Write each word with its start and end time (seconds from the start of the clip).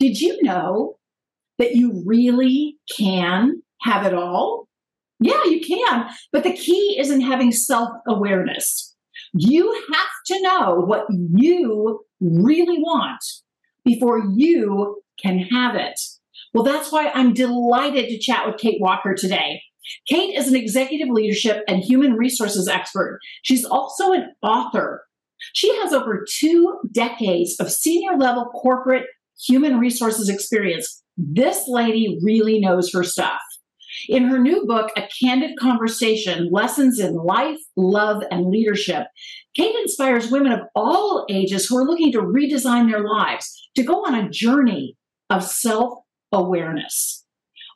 Did 0.00 0.18
you 0.20 0.42
know 0.42 0.96
that 1.58 1.76
you 1.76 2.02
really 2.06 2.78
can 2.96 3.62
have 3.82 4.06
it 4.06 4.14
all? 4.14 4.66
Yeah, 5.20 5.44
you 5.44 5.60
can. 5.60 6.08
But 6.32 6.42
the 6.42 6.56
key 6.56 6.96
is 6.98 7.10
in 7.10 7.20
having 7.20 7.52
self 7.52 7.90
awareness. 8.08 8.96
You 9.34 9.70
have 9.92 10.08
to 10.28 10.42
know 10.42 10.74
what 10.86 11.06
you 11.10 12.00
really 12.20 12.78
want 12.78 13.22
before 13.84 14.22
you 14.34 15.02
can 15.22 15.38
have 15.38 15.74
it. 15.76 16.00
Well, 16.54 16.64
that's 16.64 16.90
why 16.90 17.10
I'm 17.10 17.34
delighted 17.34 18.08
to 18.08 18.18
chat 18.18 18.46
with 18.46 18.56
Kate 18.56 18.80
Walker 18.80 19.14
today. 19.14 19.62
Kate 20.08 20.34
is 20.34 20.48
an 20.48 20.56
executive 20.56 21.08
leadership 21.08 21.62
and 21.68 21.82
human 21.82 22.14
resources 22.14 22.68
expert. 22.68 23.20
She's 23.42 23.64
also 23.64 24.12
an 24.12 24.32
author. 24.42 25.04
She 25.52 25.74
has 25.76 25.92
over 25.92 26.24
two 26.28 26.78
decades 26.90 27.56
of 27.60 27.70
senior 27.70 28.16
level 28.16 28.46
corporate 28.46 29.06
human 29.46 29.78
resources 29.78 30.28
experience. 30.28 31.02
This 31.16 31.64
lady 31.66 32.18
really 32.22 32.60
knows 32.60 32.92
her 32.92 33.04
stuff. 33.04 33.40
In 34.08 34.24
her 34.24 34.38
new 34.38 34.64
book, 34.66 34.90
A 34.96 35.08
Candid 35.20 35.58
Conversation 35.58 36.48
Lessons 36.50 36.98
in 36.98 37.14
Life, 37.14 37.58
Love, 37.76 38.22
and 38.30 38.50
Leadership, 38.50 39.06
Kate 39.54 39.74
inspires 39.76 40.30
women 40.30 40.52
of 40.52 40.60
all 40.74 41.26
ages 41.28 41.66
who 41.66 41.76
are 41.76 41.84
looking 41.84 42.12
to 42.12 42.22
redesign 42.22 42.90
their 42.90 43.04
lives 43.04 43.68
to 43.74 43.82
go 43.82 44.06
on 44.06 44.14
a 44.14 44.30
journey 44.30 44.96
of 45.28 45.44
self 45.44 45.98
awareness. 46.32 47.24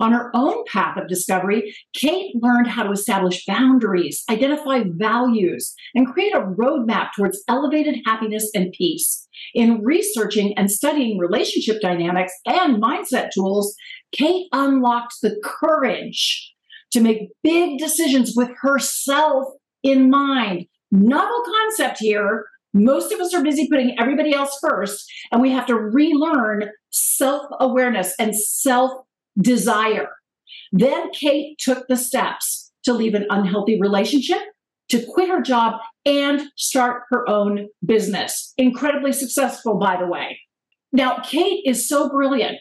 On 0.05 0.13
her 0.13 0.31
own 0.35 0.65
path 0.67 0.99
of 0.99 1.09
discovery, 1.09 1.75
Kate 1.95 2.35
learned 2.43 2.67
how 2.67 2.83
to 2.83 2.91
establish 2.91 3.47
boundaries, 3.47 4.23
identify 4.29 4.83
values, 4.87 5.75
and 5.95 6.07
create 6.07 6.35
a 6.35 6.43
roadmap 6.43 7.13
towards 7.17 7.43
elevated 7.49 8.03
happiness 8.05 8.51
and 8.55 8.71
peace. 8.73 9.27
In 9.55 9.83
researching 9.83 10.53
and 10.59 10.71
studying 10.71 11.17
relationship 11.17 11.81
dynamics 11.81 12.35
and 12.45 12.83
mindset 12.83 13.31
tools, 13.31 13.75
Kate 14.13 14.47
unlocked 14.53 15.15
the 15.23 15.41
courage 15.43 16.53
to 16.91 17.01
make 17.01 17.31
big 17.43 17.79
decisions 17.79 18.35
with 18.37 18.51
herself 18.61 19.47
in 19.83 20.11
mind. 20.11 20.67
Novel 20.93 21.43
concept 21.63 21.97
here. 21.99 22.45
Most 22.75 23.11
of 23.11 23.21
us 23.21 23.33
are 23.33 23.43
busy 23.43 23.69
putting 23.71 23.99
everybody 23.99 24.35
else 24.35 24.59
first, 24.61 25.11
and 25.33 25.41
we 25.41 25.51
have 25.53 25.65
to 25.65 25.77
relearn 25.77 26.69
self 26.91 27.47
awareness 27.59 28.15
and 28.19 28.37
self 28.37 28.93
desire. 29.41 30.09
Then 30.73 31.11
Kate 31.13 31.59
took 31.59 31.87
the 31.89 31.97
steps 31.97 32.73
to 32.85 32.93
leave 32.93 33.15
an 33.15 33.27
unhealthy 33.31 33.81
relationship, 33.81 34.41
to 34.91 35.05
quit 35.07 35.29
her 35.29 35.41
job, 35.41 35.81
and 36.05 36.43
start 36.57 37.03
her 37.11 37.29
own 37.29 37.69
business. 37.85 38.53
Incredibly 38.59 39.13
successful, 39.13 39.79
by 39.79 39.97
the 39.97 40.07
way. 40.07 40.39
Now, 40.93 41.19
Kate 41.19 41.63
is 41.65 41.89
so 41.89 42.09
brilliant 42.09 42.59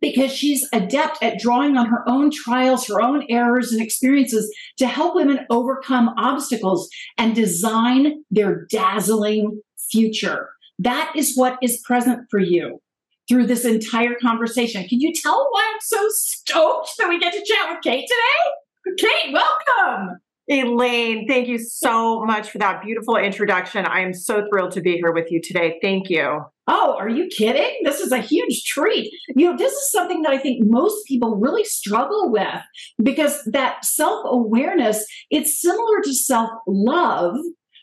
because 0.00 0.32
she's 0.32 0.68
adept 0.72 1.22
at 1.22 1.38
drawing 1.38 1.76
on 1.76 1.86
her 1.86 2.06
own 2.08 2.30
trials, 2.30 2.86
her 2.88 3.00
own 3.00 3.24
errors 3.30 3.72
and 3.72 3.80
experiences 3.80 4.52
to 4.76 4.86
help 4.86 5.14
women 5.14 5.46
overcome 5.50 6.10
obstacles 6.18 6.88
and 7.16 7.34
design 7.34 8.24
their 8.30 8.66
dazzling 8.70 9.62
future. 9.90 10.50
That 10.78 11.12
is 11.14 11.36
what 11.36 11.58
is 11.62 11.80
present 11.86 12.26
for 12.30 12.40
you 12.40 12.80
through 13.28 13.46
this 13.46 13.64
entire 13.64 14.14
conversation. 14.20 14.86
Can 14.88 15.00
you 15.00 15.12
tell 15.12 15.48
why 15.50 15.70
I'm 15.72 15.80
so 15.80 16.06
stoked 16.10 16.92
that 16.98 17.08
we 17.08 17.18
get 17.18 17.32
to 17.32 17.44
chat 17.44 17.70
with 17.70 17.82
Kate 17.82 18.06
today? 18.08 18.98
Kate, 18.98 19.32
welcome. 19.32 20.18
Elaine, 20.46 21.26
thank 21.26 21.48
you 21.48 21.58
so 21.58 22.22
much 22.26 22.50
for 22.50 22.58
that 22.58 22.82
beautiful 22.82 23.16
introduction. 23.16 23.86
I 23.86 24.00
am 24.00 24.12
so 24.12 24.46
thrilled 24.50 24.72
to 24.72 24.82
be 24.82 24.96
here 24.96 25.10
with 25.10 25.30
you 25.30 25.40
today. 25.40 25.78
Thank 25.80 26.10
you. 26.10 26.42
Oh, 26.66 26.96
are 26.98 27.08
you 27.08 27.28
kidding? 27.28 27.80
This 27.82 28.00
is 28.00 28.12
a 28.12 28.18
huge 28.18 28.64
treat. 28.64 29.10
You 29.34 29.50
know, 29.50 29.56
this 29.56 29.72
is 29.72 29.90
something 29.90 30.20
that 30.22 30.32
I 30.32 30.38
think 30.38 30.66
most 30.66 31.06
people 31.06 31.36
really 31.36 31.64
struggle 31.64 32.30
with 32.30 32.60
because 33.02 33.42
that 33.44 33.86
self-awareness, 33.86 35.04
it's 35.30 35.60
similar 35.60 36.02
to 36.02 36.12
self-love, 36.12 37.36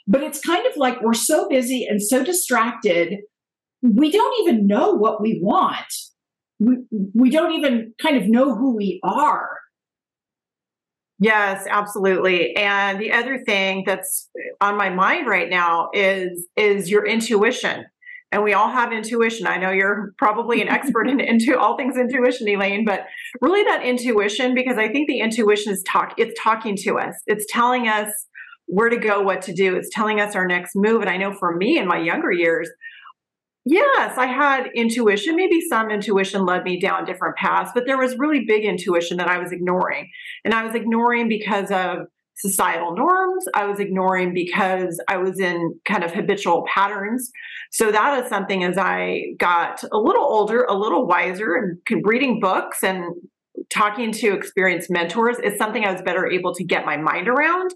but 0.07 0.21
it's 0.21 0.39
kind 0.39 0.65
of 0.67 0.77
like 0.77 1.01
we're 1.01 1.13
so 1.13 1.49
busy 1.49 1.85
and 1.85 2.01
so 2.01 2.23
distracted 2.23 3.21
we 3.81 4.11
don't 4.11 4.41
even 4.41 4.67
know 4.67 4.91
what 4.91 5.21
we 5.21 5.39
want. 5.41 5.93
We, 6.59 6.77
we 7.13 7.29
don't 7.29 7.53
even 7.53 7.93
kind 8.01 8.17
of 8.17 8.27
know 8.27 8.55
who 8.55 8.75
we 8.75 8.99
are. 9.03 9.49
Yes, 11.19 11.67
absolutely. 11.69 12.55
And 12.55 12.99
the 12.99 13.11
other 13.11 13.43
thing 13.45 13.83
that's 13.85 14.27
on 14.59 14.75
my 14.75 14.89
mind 14.89 15.27
right 15.27 15.49
now 15.49 15.89
is 15.93 16.47
is 16.57 16.89
your 16.89 17.05
intuition. 17.05 17.85
And 18.31 18.43
we 18.43 18.53
all 18.53 18.69
have 18.69 18.93
intuition. 18.93 19.45
I 19.45 19.57
know 19.57 19.71
you're 19.71 20.13
probably 20.17 20.61
an 20.61 20.69
expert 20.69 21.07
in 21.07 21.19
into 21.19 21.59
all 21.59 21.77
things 21.77 21.97
intuition, 21.97 22.47
Elaine, 22.47 22.85
but 22.85 23.01
really 23.41 23.63
that 23.63 23.83
intuition, 23.83 24.55
because 24.55 24.77
I 24.77 24.87
think 24.87 25.07
the 25.07 25.19
intuition 25.19 25.71
is 25.71 25.83
talk 25.83 26.13
it's 26.17 26.39
talking 26.41 26.75
to 26.77 26.97
us. 26.97 27.13
It's 27.27 27.45
telling 27.49 27.87
us 27.87 28.09
where 28.65 28.89
to 28.89 28.97
go, 28.97 29.21
what 29.21 29.41
to 29.43 29.53
do. 29.53 29.75
It's 29.75 29.89
telling 29.93 30.21
us 30.21 30.35
our 30.35 30.47
next 30.47 30.71
move. 30.75 31.01
And 31.01 31.09
I 31.09 31.17
know 31.17 31.33
for 31.33 31.55
me 31.55 31.77
in 31.77 31.87
my 31.87 31.99
younger 31.99 32.31
years, 32.31 32.69
Yes, 33.65 34.17
I 34.17 34.25
had 34.25 34.69
intuition. 34.75 35.35
Maybe 35.35 35.61
some 35.61 35.91
intuition 35.91 36.45
led 36.45 36.63
me 36.63 36.79
down 36.79 37.05
different 37.05 37.35
paths, 37.35 37.71
but 37.75 37.85
there 37.85 37.97
was 37.97 38.17
really 38.17 38.43
big 38.47 38.65
intuition 38.65 39.17
that 39.17 39.27
I 39.27 39.37
was 39.37 39.51
ignoring. 39.51 40.09
And 40.43 40.53
I 40.53 40.63
was 40.63 40.73
ignoring 40.73 41.29
because 41.29 41.69
of 41.69 42.07
societal 42.35 42.95
norms. 42.95 43.45
I 43.53 43.65
was 43.65 43.79
ignoring 43.79 44.33
because 44.33 44.99
I 45.07 45.17
was 45.17 45.39
in 45.39 45.79
kind 45.85 46.03
of 46.03 46.11
habitual 46.11 46.65
patterns. 46.73 47.31
So 47.71 47.91
that 47.91 48.23
is 48.23 48.29
something 48.29 48.63
as 48.63 48.79
I 48.79 49.33
got 49.37 49.83
a 49.91 49.97
little 49.97 50.23
older, 50.23 50.63
a 50.63 50.73
little 50.73 51.05
wiser, 51.05 51.53
and 51.55 52.03
reading 52.03 52.39
books 52.39 52.83
and 52.83 53.13
talking 53.69 54.11
to 54.11 54.33
experienced 54.33 54.89
mentors 54.89 55.37
is 55.37 55.57
something 55.57 55.85
I 55.85 55.91
was 55.91 56.01
better 56.01 56.25
able 56.25 56.55
to 56.55 56.63
get 56.63 56.83
my 56.85 56.97
mind 56.97 57.27
around 57.27 57.75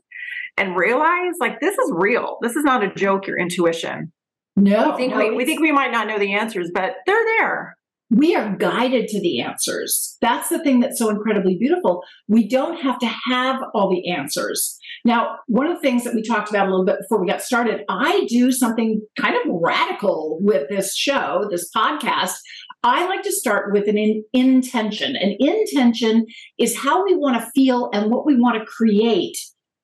and 0.57 0.75
realize 0.75 1.33
like 1.39 1.59
this 1.59 1.77
is 1.77 1.91
real. 1.93 2.37
This 2.41 2.55
is 2.55 2.63
not 2.63 2.83
a 2.83 2.93
joke, 2.93 3.27
your 3.27 3.37
intuition. 3.37 4.11
No, 4.55 4.91
we 4.91 4.97
think, 4.97 5.13
no, 5.13 5.19
we, 5.19 5.31
we 5.31 5.45
think 5.45 5.59
we 5.59 5.71
might 5.71 5.91
not 5.91 6.07
know 6.07 6.17
the 6.17 6.33
answers, 6.33 6.71
but 6.73 6.95
they're 7.05 7.25
there. 7.37 7.77
We 8.11 8.35
are 8.35 8.55
guided 8.55 9.07
to 9.09 9.19
the 9.19 9.41
answers. 9.41 10.15
That's 10.21 10.49
the 10.49 10.59
thing 10.59 10.79
that's 10.79 10.99
so 10.99 11.09
incredibly 11.09 11.57
beautiful. 11.57 12.03
We 12.27 12.47
don't 12.47 12.79
have 12.79 12.99
to 12.99 13.07
have 13.07 13.61
all 13.73 13.89
the 13.89 14.11
answers. 14.11 14.77
Now, 15.03 15.37
one 15.47 15.65
of 15.65 15.75
the 15.75 15.81
things 15.81 16.03
that 16.03 16.13
we 16.13 16.21
talked 16.21 16.49
about 16.49 16.67
a 16.67 16.69
little 16.69 16.85
bit 16.85 16.99
before 17.01 17.19
we 17.19 17.27
got 17.27 17.41
started, 17.41 17.81
I 17.89 18.25
do 18.29 18.51
something 18.51 19.01
kind 19.19 19.35
of 19.35 19.41
radical 19.61 20.37
with 20.41 20.69
this 20.69 20.95
show, 20.95 21.47
this 21.49 21.69
podcast. 21.75 22.35
I 22.83 23.07
like 23.07 23.23
to 23.23 23.31
start 23.31 23.73
with 23.73 23.87
an 23.87 23.97
in- 23.97 24.23
intention. 24.33 25.15
An 25.15 25.35
intention 25.39 26.27
is 26.59 26.77
how 26.77 27.03
we 27.03 27.15
want 27.15 27.41
to 27.41 27.51
feel 27.55 27.89
and 27.91 28.11
what 28.11 28.25
we 28.25 28.39
want 28.39 28.59
to 28.59 28.65
create 28.65 29.37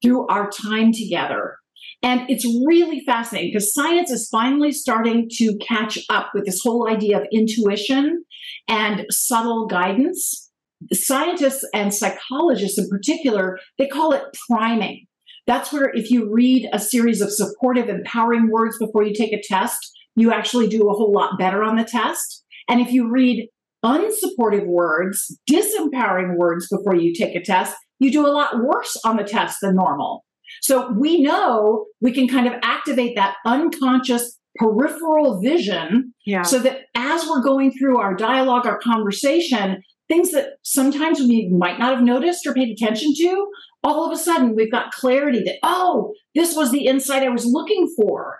through 0.04 0.28
our 0.28 0.50
time 0.50 0.92
together. 0.94 1.58
And 2.04 2.28
it's 2.30 2.46
really 2.66 3.04
fascinating 3.06 3.52
because 3.52 3.74
science 3.74 4.10
is 4.10 4.28
finally 4.30 4.72
starting 4.72 5.30
to 5.34 5.58
catch 5.58 6.00
up 6.10 6.32
with 6.34 6.46
this 6.46 6.62
whole 6.62 6.90
idea 6.90 7.20
of 7.20 7.28
intuition 7.32 8.24
and 8.68 9.06
subtle 9.10 9.68
guidance. 9.68 10.50
Scientists 10.92 11.64
and 11.76 11.94
psychologists 11.94 12.80
in 12.80 12.90
particular, 12.90 13.60
they 13.78 13.88
call 13.88 14.14
it 14.14 14.24
priming. 14.50 15.06
That's 15.46 15.72
where 15.72 15.92
if 15.94 16.10
you 16.10 16.32
read 16.32 16.70
a 16.74 16.80
series 16.80 17.22
of 17.22 17.32
supportive, 17.32 17.88
empowering 17.88 18.50
words 18.50 18.78
before 18.80 19.04
you 19.04 19.14
take 19.14 19.34
a 19.34 19.42
test, 19.42 19.78
you 20.16 20.32
actually 20.32 20.68
do 20.68 20.90
a 20.90 20.94
whole 20.94 21.14
lot 21.14 21.38
better 21.38 21.64
on 21.64 21.76
the 21.76 21.84
test. 21.84 22.44
And 22.68 22.82
if 22.82 22.92
you 22.92 23.12
read 23.12 23.48
unsupportive 23.84 24.66
words, 24.66 25.38
disempowering 25.50 26.38
words 26.38 26.68
before 26.70 26.96
you 26.96 27.14
take 27.14 27.36
a 27.36 27.44
test, 27.44 27.76
you 28.00 28.12
do 28.12 28.26
a 28.26 28.30
lot 28.30 28.64
worse 28.64 28.98
on 29.06 29.18
the 29.18 29.24
test 29.24 29.58
than 29.62 29.76
normal. 29.76 30.24
So 30.62 30.92
we 30.92 31.22
know 31.22 31.86
we 32.02 32.12
can 32.12 32.28
kind 32.28 32.48
of 32.48 32.54
activate 32.64 33.16
that 33.16 33.36
unconscious 33.46 34.38
peripheral 34.58 35.40
vision 35.42 36.14
yeah. 36.26 36.42
so 36.42 36.60
that 36.60 36.82
as 36.96 37.26
we're 37.28 37.42
going 37.42 37.72
through 37.72 37.98
our 38.00 38.14
dialogue, 38.14 38.66
our 38.66 38.80
conversation, 38.80 39.82
things 40.10 40.32
that 40.32 40.56
sometimes 40.64 41.20
we 41.20 41.50
might 41.50 41.80
not 41.80 41.94
have 41.96 42.04
noticed 42.04 42.46
or 42.46 42.54
paid 42.54 42.70
attention 42.70 43.14
to, 43.16 43.48
all 43.84 44.06
of 44.06 44.12
a 44.12 44.18
sudden 44.22 44.56
we've 44.56 44.72
got 44.72 44.92
clarity 44.92 45.42
that, 45.44 45.56
oh, 45.64 46.14
this 46.36 46.56
was 46.56 46.72
the 46.72 46.86
insight 46.86 47.24
I 47.24 47.30
was 47.30 47.46
looking 47.46 47.88
for. 47.96 48.40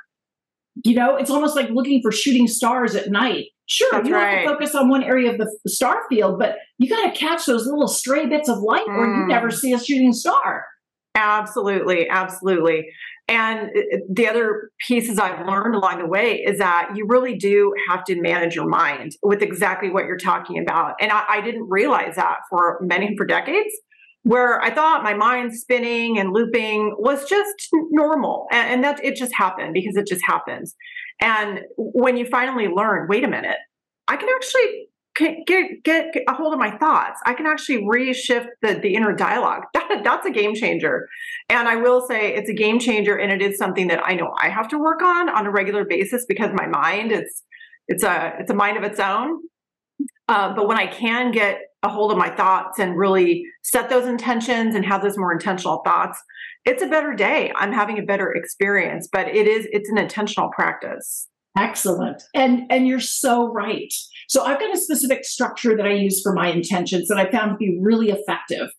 You 0.84 0.96
know, 0.96 1.16
it's 1.16 1.32
almost 1.32 1.56
like 1.56 1.70
looking 1.70 2.02
for 2.02 2.12
shooting 2.12 2.48
stars 2.48 2.96
at 2.96 3.10
night. 3.10 3.46
Sure, 3.68 3.90
That's 3.92 4.08
you 4.08 4.14
right. 4.14 4.40
have 4.40 4.44
to 4.44 4.50
focus 4.50 4.76
on 4.76 4.90
one 4.90 5.04
area 5.04 5.32
of 5.32 5.38
the, 5.38 5.50
star 5.68 6.02
field, 6.10 6.40
but 6.40 6.58
you 6.78 6.90
got 6.90 7.14
to 7.14 7.18
catch 7.18 7.46
those 7.46 7.66
little 7.66 7.88
stray 7.88 8.26
bits 8.26 8.50
of 8.50 8.58
light 8.60 8.86
or 8.88 9.06
you 9.06 9.24
Mm. 9.24 9.28
never 9.30 9.50
see 9.50 9.72
a 9.72 9.80
shooting 9.80 10.12
star. 10.12 10.66
Absolutely, 11.16 12.08
absolutely. 12.10 12.88
And 13.28 13.70
uh, 13.70 13.98
the 14.10 14.28
other 14.28 14.72
pieces 14.88 15.20
I've 15.20 15.46
learned 15.46 15.76
along 15.76 16.00
the 16.00 16.06
way 16.08 16.36
is 16.36 16.58
that 16.60 16.92
you 16.96 17.06
really 17.06 17.36
do 17.36 17.74
have 17.90 18.04
to 18.06 18.20
manage 18.22 18.56
your 18.56 18.68
mind 18.68 19.14
with 19.22 19.42
exactly 19.42 19.90
what 19.90 20.06
you're 20.06 20.18
talking 20.18 20.60
about. 20.60 20.96
And 21.02 21.12
I, 21.12 21.24
I 21.28 21.42
didn't 21.42 21.70
realize 21.70 22.16
that 22.16 22.40
for 22.50 22.80
many 22.82 23.16
for 23.18 23.26
decades, 23.26 23.74
where 24.24 24.62
I 24.62 24.74
thought 24.74 25.04
my 25.04 25.14
mind 25.14 25.54
spinning 25.58 26.20
and 26.20 26.32
looping 26.32 26.96
was 26.98 27.28
just 27.28 27.70
normal, 27.92 28.48
and, 28.52 28.70
and 28.70 28.84
that 28.84 29.04
it 29.04 29.16
just 29.16 29.34
happened 29.36 29.74
because 29.74 29.98
it 29.98 30.08
just 30.08 30.24
happens. 30.26 30.76
And 31.20 31.62
when 31.78 32.18
you 32.18 32.26
finally 32.26 32.68
learn, 32.68 33.08
wait 33.10 33.24
a 33.24 33.28
minute, 33.28 33.58
I 34.08 34.18
can 34.18 34.30
actually 34.34 34.88
get 35.16 35.46
get, 35.46 35.84
get 35.84 36.06
a 36.28 36.34
hold 36.34 36.54
of 36.54 36.60
my 36.60 36.72
thoughts. 36.78 37.20
I 37.26 37.34
can 37.34 37.46
actually 37.46 37.84
reshift 37.84 38.48
the 38.62 38.76
the 38.76 38.96
inner 38.96 39.14
dialogue. 39.14 39.64
That, 39.74 40.04
that's 40.06 40.26
a 40.26 40.32
game 40.32 40.56
changer. 40.56 41.08
And 41.50 41.68
I 41.68 41.76
will 41.76 42.08
say 42.08 42.34
it's 42.34 42.50
a 42.50 42.54
game 42.54 42.80
changer, 42.80 43.18
and 43.18 43.30
it 43.32 43.42
is 43.42 43.58
something 43.58 43.88
that 43.88 44.00
I 44.06 44.14
know 44.14 44.34
I 44.42 44.48
have 44.48 44.70
to 44.70 44.78
work 44.78 45.02
on 45.02 45.28
on 45.28 45.46
a 45.46 45.52
regular 45.52 45.84
basis 45.84 46.26
because 46.30 46.52
my 46.54 46.66
mind 46.66 47.12
it's 47.12 47.44
it's 47.88 48.04
a 48.04 48.34
it's 48.40 48.50
a 48.50 48.54
mind 48.54 48.78
of 48.78 48.84
its 48.84 49.00
own. 49.00 49.40
Uh, 50.30 50.54
but 50.56 50.68
when 50.68 50.78
I 50.78 50.88
can 50.88 51.32
get 51.32 51.60
a 51.84 51.90
hold 51.90 52.12
of 52.12 52.18
my 52.18 52.30
thoughts 52.30 52.80
and 52.80 52.98
really 52.98 53.44
set 53.64 53.90
those 53.90 54.08
intentions 54.08 54.76
and 54.76 54.86
have 54.86 55.02
those 55.02 55.18
more 55.18 55.34
intentional 55.34 55.82
thoughts, 55.84 56.22
it's 56.64 56.82
a 56.82 56.88
better 56.88 57.14
day. 57.14 57.52
I'm 57.56 57.74
having 57.74 57.98
a 57.98 58.04
better 58.04 58.32
experience. 58.32 59.10
But 59.12 59.28
it 59.28 59.48
is 59.48 59.68
it's 59.72 59.90
an 59.90 59.98
intentional 59.98 60.50
practice. 60.50 61.28
Excellent. 61.58 62.24
And 62.34 62.64
and 62.70 62.88
you're 62.88 63.00
so 63.00 63.52
right. 63.52 63.94
So 64.30 64.44
I've 64.44 64.60
got 64.60 64.74
a 64.74 64.80
specific 64.80 65.26
structure 65.26 65.76
that 65.76 65.86
I 65.86 65.94
use 65.94 66.22
for 66.22 66.34
my 66.34 66.48
intentions 66.48 67.08
that 67.10 67.18
I 67.18 67.30
found 67.30 67.52
to 67.52 67.58
be 67.58 67.78
really 67.82 68.10
effective. 68.10 68.70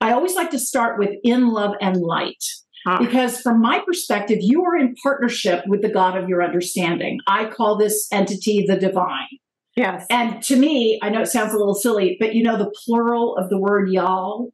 I 0.00 0.12
always 0.12 0.34
like 0.34 0.50
to 0.50 0.58
start 0.58 0.98
with 0.98 1.10
in 1.22 1.48
love 1.48 1.74
and 1.80 1.96
light. 1.96 2.42
Ah. 2.86 2.98
Because 2.98 3.40
from 3.40 3.60
my 3.60 3.80
perspective, 3.86 4.38
you 4.40 4.64
are 4.64 4.76
in 4.76 4.94
partnership 5.02 5.64
with 5.66 5.82
the 5.82 5.88
God 5.88 6.16
of 6.16 6.28
your 6.28 6.42
understanding. 6.42 7.20
I 7.26 7.44
call 7.44 7.76
this 7.76 8.08
entity 8.10 8.64
the 8.66 8.76
divine. 8.76 9.28
Yes. 9.76 10.06
And 10.10 10.42
to 10.44 10.56
me, 10.56 10.98
I 11.02 11.08
know 11.08 11.20
it 11.22 11.28
sounds 11.28 11.54
a 11.54 11.58
little 11.58 11.74
silly, 11.74 12.16
but 12.18 12.34
you 12.34 12.42
know 12.42 12.58
the 12.58 12.72
plural 12.84 13.36
of 13.36 13.48
the 13.48 13.58
word 13.58 13.90
y'all? 13.90 14.52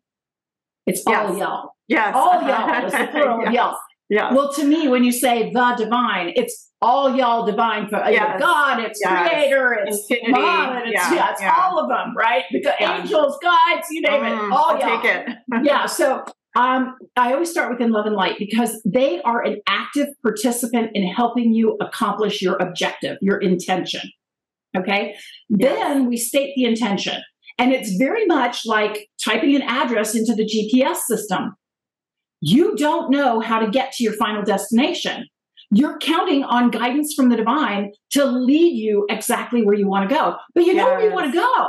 It's 0.87 1.03
all 1.07 1.37
y'all. 1.37 1.71
Yes. 1.89 2.15
All 2.15 2.43
y'all 2.47 2.87
is 2.87 2.93
the 2.93 3.09
plural 3.11 3.47
of 3.47 3.53
y'all. 3.53 3.79
Yeah. 4.11 4.33
Well, 4.33 4.53
to 4.55 4.65
me, 4.65 4.89
when 4.89 5.05
you 5.05 5.13
say 5.13 5.51
the 5.53 5.75
divine, 5.77 6.33
it's 6.37 6.68
all 6.81 7.17
y'all 7.17 7.45
divine 7.45 7.89
for 7.89 7.97
Yes. 8.09 8.41
God, 8.41 8.79
it's 8.81 9.01
Yes. 9.03 9.29
creator, 9.31 9.73
it's 9.85 10.09
Infinity. 10.11 10.33
mom, 10.33 10.77
and 10.77 10.87
it's, 10.89 10.93
Yeah, 10.95 11.15
yeah, 11.15 11.31
it's 11.33 11.43
yeah. 11.43 11.55
all 11.59 11.79
of 11.81 11.89
them, 11.89 12.15
right? 12.17 12.45
The 12.51 12.75
Yeah. 12.81 13.01
angels, 13.01 13.37
guides, 13.43 13.87
you 13.91 14.01
name 14.03 14.23
Mm, 14.23 14.47
it, 14.49 14.53
all 14.53 14.71
I'll 14.71 14.79
y'all. 14.79 15.01
take 15.03 15.11
it. 15.13 15.29
yeah. 15.65 15.87
So 15.87 16.25
um, 16.57 16.97
I 17.17 17.33
always 17.35 17.51
start 17.51 17.71
with 17.71 17.81
in 17.81 17.91
love 17.93 18.07
and 18.07 18.17
light 18.17 18.37
because 18.39 18.81
they 18.85 19.21
are 19.23 19.43
an 19.45 19.61
active 19.69 20.09
participant 20.23 20.91
in 20.95 21.07
helping 21.07 21.53
you 21.55 21.77
accomplish 21.81 22.41
your 22.43 22.57
objective, 22.57 23.17
your 23.21 23.39
intention. 23.39 24.01
Okay. 24.77 25.15
Then 25.49 26.07
we 26.07 26.17
state 26.17 26.55
the 26.57 26.65
intention. 26.65 27.23
And 27.59 27.73
it's 27.73 27.97
very 27.97 28.25
much 28.27 28.63
like 28.67 29.09
typing 29.25 29.55
an 29.57 29.63
address 29.63 30.15
into 30.15 30.35
the 30.35 30.45
GPS 30.45 31.07
system. 31.07 31.55
You 32.41 32.77
don't 32.77 33.11
know 33.11 33.41
how 33.41 33.59
to 33.61 33.69
get 33.71 33.93
to 33.95 34.05
your 34.05 34.13
final 34.15 34.43
destination. 34.43 35.27
You're 35.71 35.99
counting 35.99 36.45
on 36.45 36.71
guidance 36.71 37.15
from 37.15 37.29
the 37.29 37.37
divine 37.37 37.93
to 38.13 38.25
lead 38.25 38.77
you 38.77 39.07
exactly 39.11 39.63
where 39.63 39.75
you 39.75 39.87
want 39.87 40.09
to 40.09 40.15
go. 40.15 40.37
But 40.55 40.65
you 40.65 40.75
know 40.75 40.87
where 40.87 41.03
you 41.03 41.13
want 41.13 41.33
to 41.33 41.39
go. 41.39 41.69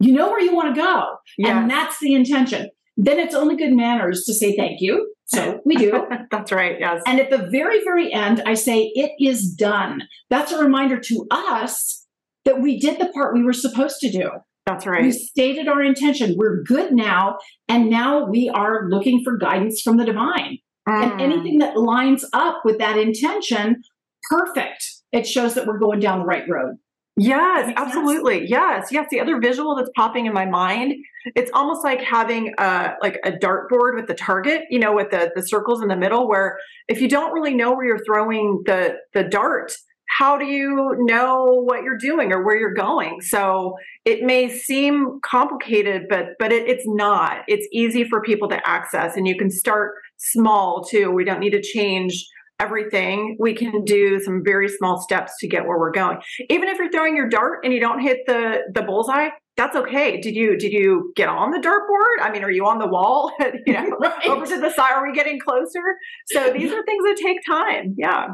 You 0.00 0.12
know 0.12 0.30
where 0.30 0.40
you 0.40 0.54
want 0.54 0.74
to 0.74 0.80
go. 0.80 1.16
And 1.38 1.70
that's 1.70 1.98
the 2.00 2.14
intention. 2.14 2.70
Then 2.96 3.18
it's 3.18 3.34
only 3.34 3.56
good 3.56 3.72
manners 3.72 4.24
to 4.24 4.34
say 4.34 4.56
thank 4.56 4.80
you. 4.80 5.12
So 5.26 5.60
we 5.64 5.76
do. 5.76 6.06
That's 6.30 6.52
right. 6.52 6.76
Yes. 6.78 7.02
and 7.06 7.20
at 7.20 7.30
the 7.30 7.48
very, 7.50 7.82
very 7.84 8.12
end, 8.12 8.42
I 8.46 8.54
say 8.54 8.92
it 8.94 9.12
is 9.20 9.52
done. 9.52 10.02
That's 10.30 10.52
a 10.52 10.62
reminder 10.62 10.98
to 11.00 11.26
us 11.30 12.06
that 12.44 12.60
we 12.60 12.78
did 12.78 13.00
the 13.00 13.08
part 13.08 13.34
we 13.34 13.42
were 13.42 13.52
supposed 13.52 13.98
to 14.00 14.10
do. 14.10 14.30
That's 14.66 14.86
right. 14.86 15.02
We 15.02 15.12
stated 15.12 15.68
our 15.68 15.82
intention. 15.82 16.34
We're 16.36 16.62
good 16.62 16.92
now. 16.92 17.38
And 17.68 17.90
now 17.90 18.24
we 18.24 18.48
are 18.48 18.88
looking 18.88 19.22
for 19.22 19.36
guidance 19.36 19.80
from 19.82 19.96
the 19.96 20.04
divine. 20.04 20.58
Mm. 20.88 21.02
And 21.02 21.20
anything 21.20 21.58
that 21.58 21.76
lines 21.76 22.24
up 22.32 22.62
with 22.64 22.78
that 22.78 22.96
intention, 22.96 23.82
perfect. 24.30 24.86
It 25.12 25.26
shows 25.26 25.54
that 25.54 25.66
we're 25.66 25.78
going 25.78 26.00
down 26.00 26.20
the 26.20 26.24
right 26.24 26.48
road. 26.48 26.76
Yes, 27.18 27.66
sense? 27.66 27.78
absolutely. 27.78 28.46
Yes, 28.46 28.88
yes. 28.90 29.06
The 29.10 29.20
other 29.20 29.40
visual 29.40 29.74
that's 29.74 29.88
popping 29.96 30.26
in 30.26 30.34
my 30.34 30.44
mind, 30.44 30.94
it's 31.34 31.50
almost 31.54 31.82
like 31.82 32.02
having 32.02 32.52
a 32.58 32.94
like 33.00 33.18
a 33.24 33.32
dartboard 33.32 33.94
with 33.94 34.06
the 34.06 34.14
target, 34.14 34.62
you 34.70 34.78
know, 34.78 34.92
with 34.92 35.10
the 35.10 35.32
the 35.34 35.46
circles 35.46 35.80
in 35.80 35.88
the 35.88 35.96
middle. 35.96 36.28
Where 36.28 36.58
if 36.88 37.00
you 37.00 37.08
don't 37.08 37.32
really 37.32 37.54
know 37.54 37.72
where 37.72 37.86
you're 37.86 38.04
throwing 38.04 38.62
the 38.66 38.96
the 39.14 39.24
dart, 39.24 39.72
how 40.08 40.36
do 40.36 40.44
you 40.44 40.94
know 41.00 41.62
what 41.64 41.84
you're 41.84 41.96
doing 41.96 42.32
or 42.32 42.44
where 42.44 42.58
you're 42.58 42.74
going? 42.74 43.22
So 43.22 43.76
it 44.04 44.22
may 44.22 44.50
seem 44.50 45.18
complicated, 45.24 46.08
but 46.10 46.34
but 46.38 46.52
it, 46.52 46.68
it's 46.68 46.84
not. 46.86 47.44
It's 47.48 47.66
easy 47.72 48.04
for 48.04 48.20
people 48.20 48.48
to 48.50 48.68
access, 48.68 49.16
and 49.16 49.26
you 49.26 49.38
can 49.38 49.50
start 49.50 49.94
small 50.18 50.84
too. 50.84 51.10
We 51.10 51.24
don't 51.24 51.40
need 51.40 51.50
to 51.50 51.62
change 51.62 52.24
everything. 52.58 53.36
We 53.38 53.54
can 53.54 53.84
do 53.84 54.18
some 54.20 54.42
very 54.44 54.68
small 54.68 55.00
steps 55.00 55.32
to 55.40 55.48
get 55.48 55.66
where 55.66 55.78
we're 55.78 55.90
going. 55.92 56.18
Even 56.48 56.68
if 56.68 56.78
you're 56.78 56.90
throwing 56.90 57.16
your 57.16 57.28
dart 57.28 57.60
and 57.64 57.72
you 57.72 57.80
don't 57.80 58.00
hit 58.00 58.18
the 58.26 58.60
the 58.74 58.82
bullseye 58.82 59.28
that's 59.56 59.74
okay. 59.74 60.20
Did 60.20 60.34
you 60.36 60.56
did 60.58 60.72
you 60.72 61.12
get 61.16 61.28
on 61.28 61.50
the 61.50 61.58
dartboard? 61.58 62.22
I 62.22 62.30
mean 62.30 62.44
are 62.44 62.50
you 62.50 62.66
on 62.66 62.78
the 62.78 62.86
wall? 62.86 63.32
You 63.66 63.72
know 63.72 63.96
Right. 64.00 64.26
over 64.26 64.46
to 64.46 64.60
the 64.60 64.70
side 64.70 64.92
are 64.92 65.06
we 65.06 65.14
getting 65.14 65.38
closer? 65.40 65.80
So 66.26 66.52
these 66.52 66.72
are 66.72 66.84
things 66.84 67.04
that 67.04 67.18
take 67.22 67.38
time. 67.46 67.94
Yeah 67.98 68.26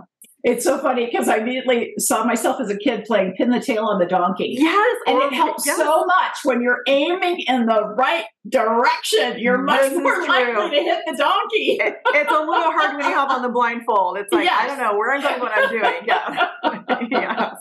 It's 0.45 0.65
so 0.65 0.79
funny 0.79 1.07
because 1.07 1.29
I 1.29 1.37
immediately 1.39 1.93
saw 1.99 2.25
myself 2.25 2.61
as 2.61 2.69
a 2.71 2.77
kid 2.77 3.05
playing 3.05 3.35
pin 3.37 3.51
the 3.51 3.61
tail 3.61 3.85
on 3.85 3.99
the 4.01 4.07
donkey. 4.07 4.57
yes 4.59 4.97
And 5.07 5.19
it 5.19 5.31
oh 5.33 5.35
helps 5.35 5.67
yes. 5.67 5.77
so 5.77 6.05
much 6.05 6.39
when 6.45 6.61
you're 6.63 6.83
aiming 6.89 7.41
in 7.47 7.67
the 7.67 7.95
right 7.97 8.25
direction. 8.51 9.39
You're 9.39 9.59
much 9.59 9.81
This 9.83 9.93
is 9.93 9.99
more 10.01 10.27
likely 10.27 10.71
to 10.71 10.83
hit 10.83 10.99
the 11.07 11.17
donkey. 11.17 11.79
It- 11.81 11.95
it's 12.15 12.31
a 12.31 12.35
little 12.41 12.73
hard 12.73 12.97
when 12.97 13.07
you 13.07 13.13
have 13.15 13.31
on 13.31 13.43
the 13.43 13.49
blindfold 13.57 14.19
it's 14.19 14.33
like 14.33 14.49
i 14.49 14.67
don't 14.67 14.79
know 14.79 14.97
where 14.97 15.15
i'm 15.15 15.21
going 15.23 15.41
what 15.41 15.53
i'm 15.55 15.69
doing 15.71 16.01
yeah 16.07 16.49
yeah 17.11 17.55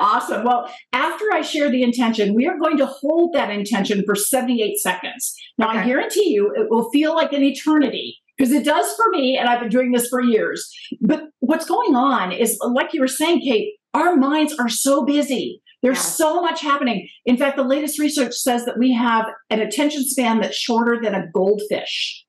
Awesome. 0.00 0.44
Well, 0.44 0.72
after 0.92 1.24
I 1.32 1.42
share 1.42 1.70
the 1.70 1.82
intention, 1.82 2.34
we 2.34 2.46
are 2.46 2.58
going 2.58 2.76
to 2.78 2.86
hold 2.86 3.34
that 3.34 3.50
intention 3.50 4.02
for 4.04 4.14
78 4.14 4.78
seconds. 4.78 5.34
Now, 5.58 5.68
I 5.68 5.84
guarantee 5.84 6.30
you 6.30 6.52
it 6.56 6.68
will 6.70 6.90
feel 6.90 7.14
like 7.14 7.32
an 7.32 7.42
eternity 7.42 8.16
because 8.36 8.52
it 8.52 8.64
does 8.64 8.92
for 8.94 9.08
me, 9.10 9.36
and 9.36 9.48
I've 9.48 9.60
been 9.60 9.68
doing 9.68 9.92
this 9.92 10.08
for 10.08 10.20
years. 10.20 10.70
But 11.00 11.24
what's 11.40 11.64
going 11.66 11.94
on 11.94 12.32
is, 12.32 12.58
like 12.60 12.92
you 12.92 13.00
were 13.00 13.08
saying, 13.08 13.40
Kate, 13.42 13.74
our 13.94 14.16
minds 14.16 14.54
are 14.58 14.68
so 14.68 15.04
busy. 15.04 15.60
There's 15.82 15.98
Yeah. 15.98 16.02
so 16.02 16.40
much 16.40 16.60
happening. 16.60 17.08
In 17.26 17.36
fact, 17.36 17.56
the 17.56 17.64
latest 17.64 17.98
research 17.98 18.34
says 18.34 18.64
that 18.64 18.78
we 18.78 18.92
have 18.92 19.26
an 19.50 19.60
attention 19.60 20.04
span 20.04 20.40
that's 20.40 20.56
shorter 20.56 21.00
than 21.02 21.14
a 21.14 21.26
goldfish. 21.32 22.24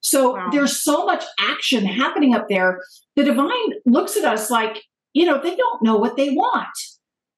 So 0.00 0.34
Wow. 0.34 0.48
there's 0.52 0.82
so 0.82 1.04
much 1.06 1.24
action 1.38 1.84
happening 1.86 2.34
up 2.34 2.48
there. 2.48 2.80
The 3.16 3.24
divine 3.24 3.72
looks 3.86 4.16
at 4.16 4.24
us 4.24 4.50
like, 4.50 4.82
you 5.14 5.24
know, 5.24 5.40
they 5.42 5.54
don't 5.56 5.82
know 5.82 5.96
what 5.96 6.16
they 6.16 6.30
want. 6.30 6.68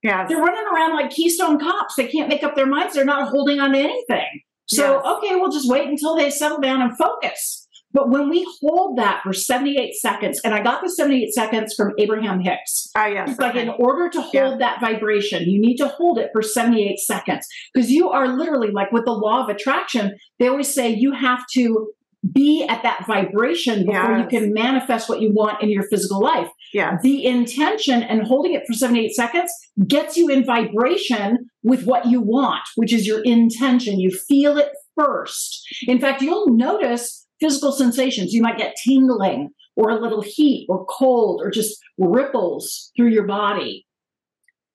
Yeah. 0.03 0.27
They're 0.27 0.39
running 0.39 0.65
around 0.73 0.95
like 0.97 1.11
Keystone 1.11 1.59
cops. 1.59 1.95
They 1.95 2.07
can't 2.09 2.29
make 2.29 2.43
up 2.43 2.55
their 2.57 2.67
minds. 2.67 2.95
They're 2.95 3.05
not 3.05 3.29
holding 3.29 3.61
on 3.61 3.73
to 3.73 3.79
anything. 3.79 4.27
So, 4.67 4.95
Yes. 4.95 5.05
okay, 5.07 5.37
we'll 5.37 5.51
just 5.53 5.69
wait 5.71 5.89
until 5.89 6.17
they 6.17 6.31
settle 6.31 6.59
down 6.59 6.83
and 6.83 6.97
focus. 6.97 7.64
But 7.95 8.11
when 8.11 8.29
we 8.29 8.47
hold 8.61 8.99
that 8.99 9.21
for 9.23 9.33
78 9.33 9.95
seconds, 9.95 10.41
and 10.45 10.53
I 10.53 10.63
got 10.63 10.83
the 10.83 10.91
78 10.91 11.33
seconds 11.33 11.75
from 11.75 11.93
Abraham 11.99 12.41
Hicks, 12.41 12.91
oh 12.99 13.07
yes 13.07 13.31
it's 13.31 13.39
like 13.41 13.53
okay. 13.55 13.63
in 13.63 13.71
order 13.79 14.11
to 14.11 14.21
hold 14.21 14.35
Yeah. 14.35 14.57
that 14.59 14.81
vibration, 14.81 15.49
you 15.49 15.61
need 15.61 15.77
to 15.77 15.89
hold 15.89 16.19
it 16.19 16.31
for 16.33 16.43
78 16.43 16.99
seconds 16.99 17.47
because 17.73 17.91
you 17.91 18.11
are 18.11 18.29
literally 18.29 18.71
like 18.73 18.91
with 18.93 19.05
the 19.07 19.13
law 19.13 19.45
of 19.45 19.49
attraction, 19.49 20.13
they 20.39 20.49
always 20.49 20.73
say 20.75 20.89
you 20.91 21.13
have 21.13 21.45
to 21.55 21.89
be 22.33 22.65
at 22.69 22.83
that 22.83 23.07
vibration 23.07 23.85
before 23.87 24.17
you 24.19 24.27
can 24.27 24.53
manifest 24.53 25.09
what 25.11 25.21
you 25.21 25.31
want 25.33 25.63
in 25.63 25.69
your 25.69 25.83
physical 25.85 26.21
life. 26.21 26.49
yes 26.73 27.01
The 27.03 27.25
intention 27.27 28.03
and 28.03 28.23
holding 28.27 28.55
it 28.55 28.63
for 28.67 28.73
78 28.73 29.13
seconds 29.15 29.53
gets 29.87 30.17
you 30.17 30.29
in 30.31 30.43
vibration 30.45 31.51
with 31.63 31.85
what 31.85 32.07
you 32.07 32.21
want, 32.23 32.63
which 32.77 32.93
is 32.95 33.07
your 33.07 33.23
intention. 33.23 34.01
You 34.01 34.11
feel 34.11 34.57
it 34.57 34.71
first. 34.99 35.67
In 35.87 36.01
fact, 36.01 36.23
you'll 36.23 36.49
notice 36.57 37.24
physical 37.41 37.73
sensations. 37.73 38.33
You 38.33 38.43
might 38.43 38.59
get 38.59 38.77
tingling 38.85 39.51
or 39.77 39.91
a 39.91 40.01
little 40.01 40.23
heat 40.23 40.67
or 40.69 40.85
cold 40.87 41.41
or 41.43 41.51
just 41.51 41.79
ripples 41.99 42.93
through 42.97 43.11
your 43.11 43.27
body. 43.27 43.87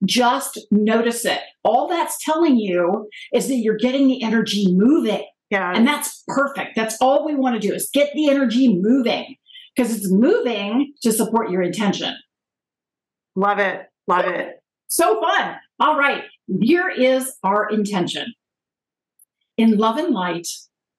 Just 0.05 0.59
notice 0.71 1.25
it. 1.25 1.41
All 1.63 1.87
that's 1.87 2.23
telling 2.23 2.57
you 2.57 3.09
is 3.33 3.47
that 3.47 3.57
you're 3.57 3.77
getting 3.77 4.07
the 4.07 4.23
energy 4.23 4.73
moving. 4.73 5.25
yeah 5.49 5.73
And 5.75 5.87
that's 5.87 6.23
perfect. 6.27 6.75
That's 6.75 6.97
all 7.01 7.25
we 7.25 7.35
want 7.35 7.61
to 7.61 7.67
do 7.67 7.73
is 7.73 7.89
get 7.93 8.13
the 8.13 8.29
energy 8.29 8.73
moving 8.73 9.35
because 9.75 9.95
it's 9.95 10.11
moving 10.11 10.93
to 11.01 11.11
support 11.11 11.51
your 11.51 11.61
intention. 11.61 12.15
Love 13.35 13.59
it. 13.59 13.81
Love 14.07 14.25
it. 14.25 14.61
So 14.87 15.21
fun. 15.21 15.55
All 15.79 15.97
right. 15.97 16.23
Here 16.61 16.89
is 16.89 17.33
our 17.43 17.69
intention. 17.69 18.33
In 19.57 19.77
love 19.77 19.97
and 19.97 20.13
light, 20.13 20.47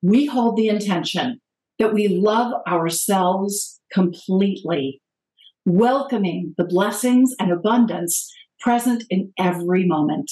we 0.02 0.26
hold 0.26 0.56
the 0.56 0.68
intention 0.68 1.40
that 1.80 1.94
we 1.94 2.06
love 2.08 2.52
ourselves 2.68 3.80
completely, 3.90 5.00
welcoming 5.64 6.54
the 6.58 6.64
blessings 6.64 7.34
and 7.40 7.50
abundance 7.50 8.30
present 8.60 9.02
in 9.08 9.32
every 9.38 9.86
moment. 9.86 10.30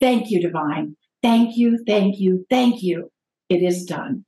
Thank 0.00 0.30
you, 0.30 0.40
Divine. 0.40 0.96
Thank 1.22 1.56
you, 1.56 1.78
thank 1.86 2.18
you, 2.18 2.46
thank 2.48 2.82
you. 2.82 3.10
It 3.50 3.62
is 3.62 3.84
done. 3.84 4.24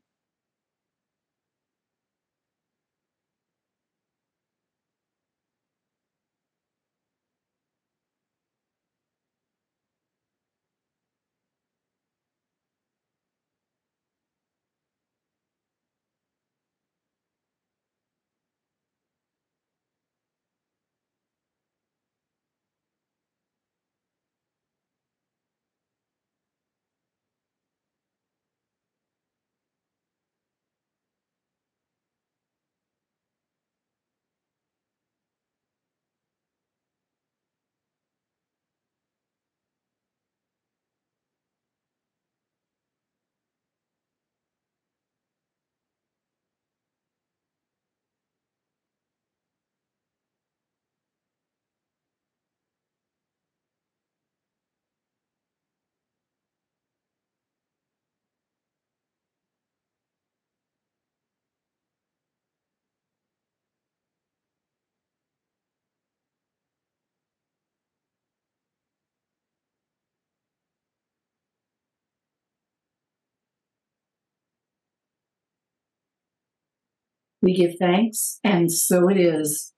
We 77.43 77.55
give 77.55 77.73
thanks, 77.79 78.39
and 78.45 78.71
so 78.71 79.09
it 79.09 79.17
is. 79.17 79.73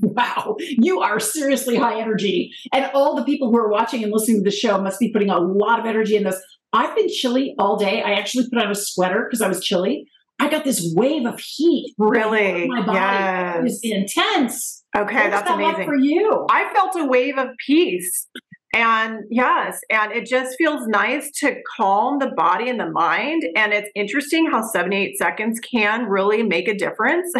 Wow, 0.00 0.56
you 0.58 1.00
are 1.00 1.20
seriously 1.20 1.76
high 1.76 2.00
energy. 2.00 2.50
And 2.72 2.90
all 2.94 3.14
the 3.14 3.24
people 3.24 3.50
who 3.50 3.56
are 3.58 3.70
watching 3.70 4.02
and 4.02 4.12
listening 4.12 4.38
to 4.38 4.42
the 4.42 4.50
show 4.50 4.80
must 4.80 4.98
be 4.98 5.12
putting 5.12 5.30
a 5.30 5.38
lot 5.38 5.78
of 5.78 5.86
energy 5.86 6.16
in 6.16 6.24
this. 6.24 6.40
I've 6.72 6.96
been 6.96 7.08
chilly 7.08 7.54
all 7.58 7.76
day. 7.76 8.02
I 8.02 8.14
actually 8.14 8.48
put 8.50 8.60
on 8.60 8.72
a 8.72 8.74
sweater 8.74 9.24
because 9.28 9.40
I 9.40 9.46
was 9.46 9.62
chilly. 9.62 10.08
I 10.40 10.50
got 10.50 10.64
this 10.64 10.92
wave 10.96 11.26
of 11.26 11.38
heat. 11.38 11.94
Really? 11.96 12.66
My 12.66 12.84
body. 12.84 12.98
Yes. 12.98 13.56
It 13.56 13.62
was 13.62 13.80
intense. 13.82 14.84
Okay, 14.96 15.30
that's 15.30 15.48
that 15.48 15.58
like 15.58 15.74
amazing. 15.74 15.86
for 15.86 15.96
you. 15.96 16.46
I 16.50 16.72
felt 16.72 16.96
a 16.96 17.06
wave 17.06 17.36
of 17.38 17.48
peace. 17.66 18.28
And 18.74 19.20
yes, 19.30 19.80
and 19.88 20.10
it 20.12 20.26
just 20.26 20.56
feels 20.58 20.86
nice 20.88 21.30
to 21.38 21.54
calm 21.76 22.18
the 22.18 22.32
body 22.36 22.68
and 22.68 22.78
the 22.80 22.90
mind. 22.90 23.44
And 23.56 23.72
it's 23.72 23.88
interesting 23.94 24.50
how 24.50 24.62
78 24.62 25.16
seconds 25.16 25.60
can 25.60 26.06
really 26.06 26.42
make 26.42 26.66
a 26.66 26.74
difference. 26.74 27.32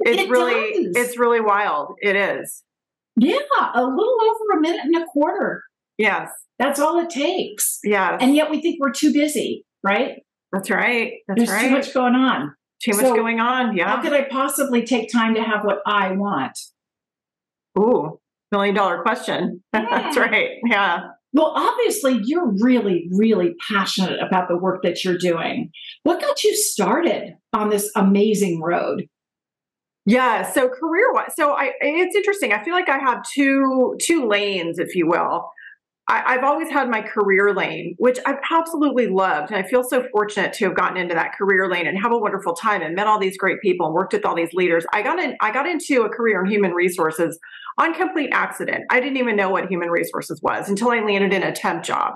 It's 0.00 0.22
It 0.22 0.28
really, 0.28 0.84
does. 0.84 0.92
it's 0.94 1.18
really 1.18 1.40
wild. 1.40 1.94
It 2.02 2.16
is. 2.16 2.62
Yeah, 3.18 3.38
a 3.74 3.82
little 3.82 4.16
over 4.22 4.58
a 4.58 4.60
minute 4.60 4.80
and 4.84 4.94
a 5.02 5.06
quarter. 5.06 5.62
Yes. 5.96 6.28
That's 6.58 6.78
all 6.78 6.98
it 7.00 7.08
takes. 7.08 7.78
Yeah. 7.82 8.18
And 8.20 8.36
yet 8.36 8.50
we 8.50 8.60
think 8.60 8.78
we're 8.78 8.92
too 8.92 9.12
busy, 9.12 9.64
right? 9.82 10.22
that's 10.52 10.70
right. 10.70 11.14
That's 11.28 11.38
There's 11.38 11.50
right. 11.50 11.68
too 11.68 11.70
much 11.70 11.92
going 11.94 12.14
on. 12.14 12.54
Too 12.82 12.92
much 12.92 13.00
So, 13.06 13.14
going 13.16 13.40
on. 13.40 13.74
Yeah. 13.76 13.88
How 13.88 14.02
could 14.02 14.12
I 14.12 14.24
possibly 14.24 14.84
take 14.84 15.10
time 15.10 15.34
to 15.34 15.42
have 15.42 15.64
what 15.64 15.78
I 15.86 16.12
want? 16.12 16.58
Ooh, 17.78 18.20
million 18.52 18.74
dollar 18.74 19.02
question. 19.02 19.62
that's 19.72 20.16
right. 20.16 20.50
Yeah. 20.64 21.08
Well, 21.32 21.52
obviously, 21.54 22.20
you're 22.24 22.52
really, 22.60 23.08
really 23.12 23.54
passionate 23.68 24.20
about 24.22 24.48
the 24.48 24.56
work 24.56 24.82
that 24.82 25.04
you're 25.04 25.18
doing. 25.18 25.70
What 26.02 26.20
got 26.20 26.42
you 26.42 26.56
started 26.56 27.34
on 27.52 27.68
this 27.68 27.90
amazing 27.94 28.62
road? 28.62 29.06
Yeah. 30.06 30.50
So 30.50 30.68
career 30.68 31.12
wise, 31.12 31.32
so 31.36 31.52
I 31.52 31.72
it's 31.80 32.14
interesting. 32.14 32.52
I 32.52 32.64
feel 32.64 32.74
like 32.74 32.88
I 32.88 32.98
have 32.98 33.24
two 33.34 33.96
two 34.00 34.26
lanes, 34.26 34.78
if 34.78 34.94
you 34.94 35.06
will. 35.06 35.50
I, 36.08 36.34
I've 36.34 36.44
always 36.44 36.70
had 36.70 36.88
my 36.88 37.02
career 37.02 37.52
lane, 37.52 37.96
which 37.98 38.18
I've 38.26 38.38
absolutely 38.50 39.08
loved, 39.08 39.50
and 39.50 39.58
I 39.62 39.68
feel 39.68 39.82
so 39.82 40.06
fortunate 40.12 40.52
to 40.54 40.66
have 40.66 40.76
gotten 40.76 40.96
into 40.96 41.14
that 41.14 41.32
career 41.36 41.68
lane 41.68 41.86
and 41.86 41.98
have 42.00 42.12
a 42.12 42.18
wonderful 42.18 42.54
time 42.54 42.82
and 42.82 42.94
met 42.94 43.06
all 43.06 43.18
these 43.18 43.36
great 43.36 43.60
people 43.60 43.86
and 43.86 43.94
worked 43.94 44.12
with 44.12 44.24
all 44.24 44.36
these 44.36 44.52
leaders. 44.52 44.86
I 44.92 45.02
got 45.02 45.18
in. 45.18 45.36
I 45.40 45.50
got 45.52 45.66
into 45.66 46.02
a 46.02 46.08
career 46.08 46.44
in 46.44 46.50
human 46.50 46.72
resources 46.72 47.38
on 47.78 47.94
complete 47.94 48.30
accident. 48.32 48.84
I 48.90 49.00
didn't 49.00 49.18
even 49.18 49.36
know 49.36 49.50
what 49.50 49.66
human 49.66 49.90
resources 49.90 50.40
was 50.42 50.68
until 50.68 50.90
I 50.90 51.00
landed 51.00 51.32
in 51.32 51.42
a 51.42 51.52
temp 51.52 51.82
job. 51.82 52.14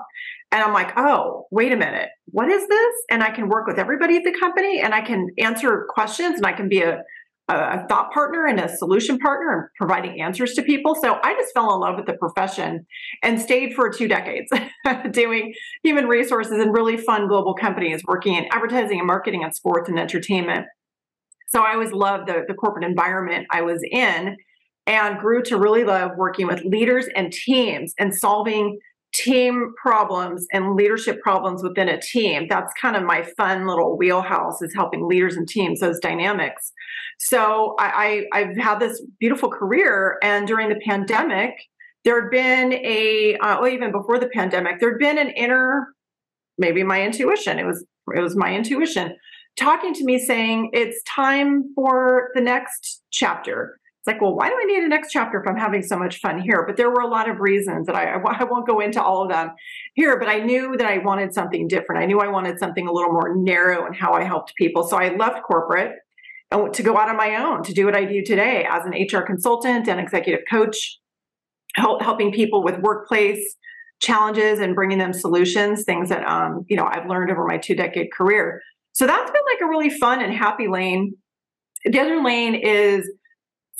And 0.53 0.61
I'm 0.61 0.73
like, 0.73 0.91
oh, 0.97 1.47
wait 1.49 1.71
a 1.71 1.77
minute, 1.77 2.09
what 2.25 2.49
is 2.49 2.67
this? 2.67 2.95
And 3.09 3.23
I 3.23 3.31
can 3.31 3.47
work 3.47 3.67
with 3.67 3.79
everybody 3.79 4.17
at 4.17 4.23
the 4.23 4.37
company 4.37 4.81
and 4.81 4.93
I 4.93 4.99
can 5.01 5.29
answer 5.37 5.85
questions 5.89 6.35
and 6.35 6.45
I 6.45 6.51
can 6.51 6.67
be 6.67 6.81
a 6.81 7.03
a 7.49 7.85
thought 7.87 8.11
partner 8.11 8.45
and 8.45 8.59
a 8.59 8.69
solution 8.77 9.17
partner 9.17 9.51
and 9.51 9.63
providing 9.77 10.21
answers 10.21 10.53
to 10.53 10.61
people. 10.61 10.95
So 10.95 11.19
I 11.23 11.33
just 11.33 11.53
fell 11.53 11.73
in 11.73 11.79
love 11.79 11.97
with 11.97 12.05
the 12.05 12.13
profession 12.13 12.85
and 13.23 13.41
stayed 13.41 13.73
for 13.73 13.89
two 13.89 14.07
decades 14.07 14.49
doing 15.11 15.53
human 15.83 16.07
resources 16.07 16.61
in 16.61 16.71
really 16.71 16.97
fun 16.97 17.27
global 17.27 17.53
companies, 17.53 18.01
working 18.07 18.35
in 18.35 18.45
advertising 18.51 18.99
and 18.99 19.07
marketing 19.07 19.43
and 19.43 19.53
sports 19.53 19.89
and 19.89 19.99
entertainment. 19.99 20.65
So 21.49 21.61
I 21.61 21.73
always 21.73 21.91
loved 21.91 22.29
the, 22.29 22.45
the 22.47 22.53
corporate 22.53 22.85
environment 22.85 23.47
I 23.51 23.61
was 23.61 23.81
in 23.91 24.37
and 24.87 25.19
grew 25.19 25.43
to 25.43 25.57
really 25.57 25.83
love 25.83 26.11
working 26.17 26.47
with 26.47 26.63
leaders 26.63 27.07
and 27.15 27.31
teams 27.31 27.93
and 27.99 28.15
solving 28.15 28.79
team 29.13 29.73
problems 29.81 30.47
and 30.53 30.75
leadership 30.75 31.21
problems 31.21 31.63
within 31.63 31.89
a 31.89 31.99
team. 31.99 32.47
That's 32.49 32.73
kind 32.79 32.95
of 32.95 33.03
my 33.03 33.23
fun 33.37 33.67
little 33.67 33.97
wheelhouse 33.97 34.61
is 34.61 34.73
helping 34.73 35.07
leaders 35.07 35.35
and 35.35 35.47
teams, 35.47 35.79
those 35.79 35.99
dynamics. 35.99 36.71
So 37.19 37.75
I, 37.79 38.25
I, 38.33 38.39
I've 38.39 38.57
had 38.57 38.79
this 38.79 39.01
beautiful 39.19 39.49
career, 39.49 40.17
and 40.23 40.47
during 40.47 40.69
the 40.69 40.79
pandemic, 40.85 41.51
there 42.03 42.21
had 42.21 42.31
been 42.31 42.73
a, 42.73 43.37
uh, 43.37 43.59
well, 43.61 43.67
even 43.67 43.91
before 43.91 44.17
the 44.17 44.29
pandemic, 44.29 44.79
there 44.79 44.91
had 44.91 44.99
been 44.99 45.17
an 45.17 45.29
inner, 45.31 45.89
maybe 46.57 46.83
my 46.83 47.03
intuition. 47.03 47.59
It 47.59 47.65
was, 47.65 47.85
it 48.15 48.21
was 48.21 48.35
my 48.35 48.55
intuition 48.55 49.15
talking 49.57 49.93
to 49.93 50.03
me 50.03 50.17
saying 50.17 50.69
it's 50.73 51.01
time 51.03 51.71
for 51.75 52.29
the 52.33 52.41
next 52.41 53.01
chapter. 53.11 53.79
It's 54.01 54.07
like, 54.07 54.19
well, 54.19 54.35
why 54.35 54.49
do 54.49 54.55
I 54.59 54.65
need 54.65 54.83
a 54.83 54.87
next 54.87 55.11
chapter 55.11 55.39
if 55.39 55.47
I'm 55.47 55.55
having 55.55 55.83
so 55.83 55.95
much 55.95 56.21
fun 56.21 56.41
here? 56.41 56.63
But 56.65 56.75
there 56.75 56.89
were 56.89 57.01
a 57.01 57.07
lot 57.07 57.29
of 57.29 57.39
reasons 57.39 57.85
that 57.85 57.95
I, 57.95 58.13
I 58.15 58.43
won't 58.45 58.65
go 58.65 58.79
into 58.79 58.99
all 58.99 59.21
of 59.21 59.29
them 59.29 59.51
here, 59.93 60.17
but 60.17 60.27
I 60.27 60.39
knew 60.39 60.75
that 60.75 60.87
I 60.87 60.97
wanted 60.97 61.35
something 61.35 61.67
different. 61.67 62.01
I 62.01 62.07
knew 62.07 62.19
I 62.19 62.27
wanted 62.27 62.57
something 62.57 62.87
a 62.87 62.91
little 62.91 63.11
more 63.11 63.35
narrow 63.35 63.85
in 63.85 63.93
how 63.93 64.13
I 64.13 64.23
helped 64.23 64.55
people. 64.55 64.87
So 64.87 64.97
I 64.97 65.15
left 65.15 65.43
corporate 65.43 65.97
and 66.49 66.73
to 66.73 66.81
go 66.81 66.97
out 66.97 67.09
on 67.09 67.15
my 67.15 67.35
own 67.35 67.61
to 67.63 67.73
do 67.73 67.85
what 67.85 67.95
I 67.95 68.05
do 68.05 68.23
today 68.23 68.65
as 68.67 68.83
an 68.87 68.93
HR 68.93 69.21
consultant 69.21 69.87
and 69.87 69.99
executive 69.99 70.45
coach, 70.49 70.97
help, 71.75 72.01
helping 72.01 72.31
people 72.31 72.63
with 72.63 72.79
workplace 72.79 73.55
challenges 73.99 74.59
and 74.59 74.73
bringing 74.73 74.97
them 74.97 75.13
solutions, 75.13 75.83
things 75.83 76.09
that 76.09 76.27
um, 76.27 76.65
you 76.67 76.75
know 76.75 76.85
I've 76.85 77.07
learned 77.07 77.29
over 77.29 77.45
my 77.45 77.57
two 77.57 77.75
decade 77.75 78.11
career. 78.11 78.61
So 78.93 79.05
that's 79.05 79.29
been 79.29 79.41
like 79.53 79.61
a 79.61 79.67
really 79.67 79.91
fun 79.91 80.21
and 80.21 80.33
happy 80.33 80.67
lane. 80.67 81.13
The 81.85 81.99
other 81.99 82.21
lane 82.21 82.55
is 82.55 83.09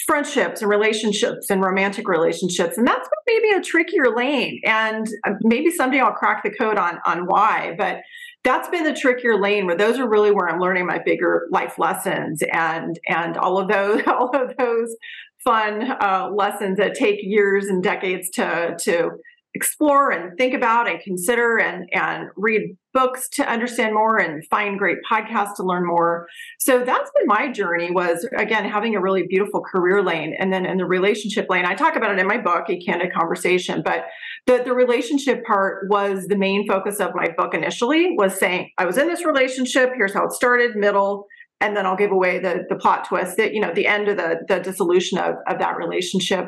friendships 0.08 0.62
and 0.62 0.70
relationships 0.70 1.50
and 1.50 1.64
romantic 1.64 2.08
relationships, 2.08 2.78
and 2.78 2.88
that's 2.88 3.08
maybe 3.28 3.50
a 3.56 3.62
trickier 3.62 4.16
lane. 4.16 4.60
And 4.64 5.08
uh, 5.26 5.34
maybe 5.42 5.72
someday 5.72 6.00
I'll 6.00 6.14
crack 6.14 6.44
the 6.44 6.52
code 6.52 6.78
on 6.78 7.00
on 7.06 7.26
why, 7.26 7.76
but 7.78 8.02
that's 8.44 8.70
been 8.70 8.84
the 8.84 8.94
trickier 8.94 9.40
lane 9.40 9.66
where 9.66 9.78
those 9.78 10.00
are 10.00 10.10
really 10.10 10.32
where 10.32 10.50
I'm 10.50 10.60
learning 10.60 10.88
my 10.88 11.00
bigger 11.04 11.48
life 11.52 11.78
lessons 11.78 12.42
and 12.52 13.00
and 13.08 13.38
all 13.38 13.60
of 13.60 13.68
those 13.68 14.02
all 14.08 14.30
of 14.36 14.56
those 14.58 14.96
fun 15.44 15.92
uh, 16.02 16.30
lessons 16.34 16.78
that 16.78 16.94
take 16.94 17.20
years 17.22 17.68
and 17.68 17.84
decades 17.84 18.30
to 18.32 18.76
to 18.82 19.12
explore 19.54 20.12
and 20.12 20.38
think 20.38 20.54
about 20.54 20.90
and 20.90 21.00
consider 21.02 21.58
and 21.58 21.90
and 21.94 22.30
read 22.38 22.76
books 22.94 23.28
to 23.30 23.50
understand 23.50 23.94
more 23.94 24.18
and 24.18 24.46
find 24.48 24.78
great 24.78 24.98
podcasts 25.10 25.56
to 25.56 25.64
learn 25.64 25.86
more. 25.86 26.28
So 26.60 26.84
that's 26.84 27.10
been 27.18 27.28
my 27.28 27.52
journey 27.52 27.92
was 27.92 28.28
again 28.38 28.66
having 28.66 28.96
a 28.96 29.02
really 29.02 29.26
beautiful 29.28 29.62
career 29.62 30.04
lane. 30.04 30.36
And 30.38 30.52
then 30.54 30.66
in 30.66 30.78
the 30.78 30.86
relationship 30.86 31.48
lane 31.50 31.66
i 31.66 31.74
talk 31.74 31.96
about 31.96 32.12
it 32.12 32.20
in 32.20 32.28
my 32.28 32.38
book 32.38 32.70
a 32.70 32.80
candid 32.80 33.14
conversation 33.14 33.82
but 33.84 34.06
the, 34.48 34.64
the 34.64 34.74
relationship 34.74 35.44
part 35.46 35.88
was 35.90 36.28
the 36.28 36.38
main 36.38 36.68
focus 36.68 37.00
of 37.00 37.12
my 37.14 37.30
book 37.38 37.54
initially 37.54 38.16
was 38.18 38.38
saying 38.40 38.70
i 38.78 38.86
was 38.86 38.98
in 38.98 39.08
this 39.08 39.26
relationship. 39.26 39.92
Here's 39.96 40.14
how 40.14 40.26
it 40.26 40.32
started 40.32 40.76
middle 40.76 41.28
and 41.62 41.78
then 41.78 41.86
I'll 41.86 41.96
give 41.96 42.12
away 42.12 42.40
the 42.40 42.66
the 42.68 42.76
plot 42.76 43.08
twist 43.08 43.38
that 43.38 43.54
you 43.54 43.62
know 43.62 43.74
the 43.74 43.88
end 43.88 44.08
of 44.08 44.18
the 44.18 44.40
the 44.48 44.60
dissolution 44.60 45.18
of 45.18 45.36
of 45.48 45.60
that 45.60 45.78
relationship. 45.78 46.48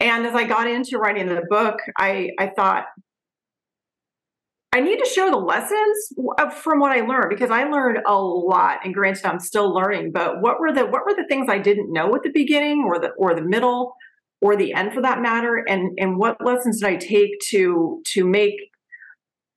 And 0.00 0.26
as 0.26 0.34
I 0.34 0.44
got 0.44 0.68
into 0.68 0.98
writing 0.98 1.26
the 1.26 1.42
book, 1.48 1.78
I 1.98 2.30
I 2.38 2.50
thought 2.54 2.84
I 4.76 4.80
need 4.80 4.98
to 4.98 5.06
share 5.06 5.30
the 5.30 5.38
lessons 5.38 6.12
from 6.62 6.80
what 6.80 6.92
I 6.92 7.00
learned 7.00 7.30
because 7.30 7.50
I 7.50 7.64
learned 7.64 8.00
a 8.06 8.14
lot. 8.14 8.80
And 8.84 8.92
granted, 8.92 9.24
I'm 9.24 9.40
still 9.40 9.72
learning. 9.72 10.12
But 10.12 10.42
what 10.42 10.60
were 10.60 10.70
the 10.70 10.84
what 10.84 11.06
were 11.06 11.14
the 11.14 11.26
things 11.30 11.46
I 11.48 11.58
didn't 11.58 11.92
know 11.92 12.14
at 12.14 12.22
the 12.22 12.30
beginning, 12.30 12.84
or 12.86 13.00
the 13.00 13.10
or 13.16 13.34
the 13.34 13.42
middle, 13.42 13.94
or 14.42 14.54
the 14.54 14.74
end 14.74 14.92
for 14.92 15.00
that 15.00 15.22
matter? 15.22 15.64
And 15.66 15.98
and 15.98 16.18
what 16.18 16.44
lessons 16.44 16.80
did 16.80 16.90
I 16.90 16.96
take 16.96 17.40
to 17.48 18.02
to 18.08 18.26
make 18.26 18.54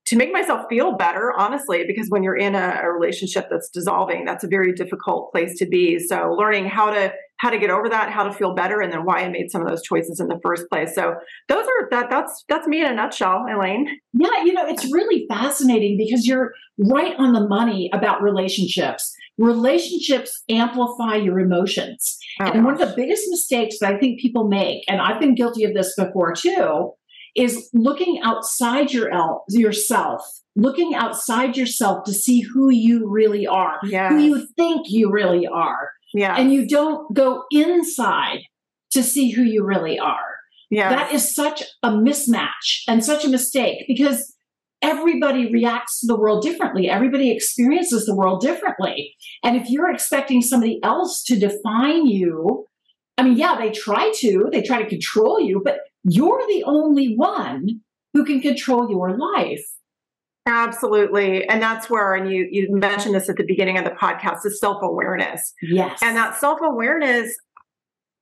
to 0.10 0.16
make 0.16 0.34
myself 0.34 0.66
feel 0.68 0.98
better, 0.98 1.32
honestly, 1.38 1.84
because 1.86 2.08
when 2.10 2.24
you're 2.24 2.36
in 2.36 2.56
a, 2.56 2.80
a, 2.82 2.92
relationship 2.92 3.46
that's 3.48 3.70
dissolving, 3.70 4.26
that's 4.26 4.44
a 4.44 4.48
very 4.48 4.74
difficult 4.74 5.32
place 5.32 5.56
to 5.60 5.68
be. 5.68 6.00
So 6.00 6.34
learning 6.36 6.66
how 6.66 6.90
to 6.90 7.14
how 7.38 7.52
to 7.52 7.60
get 7.60 7.70
over 7.70 7.88
that, 7.88 8.12
how 8.12 8.24
to 8.24 8.34
feel 8.34 8.56
better, 8.56 8.82
and 8.82 8.92
then 8.92 9.06
why 9.06 9.20
I 9.20 9.30
made 9.30 9.52
some 9.52 9.62
of 9.62 9.68
those 9.68 9.84
choices 9.84 10.20
in 10.20 10.28
the 10.28 10.40
first 10.44 10.68
place. 10.68 10.96
So 10.96 11.14
those 11.48 11.64
are 11.64 11.90
that 11.92 12.10
that's 12.10 12.44
that's 12.50 12.68
me 12.68 12.82
in 12.82 12.92
a 12.92 12.96
nutshell, 12.96 13.46
Elaine. 13.48 13.88
Yeah, 14.14 14.44
you 14.44 14.52
know, 14.52 14.66
it's 14.66 14.92
really 14.92 15.28
fascinating 15.30 15.96
because 15.96 16.26
you're 16.26 16.54
right 16.80 17.14
on 17.20 17.34
the 17.34 17.48
money 17.48 17.92
about 17.94 18.24
relationships. 18.24 19.14
Relationships 19.38 20.42
amplify 20.50 21.18
your 21.18 21.40
emotions. 21.40 22.18
Oh, 22.42 22.46
and 22.46 22.56
gosh. 22.56 22.64
one 22.64 22.74
of 22.74 22.80
the 22.80 22.96
biggest 22.96 23.26
mistakes 23.30 23.78
that 23.80 23.94
I 23.94 24.00
think 24.00 24.20
people 24.20 24.48
make, 24.48 24.84
and 24.90 25.00
I've 25.00 25.20
been 25.20 25.36
guilty 25.36 25.66
of 25.66 25.76
this 25.76 25.94
before 25.96 26.34
too, 26.34 26.94
is 27.36 27.70
looking 27.74 28.20
outside 28.24 28.92
your 28.92 29.12
el- 29.12 29.46
yourself 29.50 30.42
looking 30.56 30.94
outside 30.94 31.56
yourself 31.56 32.04
to 32.04 32.14
see 32.14 32.42
who 32.42 32.70
you 32.70 33.10
really 33.10 33.48
are 33.48 33.80
yes. 33.84 34.12
who 34.12 34.20
you 34.20 34.48
think 34.58 34.88
you 34.90 35.12
really 35.12 35.48
are. 35.48 35.92
Yeah. 36.14 36.36
And 36.36 36.52
you 36.52 36.68
don't 36.68 37.14
go 37.14 37.44
inside 37.52 38.42
to 38.92 39.04
see 39.04 39.32
who 39.32 39.44
you 39.44 39.64
really 39.64 40.00
are. 40.00 40.40
Yeah. 40.70 40.90
That 40.90 41.14
is 41.14 41.34
such 41.34 41.64
a 41.84 41.92
mismatch 41.92 42.84
and 42.88 43.04
such 43.04 43.26
a 43.26 43.30
mistake 43.30 43.86
because 43.88 44.36
everybody 44.82 45.52
reacts 45.52 46.00
to 46.00 46.08
the 46.08 46.18
world 46.18 46.42
differently. 46.44 46.90
Everybody 46.90 47.32
experiences 47.32 48.06
the 48.06 48.16
world 48.16 48.42
differently. 48.42 49.16
And 49.44 49.56
if 49.56 49.70
you're 49.70 49.92
expecting 49.92 50.42
somebody 50.42 50.80
else 50.84 51.24
to 51.26 51.40
define 51.40 52.08
you 52.08 52.66
I 53.20 53.24
mean, 53.24 53.36
yeah, 53.36 53.58
they 53.60 53.70
try 53.70 54.14
to, 54.20 54.48
they 54.50 54.62
try 54.62 54.82
to 54.82 54.88
control 54.88 55.42
you, 55.42 55.62
but 55.62 55.80
you're 56.12 56.44
the 56.48 56.64
only 56.64 57.16
one 57.16 57.82
who 58.14 58.26
can 58.26 58.42
control 58.42 58.90
your 58.90 59.18
life. 59.18 59.66
Absolutely. 60.46 61.48
And 61.48 61.62
that's 61.62 61.90
where, 61.90 62.16
and 62.16 62.32
you, 62.32 62.48
you 62.50 62.68
mentioned 62.72 63.14
this 63.14 63.30
at 63.30 63.36
the 63.36 63.46
beginning 63.46 63.78
of 63.78 63.84
the 63.84 63.92
podcast, 63.92 64.46
is 64.46 64.60
self 64.60 64.82
awareness. 64.82 65.54
Yes. 65.62 66.00
And 66.02 66.18
that 66.18 66.36
self 66.36 66.60
awareness, 66.62 67.36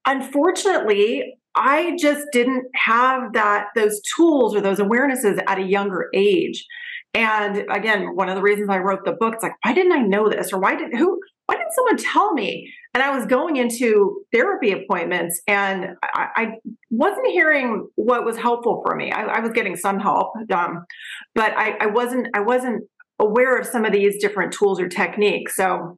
unfortunately, 0.05 1.37
I 1.55 1.95
just 1.97 2.27
didn't 2.33 2.65
have 2.75 3.33
that, 3.33 3.67
those 3.75 4.01
tools 4.15 4.55
or 4.55 4.61
those 4.61 4.79
awarenesses 4.79 5.41
at 5.47 5.57
a 5.57 5.63
younger 5.63 6.09
age. 6.13 6.65
And 7.13 7.65
again, 7.71 8.15
one 8.15 8.29
of 8.29 8.35
the 8.35 8.41
reasons 8.41 8.69
I 8.69 8.79
wrote 8.79 9.05
the 9.05 9.13
book, 9.13 9.35
it's 9.35 9.43
like, 9.43 9.53
why 9.63 9.73
didn't 9.73 9.93
I 9.93 10.01
know 10.01 10.29
this? 10.29 10.51
Or 10.51 10.59
why 10.59 10.75
did 10.75 10.93
who 10.95 11.19
why 11.47 11.55
didn't 11.55 11.73
someone 11.73 11.97
tell 11.97 12.33
me? 12.33 12.71
And 12.93 13.01
I 13.01 13.15
was 13.15 13.25
going 13.25 13.55
into 13.55 14.21
therapy 14.33 14.71
appointments 14.71 15.41
and 15.47 15.95
I, 16.03 16.27
I 16.35 16.47
wasn't 16.89 17.27
hearing 17.27 17.87
what 17.95 18.25
was 18.25 18.37
helpful 18.37 18.83
for 18.85 18.95
me. 18.95 19.11
I, 19.11 19.23
I 19.23 19.39
was 19.39 19.51
getting 19.51 19.75
some 19.75 19.99
help, 19.99 20.33
um, 20.53 20.85
but 21.33 21.53
I, 21.55 21.77
I 21.79 21.85
wasn't 21.87 22.27
I 22.33 22.41
wasn't 22.41 22.83
aware 23.19 23.57
of 23.57 23.65
some 23.65 23.85
of 23.85 23.93
these 23.93 24.21
different 24.21 24.51
tools 24.51 24.79
or 24.79 24.87
techniques. 24.89 25.55
So 25.55 25.97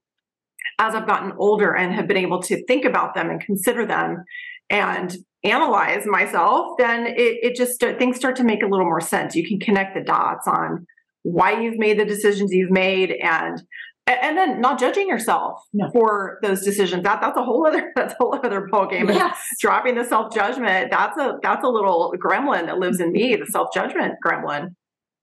as 0.77 0.93
I've 0.93 1.07
gotten 1.07 1.33
older 1.38 1.75
and 1.75 1.93
have 1.93 2.07
been 2.07 2.17
able 2.17 2.41
to 2.43 2.63
think 2.65 2.85
about 2.85 3.15
them 3.15 3.29
and 3.29 3.41
consider 3.41 3.85
them 3.85 4.23
and 4.69 5.15
analyze 5.43 6.05
myself, 6.05 6.77
then 6.77 7.07
it, 7.07 7.38
it 7.41 7.55
just 7.55 7.79
things 7.79 8.17
start 8.17 8.35
to 8.38 8.43
make 8.43 8.62
a 8.62 8.67
little 8.67 8.85
more 8.85 9.01
sense. 9.01 9.35
You 9.35 9.47
can 9.47 9.59
connect 9.59 9.95
the 9.95 10.03
dots 10.03 10.47
on 10.47 10.85
why 11.23 11.59
you've 11.62 11.77
made 11.77 11.99
the 11.99 12.05
decisions 12.05 12.51
you've 12.51 12.71
made 12.71 13.12
and 13.12 13.62
and 14.09 14.37
then 14.37 14.59
not 14.59 14.79
judging 14.79 15.07
yourself 15.07 15.61
no. 15.73 15.89
for 15.91 16.39
those 16.41 16.63
decisions. 16.63 17.03
That 17.03 17.21
that's 17.21 17.37
a 17.37 17.43
whole 17.43 17.65
other 17.65 17.91
that's 17.95 18.13
a 18.13 18.17
whole 18.17 18.39
other 18.43 18.67
ball 18.69 18.87
game 18.87 19.09
yes. 19.09 19.37
dropping 19.59 19.95
the 19.95 20.03
self-judgment 20.03 20.91
that's 20.91 21.17
a 21.17 21.37
that's 21.41 21.63
a 21.63 21.69
little 21.69 22.13
gremlin 22.23 22.65
that 22.65 22.79
lives 22.79 22.99
in 22.99 23.11
me 23.11 23.35
the 23.35 23.45
self-judgment 23.45 24.15
gremlin. 24.25 24.69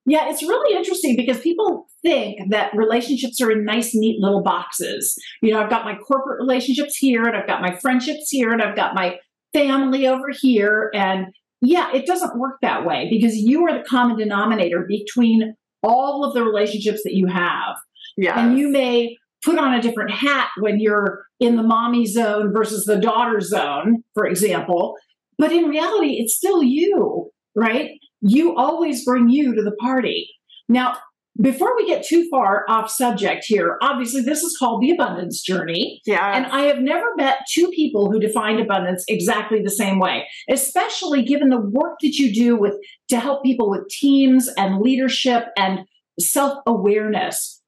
Yeah 0.04 0.28
it's 0.28 0.42
really 0.42 0.76
interesting 0.76 1.16
because 1.16 1.40
people 1.40 1.86
think 2.02 2.50
that 2.50 2.70
relationships 2.74 3.40
are 3.40 3.50
in 3.50 3.64
nice 3.64 3.94
neat 3.94 4.20
little 4.20 4.42
boxes. 4.42 5.16
You 5.42 5.52
know 5.52 5.62
i've 5.62 5.70
got 5.70 5.84
my 5.84 5.96
corporate 5.96 6.40
relationships 6.40 6.96
here 6.96 7.24
and 7.24 7.36
i've 7.36 7.46
got 7.46 7.62
my 7.62 7.76
friendships 7.76 8.28
here 8.30 8.52
and 8.52 8.62
i've 8.62 8.76
got 8.76 8.94
my 8.94 9.18
family 9.52 10.06
over 10.06 10.28
here 10.30 10.90
and 10.94 11.26
yeah 11.62 11.90
it 11.94 12.06
doesn't 12.06 12.38
work 12.38 12.58
that 12.60 12.84
way 12.84 13.08
because 13.10 13.34
you 13.36 13.66
are 13.66 13.78
the 13.78 13.84
common 13.84 14.16
denominator 14.18 14.86
between 14.86 15.54
all 15.82 16.24
of 16.24 16.34
the 16.34 16.42
relationships 16.42 17.00
that 17.04 17.14
you 17.14 17.26
have 17.26 17.76
yeah. 18.16 18.38
And 18.38 18.58
you 18.58 18.68
may 18.68 19.16
put 19.44 19.58
on 19.58 19.74
a 19.74 19.82
different 19.82 20.10
hat 20.10 20.48
when 20.58 20.80
you're 20.80 21.24
in 21.38 21.56
the 21.56 21.62
mommy 21.62 22.06
zone 22.06 22.52
versus 22.52 22.84
the 22.84 22.98
daughter 22.98 23.40
zone, 23.40 24.02
for 24.14 24.26
example. 24.26 24.96
But 25.38 25.52
in 25.52 25.64
reality, 25.64 26.14
it's 26.18 26.34
still 26.34 26.62
you, 26.62 27.30
right? 27.54 27.90
You 28.22 28.56
always 28.56 29.04
bring 29.04 29.28
you 29.28 29.54
to 29.54 29.62
the 29.62 29.76
party. 29.76 30.28
Now, 30.68 30.96
before 31.40 31.76
we 31.76 31.86
get 31.86 32.06
too 32.06 32.26
far 32.30 32.64
off 32.66 32.90
subject 32.90 33.44
here, 33.46 33.76
obviously 33.82 34.22
this 34.22 34.42
is 34.42 34.56
called 34.58 34.80
the 34.80 34.90
abundance 34.90 35.42
journey. 35.42 36.00
Yeah. 36.06 36.34
And 36.34 36.46
I 36.46 36.62
have 36.62 36.78
never 36.78 37.14
met 37.16 37.40
two 37.52 37.68
people 37.68 38.10
who 38.10 38.18
defined 38.18 38.58
abundance 38.58 39.04
exactly 39.06 39.60
the 39.62 39.70
same 39.70 39.98
way, 39.98 40.26
especially 40.50 41.22
given 41.22 41.50
the 41.50 41.60
work 41.60 41.98
that 42.00 42.16
you 42.16 42.32
do 42.32 42.56
with 42.56 42.74
to 43.10 43.20
help 43.20 43.44
people 43.44 43.68
with 43.68 43.86
teams 43.88 44.48
and 44.56 44.80
leadership 44.80 45.48
and 45.58 45.80
self-awareness 46.18 47.62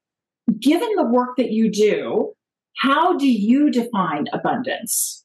given 0.60 0.88
the 0.96 1.04
work 1.04 1.36
that 1.36 1.50
you 1.50 1.70
do, 1.70 2.32
how 2.78 3.16
do 3.16 3.26
you 3.26 3.70
define 3.70 4.26
abundance? 4.32 5.24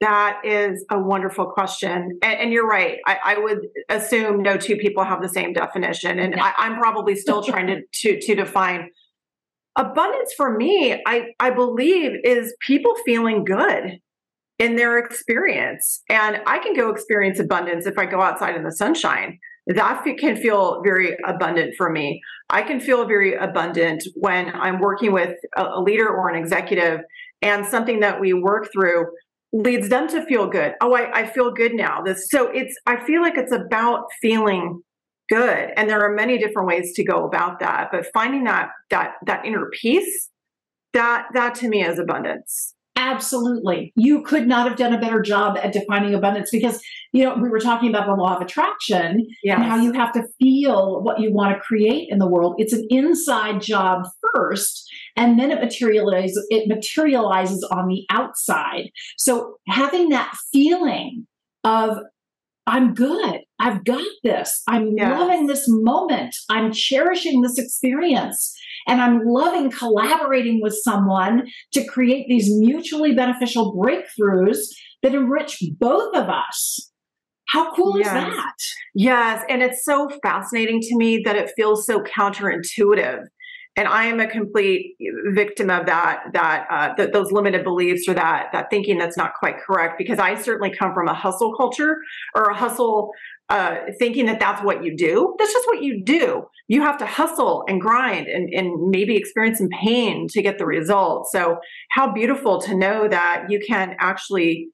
That 0.00 0.40
is 0.44 0.84
a 0.90 0.98
wonderful 0.98 1.46
question. 1.46 2.18
And, 2.22 2.40
and 2.40 2.52
you're 2.52 2.66
right. 2.66 2.98
I, 3.06 3.18
I, 3.24 3.38
would 3.38 3.68
assume 3.88 4.42
no 4.42 4.56
two 4.56 4.76
people 4.76 5.04
have 5.04 5.22
the 5.22 5.28
same 5.28 5.52
definition. 5.52 6.18
And 6.18 6.34
I, 6.38 6.52
am 6.58 6.78
probably 6.78 7.14
still 7.14 7.42
trying 7.42 7.68
to, 7.68 7.80
to, 8.00 8.20
to 8.20 8.34
define 8.34 8.90
abundance 9.76 10.32
for 10.36 10.56
me, 10.56 11.00
I, 11.06 11.28
I 11.40 11.50
believe 11.50 12.12
is 12.24 12.54
people 12.60 12.94
feeling 13.04 13.44
good 13.44 13.98
in 14.58 14.76
their 14.76 14.98
experience. 14.98 16.02
And 16.08 16.40
I 16.46 16.58
can 16.58 16.74
go 16.74 16.90
experience 16.90 17.38
abundance 17.38 17.86
if 17.86 17.98
I 17.98 18.06
go 18.06 18.20
outside 18.20 18.56
in 18.56 18.64
the 18.64 18.72
sunshine 18.72 19.38
that 19.66 20.04
can 20.18 20.36
feel 20.36 20.82
very 20.82 21.16
abundant 21.26 21.74
for 21.76 21.90
me. 21.90 22.20
I 22.50 22.62
can 22.62 22.80
feel 22.80 23.06
very 23.06 23.34
abundant 23.34 24.04
when 24.14 24.50
I'm 24.54 24.78
working 24.78 25.12
with 25.12 25.36
a, 25.56 25.80
leader 25.80 26.08
or 26.08 26.28
an 26.28 26.36
executive 26.36 27.00
and 27.40 27.64
something 27.64 28.00
that 28.00 28.20
we 28.20 28.34
work 28.34 28.70
through 28.72 29.06
leads 29.52 29.88
them 29.88 30.08
to 30.08 30.24
feel 30.26 30.48
good. 30.48 30.74
Oh, 30.80 30.94
I, 30.94 31.20
I 31.20 31.26
feel 31.26 31.52
good 31.52 31.74
now. 31.74 32.02
This 32.02 32.28
so 32.28 32.48
it's 32.48 32.74
I 32.86 33.04
feel 33.04 33.22
like 33.22 33.38
it's 33.38 33.52
about 33.52 34.06
feeling 34.20 34.82
good. 35.30 35.70
And 35.76 35.88
there 35.88 36.02
are 36.02 36.14
many 36.14 36.38
different 36.38 36.68
ways 36.68 36.92
to 36.96 37.04
go 37.04 37.24
about 37.24 37.60
that. 37.60 37.88
But 37.90 38.06
finding 38.12 38.44
that 38.44 38.68
that 38.90 39.12
that 39.26 39.46
inner 39.46 39.70
peace, 39.80 40.30
that 40.92 41.28
that 41.34 41.54
to 41.56 41.68
me 41.68 41.84
is 41.84 41.98
abundance. 41.98 42.74
Absolutely. 42.96 43.92
You 43.96 44.22
could 44.22 44.46
not 44.46 44.68
have 44.68 44.78
done 44.78 44.94
a 44.94 45.00
better 45.00 45.20
job 45.20 45.58
at 45.60 45.72
defining 45.72 46.14
abundance 46.14 46.50
because, 46.50 46.80
you 47.12 47.24
know, 47.24 47.34
we 47.34 47.48
were 47.48 47.58
talking 47.58 47.88
about 47.88 48.06
the 48.06 48.14
law 48.14 48.36
of 48.36 48.42
attraction 48.42 49.26
yes. 49.42 49.56
and 49.56 49.64
how 49.64 49.76
you 49.76 49.92
have 49.92 50.12
to 50.12 50.22
feel 50.38 51.02
what 51.02 51.18
you 51.18 51.32
want 51.32 51.56
to 51.56 51.60
create 51.60 52.08
in 52.08 52.18
the 52.18 52.28
world. 52.28 52.54
It's 52.58 52.72
an 52.72 52.86
inside 52.90 53.60
job 53.60 54.04
first, 54.32 54.88
and 55.16 55.40
then 55.40 55.50
it 55.50 55.60
materializes 55.60 56.46
it 56.50 56.68
materializes 56.68 57.66
on 57.72 57.88
the 57.88 58.04
outside. 58.10 58.90
So 59.18 59.56
having 59.66 60.10
that 60.10 60.32
feeling 60.52 61.26
of 61.64 61.98
I'm 62.66 62.94
good. 62.94 63.40
I've 63.58 63.84
got 63.84 64.06
this. 64.22 64.62
I'm 64.66 64.94
yes. 64.96 65.18
loving 65.18 65.46
this 65.46 65.64
moment. 65.66 66.34
I'm 66.48 66.72
cherishing 66.72 67.42
this 67.42 67.58
experience. 67.58 68.53
And 68.86 69.00
I'm 69.00 69.24
loving 69.24 69.70
collaborating 69.70 70.60
with 70.62 70.74
someone 70.82 71.46
to 71.72 71.84
create 71.84 72.26
these 72.28 72.50
mutually 72.50 73.14
beneficial 73.14 73.74
breakthroughs 73.74 74.58
that 75.02 75.14
enrich 75.14 75.62
both 75.78 76.14
of 76.14 76.28
us. 76.28 76.90
How 77.48 77.72
cool 77.74 77.98
Yes. 77.98 78.06
is 78.06 78.12
that? 78.36 78.54
Yes, 78.94 79.44
and 79.48 79.62
it's 79.62 79.84
so 79.84 80.08
fascinating 80.22 80.80
to 80.80 80.96
me 80.96 81.22
that 81.24 81.36
it 81.36 81.52
feels 81.56 81.86
so 81.86 82.00
counterintuitive. 82.00 83.24
And 83.76 83.88
I 83.88 84.04
am 84.04 84.20
a 84.20 84.28
complete 84.28 84.94
victim 85.32 85.68
of 85.68 85.86
that, 85.86 86.26
that 86.32 86.66
uh, 86.70 86.94
th- 86.94 87.10
those 87.12 87.32
limited 87.32 87.64
beliefs 87.64 88.08
or 88.08 88.14
that 88.14 88.50
that 88.52 88.70
thinking 88.70 88.98
that's 88.98 89.16
not 89.16 89.32
quite 89.34 89.58
correct. 89.58 89.98
Because 89.98 90.20
I 90.20 90.36
certainly 90.40 90.72
come 90.72 90.94
from 90.94 91.08
a 91.08 91.14
hustle 91.14 91.56
culture 91.56 91.96
or 92.36 92.44
a 92.44 92.54
hustle 92.54 93.10
uh, 93.48 93.76
thinking 93.98 94.26
that 94.26 94.40
that's 94.40 94.62
what 94.62 94.82
you 94.82 94.96
do. 94.96 95.34
That's 95.38 95.52
just 95.52 95.66
what 95.66 95.82
you 95.82 96.02
do. 96.02 96.44
You 96.68 96.80
have 96.82 96.96
to 96.98 97.06
hustle 97.06 97.64
and 97.68 97.80
grind 97.80 98.26
and, 98.26 98.48
and 98.54 98.90
maybe 98.90 99.16
experience 99.16 99.58
some 99.58 99.68
pain 99.68 100.26
to 100.30 100.42
get 100.42 100.58
the 100.58 100.66
result. 100.66 101.28
So 101.30 101.58
how 101.90 102.12
beautiful 102.12 102.60
to 102.62 102.74
know 102.74 103.06
that 103.08 103.46
you 103.50 103.60
can 103.60 103.96
actually 104.00 104.68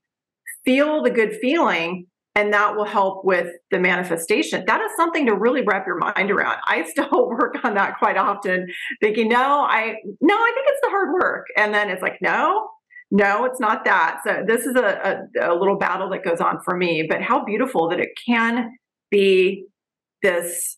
feel 0.64 1.02
the 1.02 1.10
good 1.10 1.36
feeling 1.40 2.06
and 2.36 2.52
that 2.52 2.76
will 2.76 2.84
help 2.84 3.24
with 3.24 3.48
the 3.72 3.80
manifestation. 3.80 4.64
That 4.66 4.80
is 4.80 4.92
something 4.96 5.26
to 5.26 5.34
really 5.34 5.62
wrap 5.62 5.84
your 5.86 5.98
mind 5.98 6.30
around. 6.30 6.58
I 6.64 6.84
still 6.84 7.08
work 7.28 7.56
on 7.64 7.74
that 7.74 7.98
quite 7.98 8.16
often, 8.16 8.68
thinking, 9.00 9.28
no, 9.28 9.66
I 9.68 9.96
no, 10.20 10.34
I 10.34 10.52
think 10.54 10.66
it's 10.68 10.80
the 10.82 10.90
hard 10.90 11.12
work. 11.12 11.46
And 11.56 11.74
then 11.74 11.90
it's 11.90 12.02
like, 12.02 12.18
no, 12.22 12.68
no, 13.10 13.44
it's 13.44 13.60
not 13.60 13.84
that. 13.84 14.20
So 14.24 14.42
this 14.46 14.66
is 14.66 14.76
a, 14.76 15.26
a, 15.40 15.52
a 15.52 15.54
little 15.54 15.76
battle 15.76 16.08
that 16.10 16.24
goes 16.24 16.40
on 16.40 16.60
for 16.64 16.76
me. 16.76 17.06
But 17.08 17.22
how 17.22 17.44
beautiful 17.44 17.88
that 17.88 18.00
it 18.00 18.10
can 18.26 18.70
be 19.10 19.64
this. 20.22 20.76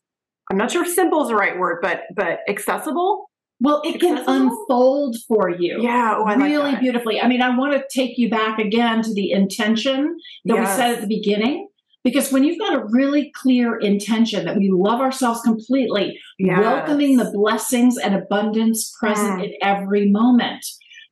I'm 0.51 0.57
not 0.57 0.71
sure 0.71 0.85
if 0.85 0.93
simple 0.93 1.23
is 1.23 1.29
the 1.29 1.35
right 1.37 1.59
word, 1.59 1.79
but 1.83 2.03
but 2.15 2.41
accessible. 2.49 3.29
Well, 3.61 3.81
it 3.85 4.01
can 4.01 4.19
unfold 4.27 5.17
for 5.29 5.49
you. 5.49 5.81
Yeah, 5.81 6.17
oh, 6.19 6.23
like 6.25 6.39
really 6.39 6.73
that. 6.73 6.81
beautifully. 6.81 7.21
I 7.21 7.29
mean, 7.29 7.41
I 7.43 7.57
want 7.57 7.75
to 7.75 7.85
take 7.97 8.19
you 8.19 8.29
back 8.29 8.59
again 8.59 9.03
to 9.03 9.15
the 9.15 9.31
intention 9.31 10.17
that 10.47 10.59
we 10.59 10.67
said 10.67 10.95
at 10.97 11.01
the 11.01 11.07
beginning. 11.07 11.69
Because 12.05 12.33
when 12.33 12.43
you've 12.43 12.59
got 12.59 12.75
a 12.75 12.85
really 12.91 13.31
clear 13.37 13.79
intention 13.79 14.45
that 14.47 14.57
we 14.57 14.71
love 14.73 15.01
ourselves 15.01 15.41
completely, 15.43 16.19
Yes. 16.37 16.59
welcoming 16.59 17.17
the 17.17 17.31
blessings 17.33 17.97
and 17.97 18.17
abundance 18.17 18.93
present 18.99 19.39
Mm. 19.41 19.45
in 19.45 19.53
every 19.63 20.11
moment, 20.11 20.67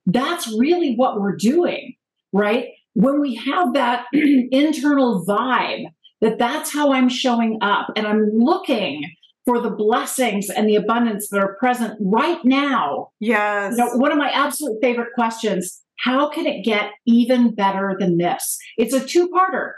that's 0.06 0.48
really 0.58 0.94
what 0.94 1.20
we're 1.20 1.36
doing, 1.36 1.94
right? 2.32 2.68
When 2.94 3.20
we 3.20 3.34
have 3.36 3.74
that 3.74 4.06
internal 4.12 5.24
vibe 5.26 5.84
that 6.20 6.38
that's 6.38 6.72
how 6.72 6.92
I'm 6.92 7.08
showing 7.08 7.58
up 7.62 7.88
and 7.96 8.06
I'm 8.06 8.30
looking 8.34 9.04
for 9.46 9.60
the 9.60 9.70
blessings 9.70 10.50
and 10.50 10.68
the 10.68 10.76
abundance 10.76 11.28
that 11.30 11.40
are 11.40 11.56
present 11.58 11.98
right 12.00 12.44
now 12.44 13.08
Yes. 13.20 13.72
you 13.72 13.78
know, 13.78 13.96
one 13.96 14.12
of 14.12 14.18
my 14.18 14.30
absolute 14.30 14.78
favorite 14.82 15.14
questions 15.14 15.82
how 16.00 16.28
can 16.30 16.46
it 16.46 16.64
get 16.64 16.92
even 17.06 17.54
better 17.54 17.94
than 17.98 18.16
this? 18.16 18.58
It's 18.78 18.94
a 18.94 19.04
two 19.04 19.28
parter. 19.28 19.72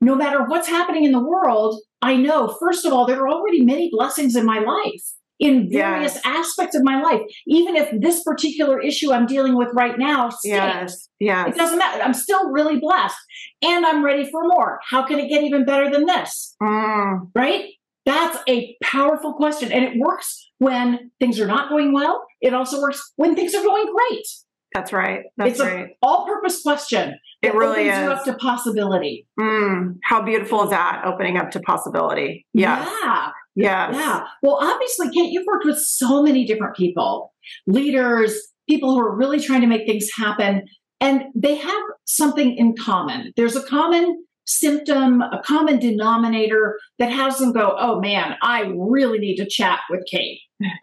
No 0.00 0.14
matter 0.14 0.44
what's 0.44 0.68
happening 0.68 1.04
in 1.04 1.12
the 1.12 1.24
world, 1.24 1.80
I 2.02 2.16
know, 2.16 2.54
first 2.60 2.84
of 2.84 2.92
all, 2.92 3.06
there 3.06 3.22
are 3.22 3.28
already 3.28 3.62
many 3.62 3.88
blessings 3.90 4.36
in 4.36 4.44
my 4.44 4.58
life, 4.58 5.02
in 5.38 5.68
various 5.70 6.14
Yes. 6.14 6.22
aspects 6.24 6.76
of 6.76 6.82
my 6.84 7.00
life. 7.02 7.20
Even 7.46 7.76
if 7.76 7.88
this 8.00 8.22
particular 8.22 8.80
issue 8.80 9.12
I'm 9.12 9.26
dealing 9.26 9.56
with 9.56 9.68
right 9.74 9.98
now 9.98 10.28
stinks, 10.30 10.46
yes. 10.46 11.08
Yes. 11.18 11.48
it 11.48 11.56
doesn't 11.56 11.78
matter. 11.78 12.02
I'm 12.02 12.14
still 12.14 12.50
really 12.50 12.78
blessed 12.78 13.16
and 13.62 13.84
I'm 13.84 14.04
ready 14.04 14.30
for 14.30 14.42
more. 14.44 14.80
How 14.88 15.02
can 15.02 15.18
it 15.18 15.28
get 15.28 15.42
even 15.42 15.64
better 15.64 15.90
than 15.90 16.06
this? 16.06 16.54
Mm. 16.62 17.30
right? 17.34 17.66
That's 18.06 18.38
a 18.48 18.76
powerful 18.82 19.32
question. 19.34 19.72
And 19.72 19.82
it 19.84 19.94
works 19.98 20.50
when 20.58 21.10
things 21.20 21.40
are 21.40 21.46
not 21.46 21.70
going 21.70 21.92
well. 21.92 22.24
It 22.40 22.52
also 22.52 22.80
works 22.80 23.12
when 23.16 23.34
things 23.34 23.54
are 23.54 23.62
going 23.62 23.86
great. 23.86 24.26
That's 24.74 24.92
right. 24.92 25.22
That's 25.36 25.60
right. 25.60 25.66
it's 25.66 25.74
right. 25.74 25.96
all 26.02 26.26
purpose 26.26 26.62
question. 26.62 27.18
It 27.42 27.54
really 27.54 27.88
opens 27.88 28.04
you 28.04 28.10
up 28.12 28.24
to 28.24 28.34
possibility. 28.34 29.26
Mm, 29.38 29.98
how 30.02 30.22
beautiful 30.22 30.64
is 30.64 30.70
that? 30.70 31.02
Opening 31.04 31.36
up 31.36 31.50
to 31.52 31.60
possibility. 31.60 32.46
Yes. 32.52 32.88
Yeah. 33.02 33.30
Yes. 33.56 33.94
Yeah. 33.94 34.26
Well, 34.42 34.58
obviously, 34.60 35.10
Kate, 35.10 35.32
you've 35.32 35.46
worked 35.46 35.64
with 35.64 35.78
so 35.78 36.22
many 36.22 36.44
different 36.44 36.76
people, 36.76 37.32
leaders, 37.66 38.36
people 38.68 38.92
who 38.92 39.00
are 39.00 39.14
really 39.14 39.40
trying 39.40 39.60
to 39.60 39.66
make 39.66 39.86
things 39.86 40.08
happen. 40.16 40.62
And 41.00 41.24
they 41.34 41.56
have 41.56 41.82
something 42.04 42.56
in 42.56 42.74
common. 42.76 43.32
There's 43.36 43.56
a 43.56 43.62
common 43.62 44.24
symptom, 44.46 45.22
a 45.22 45.40
common 45.44 45.78
denominator 45.78 46.78
that 46.98 47.10
has 47.10 47.38
them 47.38 47.52
go, 47.52 47.76
oh 47.78 48.00
man, 48.00 48.36
I 48.42 48.72
really 48.76 49.18
need 49.18 49.36
to 49.36 49.48
chat 49.48 49.80
with 49.90 50.04
Kate. 50.10 50.40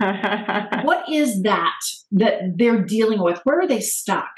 what 0.84 1.08
is 1.10 1.42
that 1.44 1.80
that 2.12 2.42
they're 2.56 2.84
dealing 2.84 3.22
with? 3.22 3.40
Where 3.44 3.60
are 3.60 3.68
they 3.68 3.80
stuck? 3.80 4.30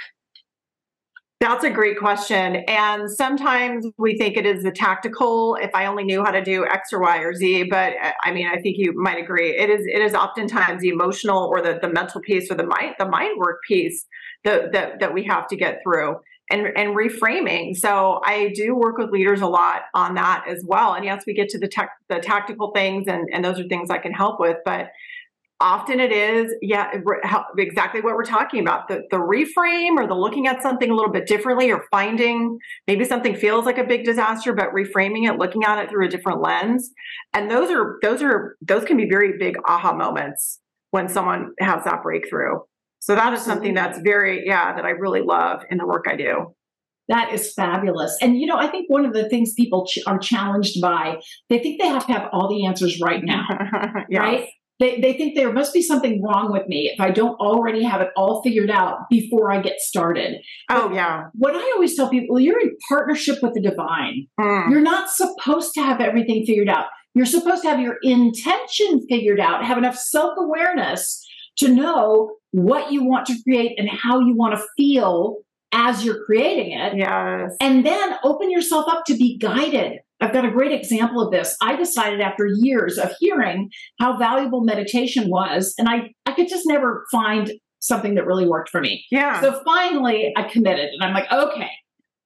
That's 1.43 1.65
a 1.65 1.69
great 1.69 1.99
question. 1.99 2.63
And 2.69 3.11
sometimes 3.11 3.85
we 3.97 4.17
think 4.17 4.37
it 4.37 4.45
is 4.45 4.63
the 4.63 4.71
tactical, 4.71 5.57
if 5.61 5.71
I 5.75 5.87
only 5.87 6.05
knew 6.05 6.23
how 6.23 6.31
to 6.31 6.41
do 6.41 6.65
X 6.65 6.93
or 6.93 7.01
Y 7.01 7.17
or 7.17 7.33
Z. 7.33 7.63
But 7.69 7.95
I 8.23 8.31
mean, 8.31 8.47
I 8.47 8.61
think 8.61 8.77
you 8.77 8.93
might 8.95 9.21
agree. 9.21 9.49
It 9.49 9.69
is 9.69 9.81
it 9.85 10.01
is 10.01 10.13
oftentimes 10.13 10.81
the 10.81 10.87
emotional 10.87 11.43
or 11.51 11.61
the, 11.61 11.79
the 11.81 11.89
mental 11.89 12.21
piece 12.21 12.49
or 12.49 12.55
the 12.55 12.65
mind 12.65 12.95
the 12.97 13.09
mind 13.09 13.37
work 13.37 13.59
piece 13.67 14.05
that, 14.45 14.71
that 14.71 15.01
that 15.01 15.13
we 15.13 15.25
have 15.25 15.47
to 15.49 15.57
get 15.57 15.81
through. 15.83 16.15
And, 16.51 16.67
and 16.75 16.95
reframing. 16.95 17.75
So 17.75 18.21
I 18.25 18.51
do 18.53 18.75
work 18.75 18.97
with 18.97 19.11
leaders 19.11 19.41
a 19.41 19.47
lot 19.47 19.83
on 19.93 20.15
that 20.15 20.43
as 20.47 20.61
well. 20.67 20.93
And 20.93 21.03
yes, 21.05 21.23
we 21.25 21.33
get 21.33 21.47
to 21.49 21.57
the 21.57 21.69
tech, 21.69 21.91
the 22.09 22.19
tactical 22.19 22.71
things, 22.71 23.07
and, 23.07 23.27
and 23.33 23.43
those 23.43 23.59
are 23.59 23.67
things 23.67 23.89
I 23.89 23.97
can 23.97 24.11
help 24.11 24.41
with. 24.41 24.57
But 24.65 24.89
often 25.63 25.99
it 25.99 26.11
is 26.11 26.53
yeah 26.61 26.91
how- 27.23 27.45
exactly 27.57 28.01
what 28.01 28.15
we're 28.15 28.23
talking 28.25 28.59
about 28.59 28.87
the 28.89 29.01
the 29.11 29.17
reframe 29.17 29.95
or 29.97 30.05
the 30.05 30.13
looking 30.13 30.45
at 30.45 30.61
something 30.61 30.89
a 30.91 30.93
little 30.93 31.11
bit 31.11 31.25
differently 31.25 31.71
or 31.71 31.85
finding 31.89 32.57
maybe 32.87 33.05
something 33.05 33.35
feels 33.35 33.65
like 33.65 33.77
a 33.77 33.83
big 33.83 34.03
disaster 34.03 34.53
but 34.53 34.67
reframing 34.73 35.27
it 35.29 35.39
looking 35.39 35.63
at 35.63 35.81
it 35.81 35.89
through 35.89 36.05
a 36.05 36.09
different 36.09 36.41
lens 36.41 36.91
and 37.33 37.49
those 37.49 37.71
are 37.71 37.97
those 38.01 38.21
are 38.21 38.57
those 38.61 38.83
can 38.83 38.97
be 38.97 39.07
very 39.09 39.37
big 39.39 39.55
aha 39.65 39.93
moments 39.93 40.59
when 40.91 41.07
someone 41.07 41.51
has 41.59 41.83
that 41.85 42.03
breakthrough 42.03 42.55
so 42.99 43.15
that 43.15 43.31
is 43.33 43.41
something 43.41 43.73
that's 43.73 43.99
very 44.03 44.43
yeah 44.45 44.75
that 44.75 44.85
i 44.85 44.89
really 44.91 45.21
love 45.21 45.61
in 45.71 45.77
the 45.77 45.87
work 45.87 46.05
i 46.09 46.15
do 46.15 46.53
That 47.09 47.33
is 47.33 47.53
fabulous. 47.53 48.13
And, 48.21 48.39
you 48.39 48.47
know, 48.49 48.55
I 48.65 48.67
think 48.73 48.85
one 48.89 49.05
of 49.05 49.13
the 49.13 49.27
things 49.27 49.51
people 49.61 49.85
ch- 49.85 49.99
are 50.07 50.17
challenged 50.17 50.79
by, 50.81 51.19
they 51.49 51.59
think 51.59 51.81
they 51.81 51.89
have 51.89 52.05
to 52.07 52.13
have 52.13 52.29
all 52.31 52.47
the 52.47 52.65
answers 52.65 52.93
right 53.07 53.21
now, 53.33 53.43
Yes. 54.09 54.21
right? 54.21 54.47
They, 54.79 54.99
they 54.99 55.13
think 55.13 55.35
there 55.35 55.53
must 55.53 55.73
be 55.73 55.81
something 55.81 56.21
wrong 56.21 56.51
with 56.51 56.67
me 56.67 56.89
if 56.93 56.99
I 56.99 57.11
don't 57.11 57.39
already 57.39 57.83
have 57.83 58.01
it 58.01 58.09
all 58.17 58.41
figured 58.43 58.71
out 58.71 59.09
before 59.09 59.51
I 59.51 59.61
get 59.61 59.79
started. 59.79 60.41
oh 60.69 60.91
yeah 60.93 61.25
What 61.33 61.55
I 61.55 61.71
always 61.75 61.95
tell 61.95 62.09
people, 62.09 62.39
you're 62.39 62.59
in 62.59 62.75
partnership 62.89 63.37
with 63.41 63.53
the 63.53 63.61
divine. 63.61 64.27
Mm. 64.39 64.71
You're 64.71 64.81
not 64.81 65.09
supposed 65.09 65.73
to 65.75 65.81
have 65.81 66.01
everything 66.01 66.45
figured 66.45 66.69
out. 66.69 66.85
You're 67.15 67.27
supposed 67.27 67.61
to 67.63 67.69
have 67.69 67.79
your 67.79 67.97
intention 68.01 69.05
figured 69.07 69.39
out, 69.39 69.63
have 69.63 69.77
enough 69.77 69.95
self 69.97 70.33
awareness 70.37 71.23
to 71.57 71.69
know 71.69 72.35
what 72.51 72.91
you 72.91 73.03
want 73.03 73.27
to 73.27 73.35
create 73.43 73.77
and 73.77 73.87
how 73.89 74.19
you 74.19 74.35
want 74.35 74.57
to 74.57 74.63
feel 74.75 75.37
as 75.71 76.03
you're 76.05 76.23
creating 76.25 76.71
it. 76.71 76.97
yes 76.97 77.51
And 77.61 77.85
then 77.85 78.15
open 78.23 78.51
yourself 78.51 78.85
up 78.87 79.05
to 79.05 79.15
be 79.15 79.37
guided. 79.37 79.99
I've 80.23 80.33
got 80.33 80.45
a 80.45 80.51
great 80.51 80.71
example 80.71 81.21
of 81.21 81.31
this. 81.31 81.55
I 81.61 81.75
decided 81.75 82.21
after 82.21 82.47
years 82.47 82.97
of 82.97 83.11
hearing 83.19 83.69
how 83.99 84.17
valuable 84.17 84.61
meditation 84.63 85.29
was, 85.29 85.73
and 85.77 85.89
I, 85.89 86.11
I 86.25 86.31
could 86.31 86.47
just 86.47 86.65
never 86.65 87.05
find 87.11 87.51
something 87.79 88.15
that 88.15 88.25
really 88.25 88.47
worked 88.47 88.69
for 88.69 88.79
me. 88.79 89.05
yeah 89.11 89.41
So 89.41 89.61
finally, 89.65 90.31
I 90.37 90.43
committed 90.43 90.89
and 90.93 91.03
I'm 91.03 91.13
like, 91.13 91.29
okay, 91.31 91.69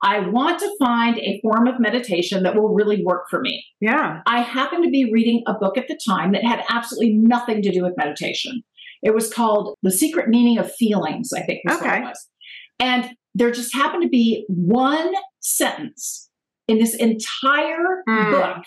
I 0.03 0.19
want 0.19 0.60
to 0.60 0.75
find 0.79 1.17
a 1.17 1.39
form 1.41 1.65
of 1.67 1.79
meditation 1.79 2.43
that 2.43 2.55
will 2.55 2.69
really 2.75 3.03
work 3.03 3.23
for 3.31 3.41
me. 3.41 3.65
yeah 3.81 4.21
I 4.27 4.41
happened 4.41 4.83
to 4.83 4.91
be 4.91 5.12
reading 5.12 5.41
a 5.47 5.55
book 5.55 5.75
at 5.77 5.88
the 5.88 5.99
time 6.07 6.31
that 6.33 6.43
had 6.43 6.63
absolutely 6.69 7.13
nothing 7.13 7.63
to 7.63 7.71
do 7.71 7.81
with 7.83 7.97
meditation. 7.97 8.62
It 9.01 9.15
was 9.15 9.33
called 9.33 9.75
The 9.81 9.91
Secret 9.91 10.27
Meaning 10.29 10.60
of 10.60 10.71
Feelings, 10.75 11.33
I 11.33 11.41
think 11.41 11.62
was 11.65 11.79
what 11.81 11.88
Okay. 11.88 11.97
it 11.99 12.03
was. 12.03 12.27
And 12.79 13.10
there 13.33 13.49
just 13.51 13.73
happened 13.73 14.03
to 14.03 14.10
be 14.10 14.45
one 14.47 15.13
sentence 15.39 16.27
in 16.67 16.80
this 16.80 16.95
entire 16.95 18.03
Hmm. 18.08 18.32
book 18.32 18.58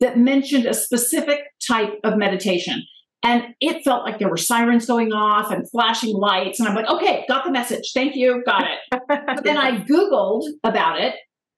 that 0.00 0.18
mentioned 0.18 0.66
a 0.66 0.74
specific 0.74 1.40
type 1.66 1.98
of 2.04 2.16
meditation. 2.16 2.82
And 3.22 3.54
it 3.60 3.84
felt 3.84 4.04
like 4.04 4.18
there 4.18 4.30
were 4.30 4.38
sirens 4.38 4.86
going 4.86 5.12
off 5.12 5.50
and 5.50 5.68
flashing 5.70 6.16
lights. 6.16 6.58
And 6.58 6.66
I'm 6.66 6.74
like, 6.74 6.88
okay, 6.88 7.24
got 7.28 7.44
the 7.44 7.50
message. 7.50 7.90
Thank 7.92 8.16
you. 8.16 8.42
Got 8.46 8.64
it. 8.64 9.00
But 9.26 9.44
then 9.44 9.58
I 9.58 9.80
Googled 9.80 10.44
about 10.64 10.98
it, 11.00 11.14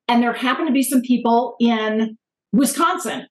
and 0.09 0.23
there 0.23 0.33
happened 0.33 0.67
to 0.69 0.73
be 0.73 0.83
some 0.83 1.03
people 1.03 1.55
in 1.61 2.17
Wisconsin 2.53 3.27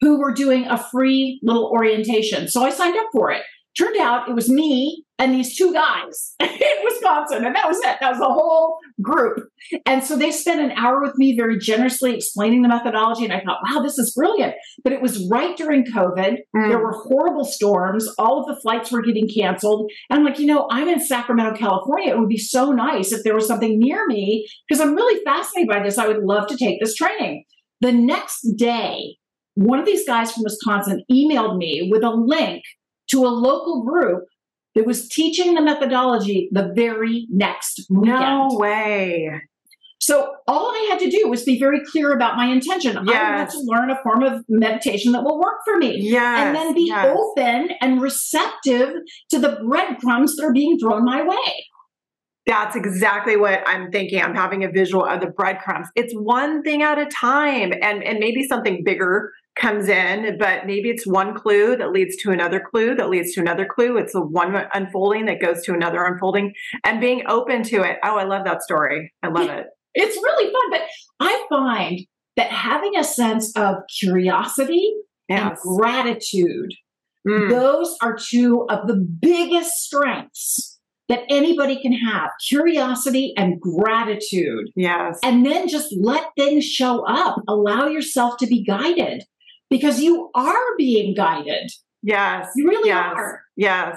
who 0.00 0.18
were 0.18 0.32
doing 0.32 0.66
a 0.66 0.76
free 0.78 1.38
little 1.42 1.66
orientation. 1.70 2.48
So 2.48 2.64
I 2.64 2.70
signed 2.70 2.96
up 2.96 3.06
for 3.12 3.30
it. 3.30 3.42
Turned 3.76 3.96
out 3.98 4.28
it 4.28 4.34
was 4.34 4.48
me 4.48 5.04
and 5.18 5.34
these 5.34 5.56
two 5.56 5.72
guys 5.72 6.34
in 6.40 6.48
Wisconsin, 6.84 7.44
and 7.44 7.54
that 7.54 7.66
was 7.66 7.78
it. 7.78 7.96
That 8.00 8.10
was 8.10 8.18
the 8.18 8.26
whole 8.26 8.78
group. 9.02 9.48
And 9.84 10.02
so 10.02 10.16
they 10.16 10.30
spent 10.30 10.60
an 10.60 10.70
hour 10.72 11.00
with 11.02 11.16
me 11.16 11.36
very 11.36 11.58
generously 11.58 12.14
explaining 12.14 12.62
the 12.62 12.68
methodology. 12.68 13.24
And 13.24 13.32
I 13.32 13.40
thought, 13.40 13.60
wow, 13.68 13.82
this 13.82 13.98
is 13.98 14.14
brilliant. 14.14 14.54
But 14.84 14.92
it 14.92 15.02
was 15.02 15.28
right 15.28 15.56
during 15.56 15.84
COVID. 15.84 16.38
Mm. 16.56 16.68
There 16.68 16.78
were 16.78 16.92
horrible 16.92 17.44
storms. 17.44 18.08
All 18.18 18.40
of 18.40 18.46
the 18.46 18.60
flights 18.60 18.92
were 18.92 19.02
getting 19.02 19.28
canceled. 19.28 19.90
And 20.08 20.18
I'm 20.18 20.24
like, 20.24 20.38
you 20.38 20.46
know, 20.46 20.68
I'm 20.70 20.88
in 20.88 21.04
Sacramento, 21.04 21.56
California. 21.56 22.12
It 22.12 22.18
would 22.18 22.28
be 22.28 22.38
so 22.38 22.70
nice 22.70 23.12
if 23.12 23.24
there 23.24 23.34
was 23.34 23.46
something 23.46 23.78
near 23.78 24.06
me 24.06 24.46
because 24.68 24.80
I'm 24.80 24.94
really 24.94 25.22
fascinated 25.24 25.68
by 25.68 25.82
this. 25.82 25.98
I 25.98 26.06
would 26.06 26.22
love 26.22 26.46
to 26.48 26.56
take 26.56 26.80
this 26.80 26.94
training. 26.94 27.44
The 27.80 27.92
next 27.92 28.42
day, 28.56 29.16
one 29.54 29.80
of 29.80 29.86
these 29.86 30.06
guys 30.06 30.32
from 30.32 30.44
Wisconsin 30.44 31.02
emailed 31.10 31.56
me 31.56 31.88
with 31.90 32.04
a 32.04 32.10
link 32.10 32.62
to 33.10 33.24
a 33.24 33.28
local 33.28 33.84
group 33.84 34.24
that 34.74 34.86
was 34.86 35.08
teaching 35.08 35.54
the 35.54 35.62
methodology 35.62 36.48
the 36.52 36.72
very 36.74 37.26
next 37.30 37.86
weekend. 37.90 38.20
No 38.20 38.48
way. 38.52 39.30
So 40.00 40.36
all 40.46 40.70
I 40.70 40.86
had 40.90 41.00
to 41.00 41.10
do 41.10 41.28
was 41.28 41.42
be 41.42 41.58
very 41.58 41.80
clear 41.84 42.14
about 42.14 42.36
my 42.36 42.46
intention. 42.46 42.96
I 42.96 43.02
want 43.36 43.50
to 43.50 43.58
learn 43.64 43.90
a 43.90 44.00
form 44.02 44.22
of 44.22 44.44
meditation 44.48 45.12
that 45.12 45.24
will 45.24 45.38
work 45.38 45.58
for 45.64 45.76
me. 45.76 45.98
Yes. 46.00 46.46
and 46.46 46.56
then 46.56 46.72
be 46.72 46.86
yes. 46.86 47.16
open 47.18 47.70
and 47.80 48.00
receptive 48.00 48.94
to 49.30 49.38
the 49.38 49.58
breadcrumbs 49.66 50.36
that 50.36 50.44
are 50.44 50.52
being 50.52 50.78
thrown 50.78 51.04
my 51.04 51.22
way. 51.22 51.66
That's 52.46 52.76
exactly 52.76 53.36
what 53.36 53.60
I'm 53.66 53.90
thinking. 53.90 54.22
I'm 54.22 54.34
having 54.34 54.64
a 54.64 54.70
visual 54.70 55.04
of 55.04 55.20
the 55.20 55.26
breadcrumbs. 55.26 55.88
It's 55.94 56.14
one 56.14 56.62
thing 56.62 56.82
at 56.82 56.98
a 56.98 57.04
time, 57.04 57.74
and 57.82 58.02
and 58.02 58.18
maybe 58.18 58.46
something 58.48 58.82
bigger 58.84 59.30
comes 59.58 59.88
in, 59.88 60.38
but 60.38 60.66
maybe 60.66 60.88
it's 60.88 61.06
one 61.06 61.34
clue 61.34 61.76
that 61.76 61.92
leads 61.92 62.16
to 62.18 62.30
another 62.30 62.60
clue 62.60 62.94
that 62.94 63.10
leads 63.10 63.32
to 63.34 63.40
another 63.40 63.66
clue. 63.66 63.96
It's 63.96 64.14
a 64.14 64.20
one 64.20 64.54
unfolding 64.72 65.26
that 65.26 65.40
goes 65.40 65.62
to 65.64 65.74
another 65.74 66.04
unfolding, 66.04 66.52
and 66.84 67.00
being 67.00 67.22
open 67.28 67.62
to 67.64 67.82
it. 67.82 67.98
Oh, 68.04 68.16
I 68.16 68.24
love 68.24 68.44
that 68.44 68.62
story. 68.62 69.12
I 69.22 69.28
love 69.28 69.48
it. 69.50 69.66
It's 69.94 70.16
really 70.16 70.52
fun, 70.52 70.70
but 70.70 70.82
I 71.20 71.44
find 71.48 72.00
that 72.36 72.50
having 72.50 72.96
a 72.96 73.04
sense 73.04 73.52
of 73.56 73.76
curiosity 74.00 74.92
and 75.28 75.54
gratitude, 75.56 76.72
Mm. 77.26 77.50
those 77.50 77.96
are 78.00 78.16
two 78.16 78.64
of 78.70 78.86
the 78.86 78.94
biggest 79.20 79.72
strengths 79.84 80.78
that 81.08 81.22
anybody 81.28 81.80
can 81.80 81.92
have 81.92 82.30
curiosity 82.48 83.34
and 83.36 83.60
gratitude. 83.60 84.68
Yes. 84.76 85.18
And 85.24 85.44
then 85.44 85.68
just 85.68 85.94
let 86.00 86.24
things 86.36 86.64
show 86.64 87.04
up. 87.06 87.42
Allow 87.48 87.88
yourself 87.88 88.36
to 88.38 88.46
be 88.46 88.62
guided 88.62 89.24
because 89.70 90.00
you 90.00 90.30
are 90.34 90.76
being 90.76 91.14
guided. 91.14 91.70
Yes. 92.02 92.48
You 92.56 92.68
really 92.68 92.88
yes. 92.88 93.12
are. 93.14 93.42
Yes. 93.56 93.96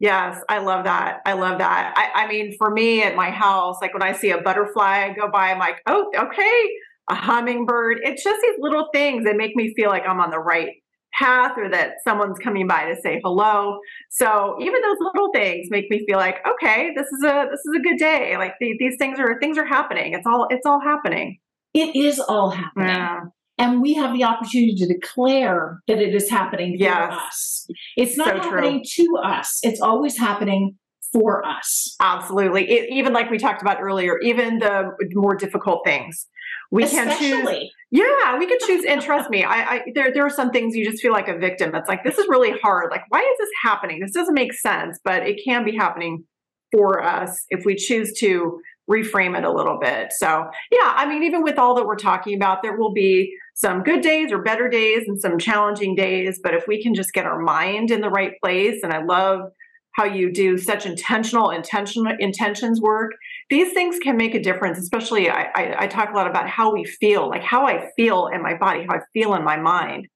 Yes, 0.00 0.42
I 0.48 0.58
love 0.58 0.84
that. 0.84 1.20
I 1.26 1.34
love 1.34 1.58
that. 1.58 1.92
I, 1.94 2.24
I 2.24 2.26
mean, 2.26 2.54
for 2.56 2.70
me 2.70 3.02
at 3.02 3.14
my 3.14 3.30
house, 3.30 3.76
like 3.82 3.92
when 3.92 4.02
I 4.02 4.12
see 4.12 4.30
a 4.30 4.40
butterfly 4.40 5.12
go 5.12 5.30
by, 5.30 5.50
I'm 5.50 5.58
like, 5.58 5.82
oh, 5.86 6.10
okay, 6.16 6.68
a 7.10 7.14
hummingbird. 7.14 7.98
It's 8.02 8.24
just 8.24 8.40
these 8.40 8.56
little 8.58 8.88
things 8.94 9.24
that 9.24 9.36
make 9.36 9.54
me 9.56 9.74
feel 9.74 9.90
like 9.90 10.04
I'm 10.08 10.18
on 10.18 10.30
the 10.30 10.38
right 10.38 10.70
path 11.12 11.52
or 11.58 11.68
that 11.68 11.96
someone's 12.02 12.38
coming 12.38 12.66
by 12.66 12.86
to 12.86 12.96
say 13.02 13.20
hello. 13.22 13.78
So 14.10 14.56
even 14.60 14.80
those 14.80 14.96
little 15.00 15.30
things 15.34 15.66
make 15.68 15.90
me 15.90 16.04
feel 16.06 16.16
like, 16.16 16.36
okay, 16.48 16.92
this 16.96 17.06
is 17.06 17.22
a 17.22 17.48
this 17.50 17.60
is 17.60 17.76
a 17.76 17.82
good 17.82 17.98
day. 17.98 18.36
Like 18.38 18.54
the, 18.58 18.74
these 18.78 18.96
things 18.98 19.18
are 19.18 19.38
things 19.38 19.58
are 19.58 19.66
happening. 19.66 20.14
It's 20.14 20.26
all 20.26 20.46
it's 20.50 20.64
all 20.64 20.80
happening. 20.80 21.38
It 21.74 21.94
is 21.94 22.20
all 22.20 22.50
happening. 22.50 22.88
Yeah. 22.88 23.20
And 23.60 23.82
we 23.82 23.92
have 23.94 24.14
the 24.14 24.24
opportunity 24.24 24.74
to 24.76 24.86
declare 24.86 25.82
that 25.86 25.98
it 25.98 26.14
is 26.14 26.30
happening 26.30 26.78
for 26.78 26.84
Yes. 26.84 27.12
us. 27.12 27.66
It's 27.96 28.16
not 28.16 28.28
So 28.28 28.32
true. 28.38 28.50
happening 28.50 28.84
to 28.96 29.16
us, 29.22 29.58
it's 29.62 29.82
always 29.82 30.18
happening 30.18 30.76
for 31.12 31.44
us. 31.46 31.94
Absolutely. 32.00 32.70
It, 32.70 32.90
even 32.90 33.12
like 33.12 33.30
we 33.30 33.36
talked 33.36 33.60
about 33.60 33.78
earlier, 33.82 34.18
even 34.20 34.60
the 34.60 34.92
more 35.12 35.34
difficult 35.36 35.82
things. 35.84 36.26
We 36.70 36.86
can 36.86 37.10
choose 37.18 37.68
Yeah, 37.90 38.38
we 38.38 38.46
can 38.46 38.58
choose. 38.64 38.84
And 38.86 39.02
trust 39.02 39.28
me, 39.34 39.44
I, 39.44 39.74
I 39.74 39.82
there 39.94 40.10
there 40.14 40.24
are 40.24 40.30
some 40.30 40.50
things 40.50 40.74
you 40.74 40.88
just 40.88 41.02
feel 41.02 41.12
like 41.12 41.28
a 41.28 41.36
victim. 41.36 41.70
That's 41.72 41.88
like 41.88 42.02
this 42.04 42.16
is 42.16 42.26
really 42.28 42.58
hard. 42.62 42.90
Like, 42.90 43.02
why 43.10 43.18
is 43.20 43.38
this 43.38 43.50
happening? 43.62 44.00
This 44.00 44.12
doesn't 44.12 44.34
make 44.34 44.54
sense, 44.54 44.98
but 45.04 45.26
it 45.26 45.40
can 45.44 45.64
be 45.64 45.76
happening 45.76 46.24
for 46.72 47.02
us 47.02 47.44
if 47.50 47.64
we 47.64 47.74
choose 47.74 48.12
to 48.20 48.60
reframe 48.90 49.38
it 49.38 49.44
a 49.44 49.52
little 49.52 49.78
bit. 49.78 50.12
So 50.12 50.46
yeah, 50.70 50.92
I 50.96 51.06
mean, 51.06 51.22
even 51.22 51.42
with 51.42 51.58
all 51.58 51.74
that 51.76 51.86
we're 51.86 51.96
talking 51.96 52.34
about, 52.34 52.62
there 52.62 52.76
will 52.76 52.92
be 52.92 53.34
some 53.54 53.82
good 53.82 54.00
days 54.00 54.32
or 54.32 54.42
better 54.42 54.68
days 54.68 55.04
and 55.06 55.20
some 55.20 55.38
challenging 55.38 55.94
days. 55.94 56.40
But 56.42 56.54
if 56.54 56.64
we 56.66 56.82
can 56.82 56.94
just 56.94 57.12
get 57.12 57.26
our 57.26 57.38
mind 57.38 57.90
in 57.90 58.00
the 58.00 58.10
right 58.10 58.32
place, 58.42 58.82
and 58.82 58.92
I 58.92 59.02
love 59.02 59.50
how 59.92 60.04
you 60.04 60.32
do 60.32 60.56
such 60.56 60.86
intentional 60.86 61.50
intentional 61.50 62.14
intentions 62.20 62.80
work 62.80 63.10
these 63.50 63.72
things 63.72 63.98
can 63.98 64.16
make 64.16 64.34
a 64.36 64.40
difference 64.40 64.78
especially 64.78 65.28
I, 65.28 65.48
I, 65.54 65.74
I 65.80 65.86
talk 65.88 66.10
a 66.10 66.16
lot 66.16 66.28
about 66.28 66.48
how 66.48 66.72
we 66.72 66.84
feel 66.84 67.28
like 67.28 67.42
how 67.42 67.66
i 67.66 67.90
feel 67.96 68.28
in 68.28 68.40
my 68.40 68.56
body 68.56 68.86
how 68.88 68.96
i 68.96 69.00
feel 69.12 69.34
in 69.34 69.42
my 69.42 69.56
mind 69.56 70.06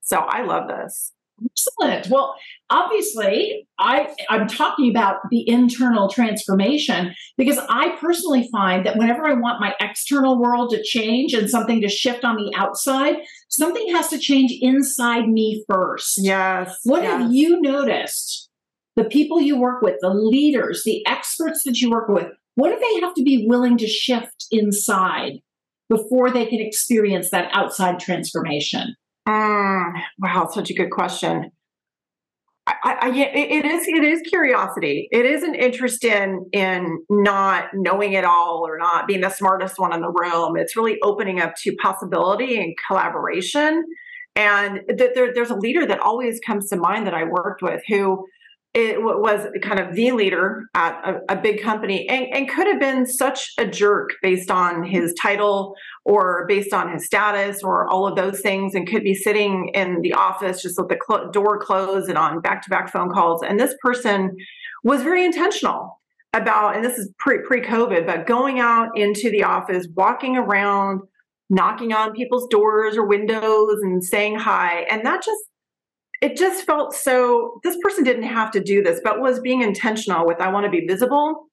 so 0.00 0.18
i 0.18 0.42
love 0.44 0.68
this 0.68 1.12
Excellent. 1.42 2.08
Well, 2.08 2.36
obviously, 2.70 3.66
I, 3.78 4.14
I'm 4.30 4.46
talking 4.46 4.90
about 4.90 5.16
the 5.30 5.48
internal 5.48 6.08
transformation 6.08 7.14
because 7.36 7.58
I 7.68 7.96
personally 8.00 8.48
find 8.52 8.86
that 8.86 8.96
whenever 8.96 9.26
I 9.26 9.34
want 9.34 9.60
my 9.60 9.74
external 9.80 10.40
world 10.40 10.70
to 10.70 10.82
change 10.82 11.34
and 11.34 11.50
something 11.50 11.80
to 11.80 11.88
shift 11.88 12.24
on 12.24 12.36
the 12.36 12.52
outside, 12.56 13.16
something 13.48 13.92
has 13.94 14.08
to 14.08 14.18
change 14.18 14.52
inside 14.60 15.28
me 15.28 15.64
first. 15.68 16.18
yes 16.22 16.76
What 16.84 17.02
yes. 17.02 17.20
have 17.22 17.32
you 17.32 17.60
noticed? 17.60 18.48
The 18.96 19.04
people 19.04 19.40
you 19.40 19.58
work 19.58 19.82
with, 19.82 19.96
the 20.00 20.14
leaders, 20.14 20.82
the 20.84 21.04
experts 21.06 21.64
that 21.64 21.80
you 21.80 21.90
work 21.90 22.08
with, 22.08 22.28
what 22.54 22.70
do 22.70 22.78
they 22.78 23.00
have 23.00 23.14
to 23.14 23.24
be 23.24 23.46
willing 23.48 23.76
to 23.78 23.88
shift 23.88 24.46
inside 24.52 25.40
before 25.88 26.30
they 26.30 26.46
can 26.46 26.60
experience 26.60 27.30
that 27.30 27.50
outside 27.52 27.98
transformation? 27.98 28.94
Mm, 29.28 29.92
wow, 30.18 30.48
such 30.52 30.70
a 30.70 30.74
good 30.74 30.90
question. 30.90 31.50
I, 32.66 32.96
I, 33.02 33.08
it, 33.10 33.66
is. 33.66 33.86
It 33.86 34.04
is 34.04 34.22
curiosity. 34.22 35.08
It 35.12 35.26
is 35.26 35.42
an 35.42 35.54
interest 35.54 36.02
in 36.02 36.46
in 36.52 37.04
not 37.10 37.66
knowing 37.74 38.14
it 38.14 38.24
all 38.24 38.64
or 38.66 38.78
not 38.78 39.06
being 39.06 39.20
the 39.20 39.28
smartest 39.28 39.78
one 39.78 39.92
in 39.92 40.00
the 40.00 40.08
room. 40.10 40.56
It's 40.56 40.74
really 40.74 40.98
opening 41.02 41.40
up 41.40 41.54
to 41.62 41.76
possibility 41.76 42.58
and 42.58 42.74
collaboration. 42.86 43.84
And 44.34 44.80
th- 44.88 45.10
there, 45.14 45.32
there's 45.34 45.50
a 45.50 45.56
leader 45.56 45.84
that 45.86 46.00
always 46.00 46.40
comes 46.40 46.68
to 46.70 46.76
mind 46.76 47.06
that 47.06 47.14
I 47.14 47.24
worked 47.24 47.60
with 47.60 47.82
who 47.86 48.26
it 48.74 49.00
was 49.00 49.46
kind 49.62 49.78
of 49.78 49.94
the 49.94 50.10
leader 50.10 50.64
at 50.74 51.00
a, 51.08 51.34
a 51.34 51.36
big 51.36 51.62
company 51.62 52.08
and, 52.08 52.26
and 52.34 52.48
could 52.48 52.66
have 52.66 52.80
been 52.80 53.06
such 53.06 53.52
a 53.56 53.66
jerk 53.66 54.10
based 54.20 54.50
on 54.50 54.82
his 54.82 55.14
title 55.14 55.76
or 56.04 56.44
based 56.46 56.72
on 56.72 56.92
his 56.92 57.06
status 57.06 57.62
or 57.62 57.88
all 57.88 58.06
of 58.06 58.16
those 58.16 58.40
things 58.40 58.74
and 58.74 58.86
could 58.86 59.02
be 59.02 59.14
sitting 59.14 59.70
in 59.74 60.02
the 60.02 60.12
office 60.12 60.62
just 60.62 60.78
with 60.78 60.88
the 60.88 60.96
clo- 60.96 61.30
door 61.30 61.58
closed 61.58 62.08
and 62.08 62.18
on 62.18 62.40
back-to-back 62.40 62.92
phone 62.92 63.10
calls. 63.10 63.42
And 63.42 63.58
this 63.58 63.74
person 63.80 64.36
was 64.82 65.02
very 65.02 65.24
intentional 65.24 66.00
about 66.34 66.74
and 66.74 66.84
this 66.84 66.98
is 66.98 67.10
pre 67.18 67.38
pre-covid 67.46 68.06
but 68.06 68.26
going 68.26 68.58
out 68.58 68.98
into 68.98 69.30
the 69.30 69.44
office 69.44 69.86
walking 69.94 70.36
around 70.36 71.00
knocking 71.48 71.92
on 71.92 72.12
people's 72.12 72.48
doors 72.48 72.96
or 72.96 73.06
windows 73.06 73.78
and 73.82 74.02
saying 74.02 74.34
hi. 74.34 74.80
And 74.90 75.06
that 75.06 75.22
just 75.22 75.42
it 76.20 76.36
just 76.36 76.64
felt 76.66 76.94
so 76.94 77.60
this 77.62 77.76
person 77.82 78.02
didn't 78.04 78.24
have 78.24 78.50
to 78.50 78.60
do 78.60 78.82
this 78.82 79.00
but 79.02 79.20
was 79.20 79.40
being 79.40 79.62
intentional 79.62 80.26
with 80.26 80.40
i 80.40 80.50
want 80.50 80.64
to 80.64 80.70
be 80.70 80.86
visible. 80.86 81.48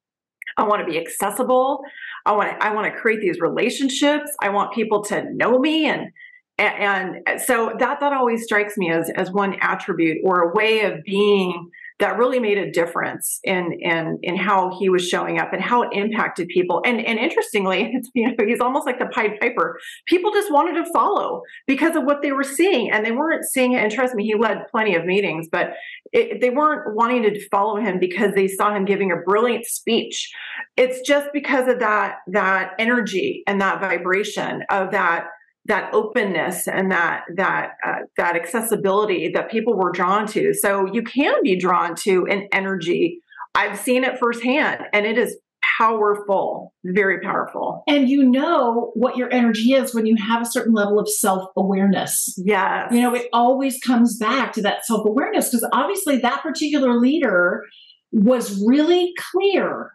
I 0.57 0.63
want 0.63 0.85
to 0.85 0.91
be 0.91 0.99
accessible 0.99 1.81
i 2.25 2.31
want 2.31 2.49
to 2.49 2.65
i 2.65 2.73
want 2.73 2.91
to 2.91 2.99
create 2.99 3.21
these 3.21 3.39
relationships. 3.39 4.31
I 4.41 4.49
want 4.49 4.73
people 4.73 5.03
to 5.05 5.25
know 5.33 5.59
me 5.59 5.85
and 5.85 6.11
and, 6.57 7.41
so 7.41 7.73
that 7.79 7.99
that 7.99 8.13
always 8.13 8.43
strikes 8.43 8.77
me 8.77 8.91
as 8.91 9.09
as 9.15 9.31
one 9.31 9.55
attribute 9.61 10.19
or 10.23 10.41
a 10.41 10.53
way 10.53 10.81
of 10.81 11.03
being 11.03 11.69
that 12.01 12.17
really 12.17 12.39
made 12.39 12.57
a 12.57 12.71
difference 12.71 13.39
in 13.43 13.77
in 13.79 14.17
in 14.23 14.35
how 14.35 14.75
he 14.79 14.89
was 14.89 15.07
showing 15.07 15.39
up 15.39 15.53
and 15.53 15.61
how 15.61 15.83
it 15.83 15.89
impacted 15.93 16.47
people. 16.47 16.81
And 16.83 16.99
and 17.05 17.19
interestingly, 17.19 17.93
you 18.15 18.27
know, 18.27 18.45
he's 18.45 18.59
almost 18.59 18.87
like 18.87 18.97
the 18.97 19.05
Pied 19.05 19.39
Piper. 19.39 19.79
People 20.07 20.31
just 20.31 20.51
wanted 20.51 20.83
to 20.83 20.91
follow 20.91 21.43
because 21.67 21.95
of 21.95 22.03
what 22.03 22.23
they 22.23 22.31
were 22.31 22.43
seeing, 22.43 22.91
and 22.91 23.05
they 23.05 23.11
weren't 23.11 23.45
seeing 23.45 23.73
it. 23.73 23.83
And 23.83 23.91
trust 23.91 24.15
me, 24.15 24.25
he 24.25 24.33
led 24.33 24.67
plenty 24.71 24.95
of 24.95 25.05
meetings, 25.05 25.47
but 25.51 25.73
it, 26.11 26.41
they 26.41 26.49
weren't 26.49 26.95
wanting 26.95 27.21
to 27.21 27.49
follow 27.49 27.77
him 27.77 27.99
because 27.99 28.33
they 28.33 28.47
saw 28.47 28.75
him 28.75 28.83
giving 28.83 29.11
a 29.11 29.17
brilliant 29.17 29.65
speech. 29.65 30.31
It's 30.77 31.07
just 31.07 31.27
because 31.33 31.67
of 31.67 31.79
that 31.79 32.15
that 32.27 32.71
energy 32.79 33.43
and 33.45 33.61
that 33.61 33.79
vibration 33.79 34.63
of 34.71 34.91
that 34.91 35.25
that 35.65 35.93
openness 35.93 36.67
and 36.67 36.91
that 36.91 37.23
that 37.35 37.73
uh, 37.85 37.99
that 38.17 38.35
accessibility 38.35 39.31
that 39.33 39.51
people 39.51 39.75
were 39.77 39.91
drawn 39.91 40.25
to. 40.27 40.53
So 40.53 40.91
you 40.91 41.03
can 41.03 41.35
be 41.43 41.55
drawn 41.55 41.95
to 42.03 42.25
an 42.29 42.47
energy. 42.51 43.19
I've 43.53 43.77
seen 43.77 44.03
it 44.03 44.17
firsthand, 44.17 44.83
and 44.93 45.05
it 45.05 45.17
is 45.17 45.37
powerful, 45.77 46.73
very 46.83 47.19
powerful. 47.19 47.83
And 47.87 48.09
you 48.09 48.23
know 48.23 48.91
what 48.95 49.17
your 49.17 49.31
energy 49.31 49.73
is 49.73 49.93
when 49.93 50.05
you 50.05 50.15
have 50.15 50.41
a 50.41 50.45
certain 50.45 50.73
level 50.73 50.99
of 50.99 51.07
self 51.07 51.49
awareness. 51.55 52.33
Yeah, 52.37 52.91
You 52.91 53.01
know, 53.01 53.13
it 53.13 53.27
always 53.33 53.79
comes 53.79 54.17
back 54.17 54.53
to 54.53 54.61
that 54.63 54.85
self 54.85 55.05
awareness 55.05 55.49
because 55.49 55.67
obviously 55.73 56.17
that 56.19 56.41
particular 56.41 56.99
leader 56.99 57.63
was 58.11 58.63
really 58.65 59.13
clear 59.31 59.93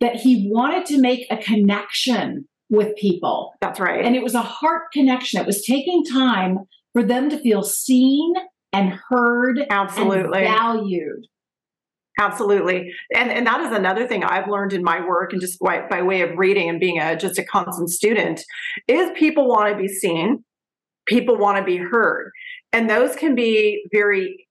that 0.00 0.16
he 0.16 0.48
wanted 0.50 0.86
to 0.86 1.00
make 1.00 1.26
a 1.30 1.36
connection 1.36 2.47
with 2.70 2.94
people. 2.96 3.54
that's 3.60 3.80
right. 3.80 4.04
And 4.04 4.14
it 4.14 4.22
was 4.22 4.34
a 4.34 4.42
heart 4.42 4.92
connection. 4.92 5.40
It 5.40 5.46
was 5.46 5.64
taking 5.64 6.04
time 6.04 6.58
for 6.92 7.02
them 7.02 7.30
to 7.30 7.38
feel 7.38 7.62
seen 7.62 8.34
and 8.72 8.98
heard 9.08 9.60
Absolutely, 9.70 10.44
and 10.44 10.56
valued. 10.56 11.26
Absolutely. 12.20 12.92
And 13.14 13.30
and 13.30 13.46
that 13.46 13.60
is 13.60 13.72
another 13.72 14.06
thing 14.06 14.24
I've 14.24 14.48
learned 14.48 14.72
in 14.72 14.82
my 14.82 15.04
work 15.06 15.32
and 15.32 15.40
just 15.40 15.58
by, 15.60 15.86
by 15.88 16.02
way 16.02 16.22
of 16.22 16.36
reading 16.36 16.68
and 16.68 16.80
being 16.80 16.98
a 16.98 17.16
just 17.16 17.38
a 17.38 17.44
constant 17.44 17.90
student 17.90 18.42
is 18.88 19.10
people 19.16 19.46
want 19.46 19.70
to 19.72 19.80
be 19.80 19.88
seen, 19.88 20.44
people 21.06 21.36
want 21.36 21.58
to 21.58 21.64
be 21.64 21.76
heard. 21.76 22.32
And 22.72 22.90
those 22.90 23.14
can 23.14 23.34
be 23.34 23.84
very 23.92 24.46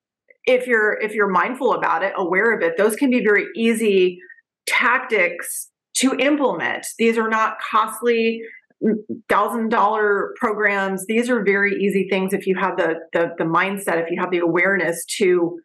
if 0.45 0.65
you're 0.65 0.93
if 1.01 1.13
you're 1.13 1.27
mindful 1.27 1.73
about 1.73 2.03
it, 2.03 2.13
aware 2.15 2.56
of 2.56 2.63
it, 2.63 2.77
those 2.77 2.95
can 2.95 3.10
be 3.10 3.21
very 3.21 3.45
easy 3.56 4.19
tactics 4.65 5.69
to 5.99 6.13
implement. 6.15 6.86
These 6.97 7.17
are 7.17 7.29
not 7.29 7.57
costly 7.60 8.41
mm, 8.83 8.93
thousand 9.29 9.69
dollar 9.69 10.33
programs. 10.38 11.05
These 11.07 11.29
are 11.29 11.43
very 11.43 11.73
easy 11.75 12.07
things 12.10 12.33
if 12.33 12.47
you 12.47 12.55
have 12.55 12.77
the, 12.77 12.95
the 13.13 13.31
the 13.38 13.43
mindset, 13.43 14.01
if 14.01 14.10
you 14.12 14.19
have 14.19 14.31
the 14.31 14.39
awareness 14.39 15.05
to 15.17 15.60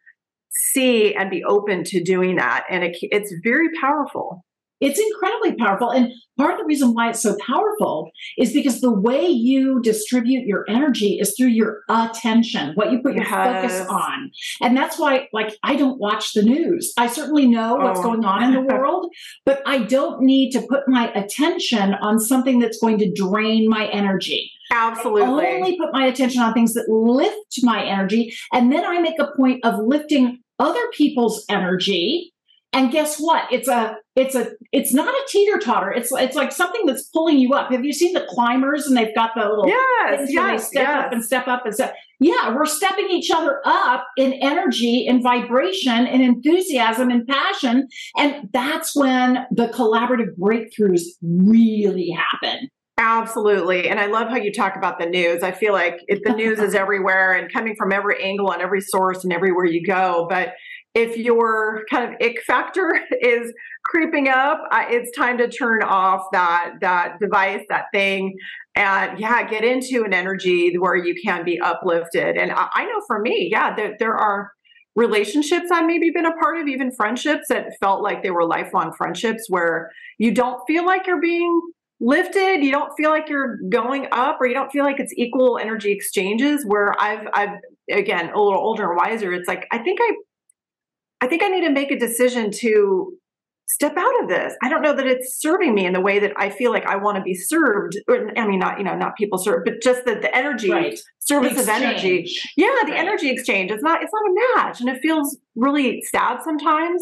see 0.71 1.13
and 1.15 1.29
be 1.29 1.43
open 1.43 1.83
to 1.83 2.03
doing 2.03 2.35
that. 2.35 2.63
And 2.69 2.83
it, 2.83 2.97
it's 3.01 3.33
very 3.43 3.69
powerful. 3.81 4.45
It's 4.83 4.99
incredibly 4.99 5.55
powerful. 5.55 5.91
And 5.91 6.11
part 6.37 6.53
of 6.53 6.59
the 6.59 6.65
reason 6.65 6.93
why 6.93 7.09
it's 7.09 7.21
so 7.21 7.37
powerful 7.45 8.11
is 8.37 8.51
because 8.51 8.81
the 8.81 8.91
way 8.91 9.25
you 9.25 9.81
distribute 9.81 10.45
your 10.45 10.65
energy 10.67 11.19
is 11.19 11.35
through 11.37 11.49
your 11.49 11.83
attention, 11.89 12.73
what 12.75 12.91
you 12.91 13.01
put 13.01 13.13
your 13.13 13.23
yes. 13.23 13.31
focus 13.31 13.89
on. 13.89 14.31
And 14.61 14.75
that's 14.75 14.99
why, 14.99 15.29
like, 15.31 15.55
I 15.63 15.77
don't 15.77 15.99
watch 15.99 16.33
the 16.33 16.43
news. 16.43 16.91
I 16.97 17.07
certainly 17.07 17.47
know 17.47 17.75
what's 17.75 17.99
oh. 17.99 18.03
going 18.03 18.25
on 18.25 18.43
in 18.43 18.51
the 18.53 18.61
world, 18.73 19.09
but 19.45 19.61
I 19.65 19.79
don't 19.79 20.21
need 20.21 20.51
to 20.51 20.61
put 20.67 20.87
my 20.87 21.11
attention 21.13 21.93
on 21.93 22.19
something 22.19 22.59
that's 22.59 22.79
going 22.79 22.97
to 22.99 23.11
drain 23.11 23.69
my 23.69 23.87
energy. 23.87 24.51
Absolutely. 24.71 25.23
I 25.45 25.53
only 25.53 25.77
put 25.77 25.93
my 25.93 26.07
attention 26.07 26.41
on 26.41 26.53
things 26.53 26.73
that 26.73 26.89
lift 26.89 27.63
my 27.63 27.85
energy. 27.85 28.33
And 28.51 28.71
then 28.71 28.83
I 28.85 28.99
make 28.99 29.19
a 29.19 29.31
point 29.37 29.63
of 29.63 29.79
lifting 29.79 30.39
other 30.59 30.85
people's 30.93 31.45
energy 31.49 32.32
and 32.73 32.91
guess 32.91 33.19
what 33.19 33.45
it's 33.51 33.67
a 33.67 33.95
it's 34.15 34.35
a 34.35 34.51
it's 34.71 34.93
not 34.93 35.13
a 35.13 35.27
teeter 35.29 35.59
totter 35.59 35.91
it's 35.91 36.11
it's 36.11 36.35
like 36.35 36.51
something 36.51 36.85
that's 36.85 37.03
pulling 37.03 37.37
you 37.37 37.53
up 37.53 37.71
have 37.71 37.85
you 37.85 37.93
seen 37.93 38.13
the 38.13 38.25
climbers 38.29 38.85
and 38.87 38.97
they've 38.97 39.15
got 39.15 39.31
the 39.35 39.41
little 39.41 39.67
yes, 39.67 40.27
yes 40.29 40.67
step 40.67 40.87
yes. 40.87 41.05
up 41.05 41.11
and 41.11 41.23
step 41.23 41.47
up 41.47 41.65
and 41.65 41.73
step 41.73 41.95
yeah 42.19 42.53
we're 42.53 42.65
stepping 42.65 43.09
each 43.09 43.31
other 43.31 43.61
up 43.65 44.05
in 44.17 44.33
energy 44.33 45.07
and 45.07 45.23
vibration 45.23 46.05
and 46.07 46.21
enthusiasm 46.21 47.09
and 47.09 47.27
passion 47.27 47.87
and 48.17 48.49
that's 48.51 48.95
when 48.95 49.45
the 49.51 49.67
collaborative 49.67 50.35
breakthroughs 50.39 51.03
really 51.21 52.09
happen 52.09 52.69
Absolutely. 52.99 53.89
And 53.89 53.99
I 53.99 54.05
love 54.05 54.29
how 54.29 54.35
you 54.35 54.53
talk 54.53 54.75
about 54.75 54.99
the 54.99 55.07
news. 55.07 55.41
I 55.41 55.51
feel 55.51 55.73
like 55.73 55.99
it, 56.07 56.21
the 56.23 56.33
news 56.33 56.59
is 56.59 56.75
everywhere 56.75 57.33
and 57.33 57.51
coming 57.51 57.75
from 57.75 57.91
every 57.91 58.23
angle 58.23 58.53
and 58.53 58.61
every 58.61 58.81
source 58.81 59.23
and 59.23 59.33
everywhere 59.33 59.65
you 59.65 59.83
go. 59.83 60.27
But 60.29 60.53
if 60.93 61.17
your 61.17 61.85
kind 61.89 62.13
of 62.13 62.21
ick 62.21 62.41
factor 62.43 62.99
is 63.21 63.53
creeping 63.83 64.27
up, 64.27 64.61
it's 64.71 65.15
time 65.17 65.37
to 65.39 65.47
turn 65.47 65.83
off 65.83 66.25
that 66.31 66.75
that 66.81 67.19
device, 67.19 67.63
that 67.69 67.85
thing, 67.91 68.35
and 68.75 69.19
yeah, 69.19 69.47
get 69.47 69.63
into 69.63 70.03
an 70.03 70.13
energy 70.13 70.77
where 70.77 70.95
you 70.95 71.15
can 71.23 71.43
be 71.43 71.59
uplifted. 71.59 72.37
And 72.37 72.51
I, 72.51 72.67
I 72.73 72.85
know 72.85 73.01
for 73.07 73.19
me, 73.19 73.49
yeah, 73.51 73.75
there, 73.75 73.95
there 73.99 74.15
are 74.15 74.51
relationships 74.95 75.71
I've 75.71 75.87
maybe 75.87 76.11
been 76.11 76.25
a 76.25 76.33
part 76.33 76.59
of, 76.59 76.67
even 76.67 76.91
friendships 76.91 77.47
that 77.49 77.67
felt 77.79 78.03
like 78.03 78.21
they 78.21 78.31
were 78.31 78.45
lifelong 78.45 78.93
friendships 78.93 79.47
where 79.49 79.89
you 80.19 80.33
don't 80.33 80.61
feel 80.67 80.85
like 80.85 81.07
you're 81.07 81.21
being 81.21 81.61
lifted 81.99 82.61
you 82.61 82.71
don't 82.71 82.91
feel 82.97 83.09
like 83.09 83.29
you're 83.29 83.57
going 83.69 84.07
up 84.11 84.37
or 84.41 84.47
you 84.47 84.53
don't 84.53 84.71
feel 84.71 84.83
like 84.83 84.99
it's 84.99 85.13
equal 85.15 85.57
energy 85.57 85.91
exchanges 85.91 86.65
where 86.65 86.93
i've 86.99 87.25
i've 87.33 87.57
again 87.89 88.29
a 88.33 88.41
little 88.41 88.59
older 88.59 88.89
and 88.89 88.97
wiser 88.97 89.31
it's 89.31 89.47
like 89.47 89.65
i 89.71 89.77
think 89.77 89.99
i 90.01 90.13
I 91.23 91.27
think 91.27 91.41
I 91.41 91.47
need 91.47 91.61
to 91.61 91.71
make 91.71 91.89
a 91.89 91.97
decision 91.97 92.51
to 92.51 93.13
step 93.65 93.95
out 93.97 94.21
of 94.21 94.27
this. 94.27 94.53
I 94.61 94.67
don't 94.67 94.81
know 94.81 94.93
that 94.93 95.07
it's 95.07 95.39
serving 95.39 95.73
me 95.73 95.85
in 95.85 95.93
the 95.93 96.01
way 96.01 96.19
that 96.19 96.33
I 96.35 96.49
feel 96.49 96.73
like 96.73 96.85
I 96.85 96.97
want 96.97 97.15
to 97.15 97.23
be 97.23 97.33
served. 97.33 97.97
Or, 98.09 98.29
I 98.37 98.45
mean, 98.45 98.59
not, 98.59 98.77
you 98.77 98.83
know, 98.83 98.97
not 98.97 99.15
people 99.15 99.37
served, 99.37 99.63
but 99.63 99.81
just 99.81 100.03
the, 100.03 100.15
the 100.15 100.35
energy, 100.35 100.69
right. 100.69 100.99
service 101.19 101.57
of 101.57 101.69
energy. 101.69 102.29
Yeah, 102.57 102.75
the 102.85 102.91
right. 102.91 102.99
energy 102.99 103.29
exchange. 103.29 103.71
It's 103.71 103.81
not, 103.81 104.03
it's 104.03 104.11
not 104.11 104.29
a 104.29 104.57
match. 104.57 104.81
And 104.81 104.89
it 104.89 105.01
feels 105.01 105.37
really 105.55 106.01
sad 106.11 106.39
sometimes. 106.43 107.01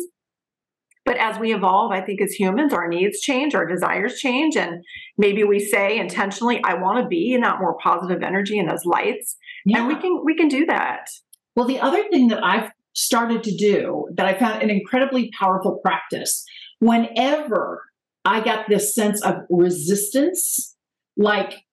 But 1.03 1.17
as 1.17 1.39
we 1.39 1.55
evolve, 1.55 1.91
I 1.91 2.01
think 2.01 2.21
as 2.21 2.31
humans, 2.34 2.73
our 2.73 2.88
needs 2.88 3.21
change, 3.21 3.55
our 3.55 3.65
desires 3.65 4.19
change. 4.19 4.55
And 4.55 4.84
maybe 5.17 5.43
we 5.43 5.60
say 5.60 5.97
intentionally, 5.97 6.62
I 6.63 6.75
want 6.75 6.99
to 7.01 7.07
be 7.07 7.34
in 7.34 7.41
that 7.41 7.60
more 7.60 7.75
positive 7.81 8.21
energy 8.21 8.60
and 8.60 8.69
those 8.69 8.86
lights. 8.86 9.36
Yeah. 9.65 9.79
And 9.79 9.88
we 9.88 9.95
can 9.99 10.21
we 10.23 10.36
can 10.36 10.47
do 10.47 10.67
that. 10.67 11.10
Well, 11.55 11.65
the 11.65 11.79
other 11.79 12.07
thing 12.10 12.27
that 12.27 12.43
I've 12.43 12.69
started 12.93 13.43
to 13.43 13.56
do 13.56 14.08
that 14.13 14.25
I 14.25 14.38
found 14.38 14.62
an 14.62 14.69
incredibly 14.69 15.32
powerful 15.38 15.80
practice. 15.84 16.43
Whenever 16.80 17.84
I 18.25 18.41
got 18.41 18.67
this 18.67 18.93
sense 18.93 19.21
of 19.23 19.36
resistance, 19.49 20.75
like 21.17 21.63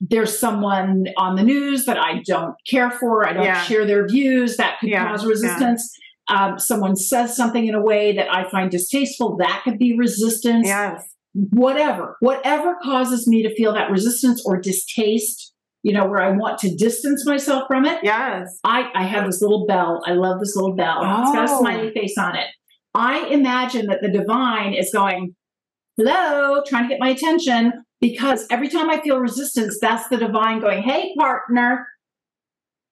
there's 0.00 0.38
someone 0.38 1.06
on 1.16 1.36
the 1.36 1.42
news 1.42 1.84
that 1.84 1.98
I 1.98 2.22
don't 2.24 2.54
care 2.66 2.90
for, 2.90 3.26
I 3.26 3.32
don't 3.32 3.44
yeah. 3.44 3.62
share 3.62 3.84
their 3.84 4.06
views, 4.06 4.56
that 4.56 4.78
could 4.80 4.88
yeah. 4.88 5.08
cause 5.08 5.26
resistance. 5.26 5.90
Yeah. 6.28 6.46
Um, 6.46 6.58
someone 6.58 6.96
says 6.96 7.36
something 7.36 7.66
in 7.66 7.74
a 7.74 7.82
way 7.82 8.12
that 8.12 8.32
I 8.32 8.48
find 8.48 8.70
distasteful, 8.70 9.36
that 9.38 9.62
could 9.64 9.78
be 9.78 9.96
resistance. 9.96 10.66
Yes. 10.66 11.04
Whatever, 11.32 12.16
whatever 12.20 12.76
causes 12.82 13.26
me 13.26 13.42
to 13.42 13.54
feel 13.54 13.72
that 13.74 13.90
resistance 13.90 14.42
or 14.44 14.60
distaste 14.60 15.49
you 15.82 15.92
know, 15.92 16.06
where 16.06 16.20
I 16.20 16.30
want 16.30 16.58
to 16.60 16.74
distance 16.74 17.26
myself 17.26 17.64
from 17.66 17.84
it. 17.84 18.00
Yes. 18.02 18.58
I, 18.64 18.90
I 18.94 19.04
have 19.04 19.26
this 19.26 19.40
little 19.40 19.66
bell. 19.66 20.02
I 20.06 20.12
love 20.12 20.40
this 20.40 20.54
little 20.56 20.74
bell. 20.74 20.98
Oh. 21.00 21.22
It's 21.22 21.32
got 21.32 21.48
a 21.48 21.52
oh. 21.52 21.60
smiley 21.60 21.90
face 21.92 22.18
on 22.18 22.36
it. 22.36 22.46
I 22.94 23.26
imagine 23.26 23.86
that 23.86 24.02
the 24.02 24.10
divine 24.10 24.74
is 24.74 24.90
going, 24.92 25.34
hello, 25.96 26.62
trying 26.66 26.84
to 26.84 26.88
get 26.88 27.00
my 27.00 27.10
attention 27.10 27.84
because 28.00 28.46
every 28.50 28.68
time 28.68 28.90
I 28.90 29.00
feel 29.00 29.18
resistance, 29.18 29.78
that's 29.80 30.08
the 30.08 30.16
divine 30.16 30.60
going, 30.60 30.82
hey, 30.82 31.14
partner, 31.18 31.86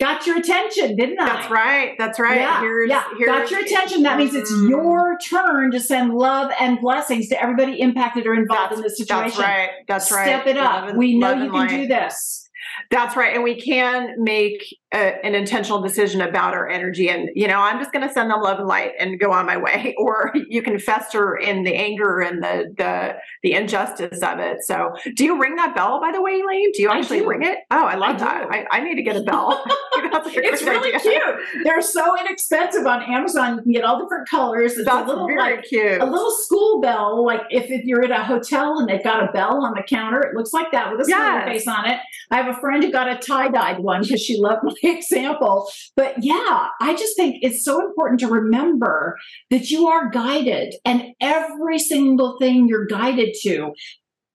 got 0.01 0.27
your 0.27 0.38
attention, 0.38 0.96
didn't 0.96 1.20
I? 1.20 1.27
That's 1.27 1.51
right. 1.51 1.94
That's 1.98 2.20
right. 2.20 2.37
Yeah, 2.37 2.61
here's, 2.61 2.88
yeah. 2.88 3.05
Here's, 3.16 3.27
got 3.27 3.51
your 3.51 3.61
attention. 3.61 4.03
That 4.05 4.18
means 4.18 4.35
it's 4.35 4.53
mm. 4.53 4.68
your 4.68 5.18
turn 5.18 5.70
to 5.72 5.81
send 5.81 6.14
love 6.14 6.53
and 6.61 6.81
blessings 6.81 7.29
to 7.29 7.42
everybody 7.42 7.81
impacted 7.81 8.27
or 8.27 8.35
involved 8.35 8.74
in 8.74 8.83
this 8.83 8.98
situation. 8.98 9.31
That's 9.31 9.38
right. 9.38 9.70
That's 9.88 10.12
right. 10.12 10.27
Step 10.27 10.46
it 10.46 10.57
up. 10.57 10.90
And, 10.90 10.98
we 10.98 11.18
know 11.18 11.33
you 11.33 11.51
can 11.51 11.53
light. 11.53 11.70
do 11.70 11.87
this. 11.87 12.48
That's 12.90 13.16
right. 13.16 13.35
And 13.35 13.44
we 13.44 13.61
can 13.61 14.14
make 14.23 14.78
a, 14.94 15.24
an 15.24 15.35
intentional 15.35 15.83
decision 15.83 16.22
about 16.22 16.55
our 16.55 16.68
energy. 16.68 17.11
And, 17.11 17.29
you 17.35 17.46
know, 17.46 17.59
I'm 17.59 17.79
just 17.79 17.92
going 17.92 18.07
to 18.07 18.12
send 18.12 18.31
them 18.31 18.40
love 18.40 18.59
and 18.59 18.66
light 18.66 18.92
and 18.98 19.20
go 19.20 19.33
on 19.33 19.46
my 19.46 19.57
way. 19.57 19.94
Or 20.09 20.33
you 20.48 20.62
can 20.62 20.79
fester 20.79 21.35
in 21.37 21.64
the 21.64 21.74
anger 21.74 22.20
and 22.20 22.42
the, 22.42 22.72
the, 22.77 23.16
the 23.42 23.53
injustice 23.53 24.22
of 24.22 24.38
it. 24.38 24.59
So 24.62 24.94
do 25.16 25.24
you 25.24 25.40
ring 25.40 25.57
that 25.57 25.74
bell, 25.74 26.01
by 26.01 26.12
the 26.12 26.22
way, 26.22 26.40
Elaine? 26.40 26.70
Do 26.72 26.83
you 26.83 26.88
actually 26.88 27.27
ring 27.27 27.42
it? 27.42 27.59
Oh, 27.70 27.85
I 27.85 27.96
love 27.96 28.16
I 28.16 28.18
that. 28.18 28.46
I, 28.51 28.66
I, 28.70 28.81
need 28.81 28.94
to 28.94 29.03
get 29.03 29.16
a 29.16 29.22
bell. 29.22 29.62
it's 29.96 30.62
really 30.62 30.94
idea. 30.94 31.01
cute. 31.11 31.64
They're 31.64 31.83
so 31.83 32.18
inexpensive 32.18 32.87
on 32.87 33.03
Amazon. 33.03 33.57
You 33.57 33.62
can 33.62 33.72
get 33.72 33.85
all 33.85 34.01
different 34.01 34.29
colors. 34.29 34.77
It's 34.77 34.87
That's 34.87 35.05
a 35.05 35.09
little, 35.09 35.27
very 35.27 35.57
like, 35.57 35.64
cute. 35.64 36.01
A 36.01 36.07
little 36.07 36.31
school 36.31 36.81
bell. 36.81 37.24
Like 37.24 37.42
if, 37.51 37.70
if 37.70 37.85
you're 37.85 38.05
at 38.05 38.11
a 38.11 38.22
hotel 38.22 38.79
and 38.79 38.88
they've 38.88 39.05
got 39.05 39.29
a 39.29 39.33
bell 39.33 39.64
on 39.64 39.74
the 39.74 39.83
counter, 39.83 40.20
it 40.20 40.35
looks 40.35 40.53
like 40.53 40.70
that 40.72 40.90
with 40.90 41.01
a 41.01 41.05
smiley 41.05 41.53
yes. 41.53 41.64
face 41.64 41.68
on 41.68 41.90
it. 41.90 41.98
I 42.31 42.40
have 42.40 42.57
a 42.57 42.59
friend 42.61 42.83
who 42.83 42.90
got 42.90 43.09
a 43.09 43.16
tie 43.16 43.48
dyed 43.48 43.81
one 43.81 44.03
because 44.03 44.22
she 44.22 44.38
loved 44.38 44.62
example. 44.83 45.69
But 45.97 46.17
yeah, 46.21 46.69
I 46.81 46.95
just 46.97 47.17
think 47.17 47.37
it's 47.41 47.64
so 47.64 47.85
important 47.85 48.21
to 48.21 48.29
remember 48.29 49.17
that 49.51 49.71
you 49.71 49.88
are 49.88 50.11
guided 50.11 50.75
and 50.85 51.03
every 51.21 51.79
single 51.79 52.38
thing 52.38 52.69
you're 52.69 52.87
guided 52.87 53.35
to 53.43 53.73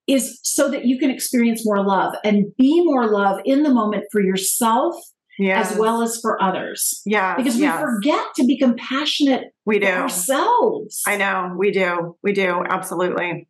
is 0.07 0.39
so 0.43 0.69
that 0.69 0.85
you 0.85 0.99
can 0.99 1.09
experience 1.09 1.65
more 1.65 1.85
love 1.85 2.13
and 2.23 2.45
be 2.57 2.83
more 2.83 3.07
love 3.07 3.39
in 3.45 3.63
the 3.63 3.73
moment 3.73 4.03
for 4.11 4.21
yourself 4.21 4.95
yes. 5.39 5.71
as 5.71 5.77
well 5.77 6.01
as 6.01 6.19
for 6.21 6.41
others. 6.41 7.01
Yeah. 7.05 7.35
Because 7.35 7.55
we 7.55 7.61
yes. 7.61 7.79
forget 7.79 8.25
to 8.35 8.45
be 8.45 8.57
compassionate 8.57 9.45
we 9.65 9.79
do. 9.79 9.87
ourselves. 9.87 11.01
I 11.07 11.17
know. 11.17 11.55
We 11.57 11.71
do. 11.71 12.17
We 12.21 12.33
do. 12.33 12.63
Absolutely. 12.67 13.47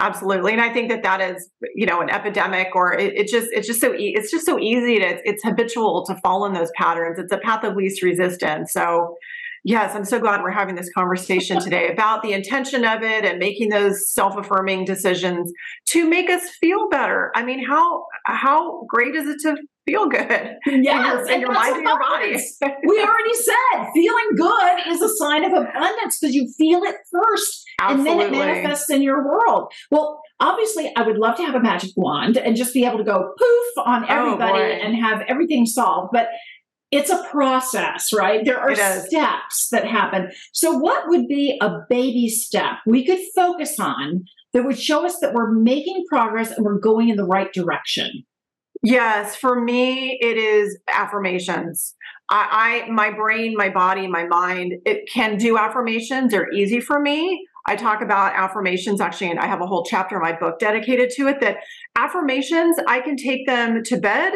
Absolutely, 0.00 0.52
and 0.52 0.60
I 0.60 0.72
think 0.72 0.90
that 0.90 1.02
that 1.02 1.20
is, 1.20 1.50
you 1.74 1.84
know, 1.84 2.00
an 2.00 2.08
epidemic, 2.08 2.68
or 2.74 2.94
it, 2.94 3.14
it 3.16 3.28
just 3.28 3.48
it's 3.52 3.66
just 3.66 3.80
so 3.80 3.94
e- 3.94 4.14
it's 4.16 4.30
just 4.30 4.46
so 4.46 4.58
easy 4.58 4.98
to 5.00 5.18
it's 5.28 5.42
habitual 5.42 6.04
to 6.06 6.14
fall 6.16 6.44
in 6.46 6.52
those 6.52 6.70
patterns. 6.76 7.18
It's 7.18 7.32
a 7.32 7.38
path 7.38 7.64
of 7.64 7.74
least 7.74 8.02
resistance. 8.02 8.72
So, 8.72 9.16
yes, 9.64 9.96
I'm 9.96 10.04
so 10.04 10.20
glad 10.20 10.42
we're 10.42 10.52
having 10.52 10.76
this 10.76 10.90
conversation 10.92 11.60
today 11.64 11.88
about 11.88 12.22
the 12.22 12.32
intention 12.32 12.84
of 12.84 13.02
it 13.02 13.24
and 13.24 13.40
making 13.40 13.70
those 13.70 14.12
self 14.12 14.36
affirming 14.36 14.84
decisions 14.84 15.52
to 15.86 16.08
make 16.08 16.30
us 16.30 16.48
feel 16.60 16.88
better. 16.88 17.32
I 17.34 17.44
mean, 17.44 17.66
how 17.66 18.06
how 18.24 18.84
great 18.88 19.16
is 19.16 19.26
it 19.26 19.40
to 19.42 19.56
feel 19.88 20.08
good 20.08 20.56
yes, 20.66 21.26
your, 21.28 21.30
in 21.30 21.40
your 21.40 21.52
mind 21.52 21.76
and 21.76 21.86
your 21.86 21.98
body. 21.98 22.36
we 22.86 23.00
already 23.00 23.34
said 23.34 23.86
feeling 23.94 24.28
good 24.36 24.78
is 24.88 25.02
a 25.02 25.08
sign 25.16 25.44
of 25.44 25.52
abundance 25.52 26.18
because 26.18 26.34
you 26.34 26.48
feel 26.56 26.82
it 26.82 26.96
first 27.10 27.64
Absolutely. 27.80 28.10
and 28.10 28.20
then 28.20 28.34
it 28.34 28.38
manifests 28.38 28.90
in 28.90 29.02
your 29.02 29.24
world. 29.24 29.72
Well, 29.90 30.20
obviously, 30.40 30.92
I 30.96 31.02
would 31.02 31.16
love 31.16 31.36
to 31.36 31.44
have 31.44 31.54
a 31.54 31.60
magic 31.60 31.90
wand 31.96 32.36
and 32.36 32.56
just 32.56 32.74
be 32.74 32.84
able 32.84 32.98
to 32.98 33.04
go 33.04 33.32
poof 33.38 33.86
on 33.86 34.04
oh, 34.04 34.06
everybody 34.08 34.62
oh, 34.62 34.86
and 34.86 34.96
have 34.96 35.22
everything 35.28 35.64
solved. 35.64 36.10
But 36.12 36.28
it's 36.90 37.10
a 37.10 37.22
process, 37.24 38.12
right? 38.12 38.44
There 38.44 38.58
are 38.58 38.74
steps 38.74 39.68
that 39.70 39.86
happen. 39.86 40.30
So, 40.52 40.76
what 40.76 41.08
would 41.08 41.28
be 41.28 41.58
a 41.60 41.80
baby 41.88 42.28
step 42.28 42.78
we 42.86 43.04
could 43.04 43.20
focus 43.34 43.78
on 43.78 44.24
that 44.54 44.64
would 44.64 44.78
show 44.78 45.04
us 45.04 45.18
that 45.20 45.34
we're 45.34 45.52
making 45.52 46.04
progress 46.08 46.50
and 46.50 46.64
we're 46.64 46.78
going 46.78 47.10
in 47.10 47.16
the 47.16 47.26
right 47.26 47.52
direction? 47.52 48.24
Yes, 48.82 49.36
for 49.36 49.60
me, 49.60 50.18
it 50.20 50.36
is 50.36 50.78
affirmations. 50.92 51.96
I, 52.30 52.84
I, 52.86 52.90
my 52.90 53.10
brain, 53.10 53.54
my 53.56 53.70
body, 53.70 54.06
my 54.06 54.26
mind, 54.26 54.74
it 54.84 55.08
can 55.10 55.36
do 55.36 55.58
affirmations. 55.58 56.30
They're 56.30 56.52
easy 56.52 56.80
for 56.80 57.00
me. 57.00 57.46
I 57.66 57.76
talk 57.76 58.02
about 58.02 58.34
affirmations 58.34 59.00
actually, 59.00 59.30
and 59.30 59.40
I 59.40 59.46
have 59.46 59.60
a 59.60 59.66
whole 59.66 59.84
chapter 59.84 60.16
in 60.16 60.22
my 60.22 60.32
book 60.32 60.58
dedicated 60.58 61.10
to 61.16 61.28
it. 61.28 61.40
That 61.40 61.58
affirmations, 61.96 62.76
I 62.86 63.00
can 63.00 63.16
take 63.16 63.46
them 63.46 63.82
to 63.84 63.98
bed. 63.98 64.32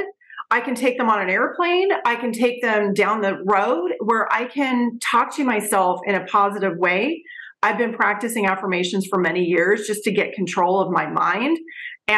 I 0.51 0.61
can 0.61 0.75
take 0.75 0.99
them 0.99 1.09
on 1.09 1.23
an 1.23 1.31
airplane. 1.31 1.89
I 2.05 2.17
can 2.17 2.33
take 2.33 2.61
them 2.61 2.93
down 2.93 3.23
the 3.23 3.39
road 3.45 3.93
where 4.01 4.31
I 4.31 4.45
can 4.45 4.99
talk 4.99 5.35
to 5.37 5.45
myself 5.45 6.01
in 6.05 6.15
a 6.15 6.27
positive 6.27 6.77
way. 6.77 7.23
I've 7.63 7.79
been 7.79 7.95
practicing 7.95 8.47
affirmations 8.47 9.07
for 9.07 9.19
many 9.19 9.45
years 9.45 9.87
just 9.87 10.03
to 10.05 10.13
get 10.13 10.35
control 10.35 10.81
of 10.81 10.91
my 10.91 11.09
mind. 11.09 11.57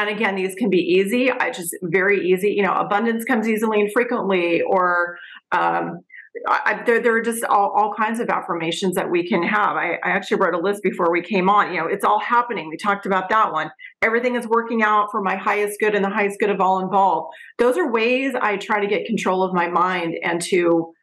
And 0.03 0.11
again, 0.11 0.34
these 0.34 0.55
can 0.55 0.70
be 0.70 0.78
easy. 0.78 1.30
I 1.30 1.51
just 1.51 1.74
very 1.82 2.28
easy. 2.28 2.51
You 2.51 2.62
know, 2.62 2.72
abundance 2.72 3.24
comes 3.24 3.49
easily 3.49 3.80
and 3.80 3.92
frequently, 3.92 4.62
or 4.62 5.18
um, 5.53 6.01
I, 6.49 6.82
there, 6.84 7.01
there 7.01 7.14
are 7.14 7.22
just 7.22 7.45
all, 7.45 7.70
all 7.76 7.95
kinds 7.95 8.18
of 8.18 8.28
affirmations 8.28 8.97
that 8.97 9.09
we 9.09 9.26
can 9.26 9.42
have. 9.42 9.76
I, 9.76 9.95
I 10.03 10.11
actually 10.11 10.38
wrote 10.38 10.55
a 10.55 10.59
list 10.59 10.82
before 10.82 11.12
we 11.12 11.22
came 11.22 11.49
on. 11.49 11.72
You 11.72 11.80
know, 11.80 11.86
it's 11.86 12.05
all 12.05 12.18
happening. 12.18 12.68
We 12.68 12.76
talked 12.76 13.07
about 13.07 13.28
that 13.28 13.53
one. 13.53 13.70
Everything 14.03 14.34
is 14.34 14.47
working 14.47 14.82
out 14.82 15.09
for 15.11 15.22
my 15.22 15.36
highest 15.36 15.78
good 15.78 15.95
and 15.95 16.05
the 16.05 16.11
highest 16.11 16.40
good 16.40 16.51
of 16.51 16.61
all 16.61 16.80
involved. 16.80 17.32
Those 17.59 17.76
are 17.78 17.90
ways 17.90 18.34
I 18.40 18.57
try 18.57 18.80
to 18.80 18.86
get 18.86 19.07
control 19.07 19.42
of 19.42 19.55
my 19.55 19.68
mind 19.68 20.16
and 20.22 20.42
to 20.42 20.93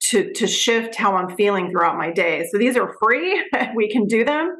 to 0.00 0.32
to 0.32 0.46
shift 0.46 0.94
how 0.94 1.14
I'm 1.16 1.36
feeling 1.36 1.70
throughout 1.70 1.96
my 1.96 2.10
day. 2.10 2.46
So 2.50 2.58
these 2.58 2.76
are 2.76 2.94
free. 3.02 3.44
we 3.74 3.90
can 3.90 4.06
do 4.06 4.24
them. 4.24 4.56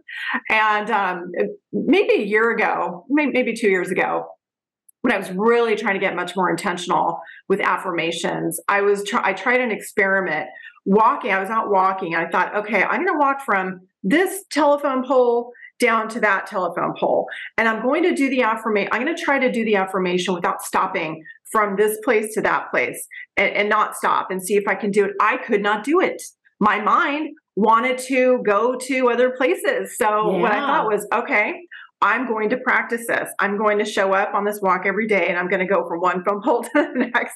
And 0.50 0.90
um, 0.90 1.32
maybe 1.72 2.14
a 2.14 2.24
year 2.24 2.50
ago, 2.50 3.06
maybe 3.08 3.54
two 3.54 3.68
years 3.70 3.90
ago, 3.90 4.26
when 5.02 5.12
I 5.12 5.18
was 5.18 5.30
really 5.30 5.76
trying 5.76 5.94
to 5.94 6.00
get 6.00 6.14
much 6.14 6.36
more 6.36 6.50
intentional 6.50 7.20
with 7.48 7.60
affirmations, 7.60 8.60
I 8.68 8.82
was 8.82 9.02
try- 9.04 9.22
I 9.24 9.32
tried 9.32 9.60
an 9.60 9.70
experiment 9.70 10.48
walking. 10.84 11.32
I 11.32 11.40
was 11.40 11.50
out 11.50 11.70
walking. 11.70 12.14
I 12.14 12.28
thought, 12.28 12.54
okay, 12.54 12.82
I'm 12.82 13.04
going 13.04 13.18
to 13.18 13.18
walk 13.18 13.44
from 13.44 13.80
this 14.02 14.44
telephone 14.50 15.06
pole 15.06 15.52
down 15.78 16.08
to 16.10 16.20
that 16.20 16.46
telephone 16.46 16.94
pole. 16.98 17.26
And 17.56 17.66
I'm 17.66 17.82
going 17.82 18.02
to 18.02 18.14
do 18.14 18.28
the 18.28 18.42
affirmation. 18.42 18.90
I'm 18.92 19.02
going 19.02 19.16
to 19.16 19.22
try 19.22 19.38
to 19.38 19.50
do 19.50 19.64
the 19.64 19.76
affirmation 19.76 20.34
without 20.34 20.62
stopping 20.62 21.24
from 21.50 21.76
this 21.76 21.98
place 22.04 22.34
to 22.34 22.40
that 22.42 22.70
place 22.70 23.06
and, 23.36 23.52
and 23.54 23.68
not 23.68 23.96
stop 23.96 24.30
and 24.30 24.42
see 24.42 24.56
if 24.56 24.66
I 24.68 24.74
can 24.74 24.90
do 24.90 25.04
it. 25.04 25.12
I 25.20 25.36
could 25.38 25.62
not 25.62 25.84
do 25.84 26.00
it. 26.00 26.22
My 26.60 26.80
mind 26.80 27.30
wanted 27.56 27.98
to 27.98 28.42
go 28.44 28.76
to 28.76 29.10
other 29.10 29.30
places. 29.30 29.96
So 29.96 30.32
yeah. 30.32 30.40
what 30.40 30.52
I 30.52 30.60
thought 30.60 30.86
was, 30.86 31.06
okay, 31.12 31.60
I'm 32.02 32.26
going 32.26 32.48
to 32.50 32.56
practice 32.56 33.06
this. 33.06 33.28
I'm 33.38 33.58
going 33.58 33.78
to 33.78 33.84
show 33.84 34.14
up 34.14 34.32
on 34.32 34.44
this 34.44 34.60
walk 34.62 34.86
every 34.86 35.06
day 35.06 35.28
and 35.28 35.38
I'm 35.38 35.48
going 35.48 35.60
to 35.60 35.66
go 35.66 35.86
from 35.86 36.00
one 36.00 36.24
phone 36.24 36.40
pole 36.42 36.62
to 36.64 36.70
the 36.74 37.10
next 37.12 37.34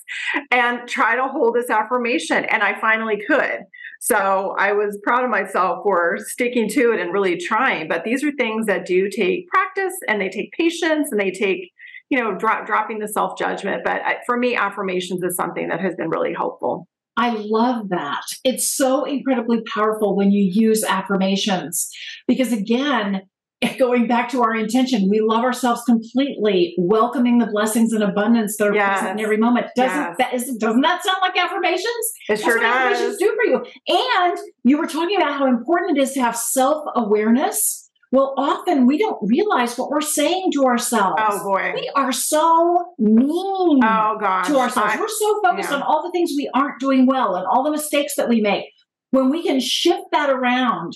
and 0.51 0.89
try 0.89 1.17
to 1.17 1.29
hold 1.29 1.55
this 1.55 1.69
affirmation. 1.69 2.45
And 2.47 2.63
I 2.63 2.81
finally 2.81 3.21
could. 3.27 3.61
So 4.01 4.55
I 4.59 4.73
was 4.73 4.99
proud 5.03 5.25
of 5.25 5.31
myself 5.31 5.81
for 5.83 6.19
sticking 6.19 6.69
to 6.71 6.93
it 6.93 7.01
and 7.01 7.13
really 7.13 7.37
trying. 7.37 7.89
But 7.89 8.05
these 8.05 8.25
are 8.25 8.33
things 8.33 8.67
that 8.67 8.87
do 8.87 9.11
take 9.11 9.49
practice 9.49 9.95
and 10.09 10.21
they 10.21 10.31
take 10.31 10.53
patience 10.53 11.09
and 11.11 11.21
they 11.21 11.31
take, 11.31 11.71
you 12.11 12.19
know, 12.19 12.37
drop, 12.37 12.67
dropping 12.67 12.99
the 12.99 13.09
self 13.09 13.39
judgment. 13.39 13.83
But 13.85 14.03
for 14.27 14.37
me, 14.37 14.55
affirmations 14.55 15.23
is 15.23 15.37
something 15.37 15.69
that 15.69 15.81
has 15.81 15.95
been 15.95 16.09
really 16.09 16.35
helpful. 16.35 16.89
I 17.17 17.31
love 17.31 17.91
that. 17.91 18.25
It's 18.43 18.69
so 18.69 19.05
incredibly 19.05 19.63
powerful 19.73 20.17
when 20.17 20.33
you 20.33 20.43
use 20.43 20.83
affirmations 20.83 21.89
because, 22.27 22.53
again, 22.53 23.23
going 23.79 24.07
back 24.07 24.29
to 24.31 24.43
our 24.43 24.55
intention, 24.55 25.09
we 25.09 25.21
love 25.21 25.45
ourselves 25.45 25.83
completely, 25.85 26.75
welcoming 26.79 27.39
the 27.39 27.47
blessings 27.47 27.93
and 27.93 28.03
abundance 28.03 28.57
that 28.57 28.69
are 28.69 28.75
yes. 28.75 28.99
present 28.99 29.21
in 29.21 29.25
every 29.25 29.37
moment. 29.37 29.67
Doesn't 29.77 29.97
yes. 29.97 30.17
that 30.19 30.35
is, 30.35 30.57
doesn't 30.57 30.81
that 30.81 31.05
sound 31.05 31.19
like 31.21 31.37
affirmations? 31.37 31.87
It 32.29 32.35
That's 32.35 32.43
sure 32.43 32.59
does. 32.59 32.65
Affirmations 32.65 33.19
do 33.19 33.37
for 33.37 33.45
you. 33.45 33.65
And 33.89 34.39
you 34.65 34.79
were 34.79 34.87
talking 34.87 35.17
about 35.17 35.39
how 35.39 35.47
important 35.47 35.97
it 35.97 36.03
is 36.03 36.13
to 36.13 36.21
have 36.21 36.37
self 36.37 36.85
awareness. 36.95 37.84
Well, 38.15 38.33
often 38.37 38.87
we 38.87 38.97
don't 38.97 39.19
realize 39.23 39.77
what 39.77 39.91
we're 39.91 40.01
saying 40.01 40.53
to 40.53 40.67
ourselves. 40.67 41.17
Oh 41.19 41.43
boy, 41.43 41.73
we 41.75 41.91
are 41.97 42.13
so 42.13 42.95
mean. 42.97 43.81
Oh 43.83 44.17
gosh, 44.21 44.47
to 44.47 44.57
ourselves. 44.57 44.93
I, 44.95 45.01
we're 45.01 45.09
so 45.09 45.41
focused 45.43 45.71
yeah. 45.71 45.79
on 45.79 45.83
all 45.83 46.01
the 46.05 46.13
things 46.13 46.31
we 46.37 46.49
aren't 46.55 46.79
doing 46.79 47.07
well 47.07 47.35
and 47.35 47.45
all 47.45 47.65
the 47.65 47.73
mistakes 47.73 48.15
that 48.17 48.29
we 48.29 48.41
make. 48.41 48.67
When 49.11 49.31
we 49.31 49.43
can 49.43 49.59
shift 49.59 50.05
that 50.13 50.31
around 50.31 50.93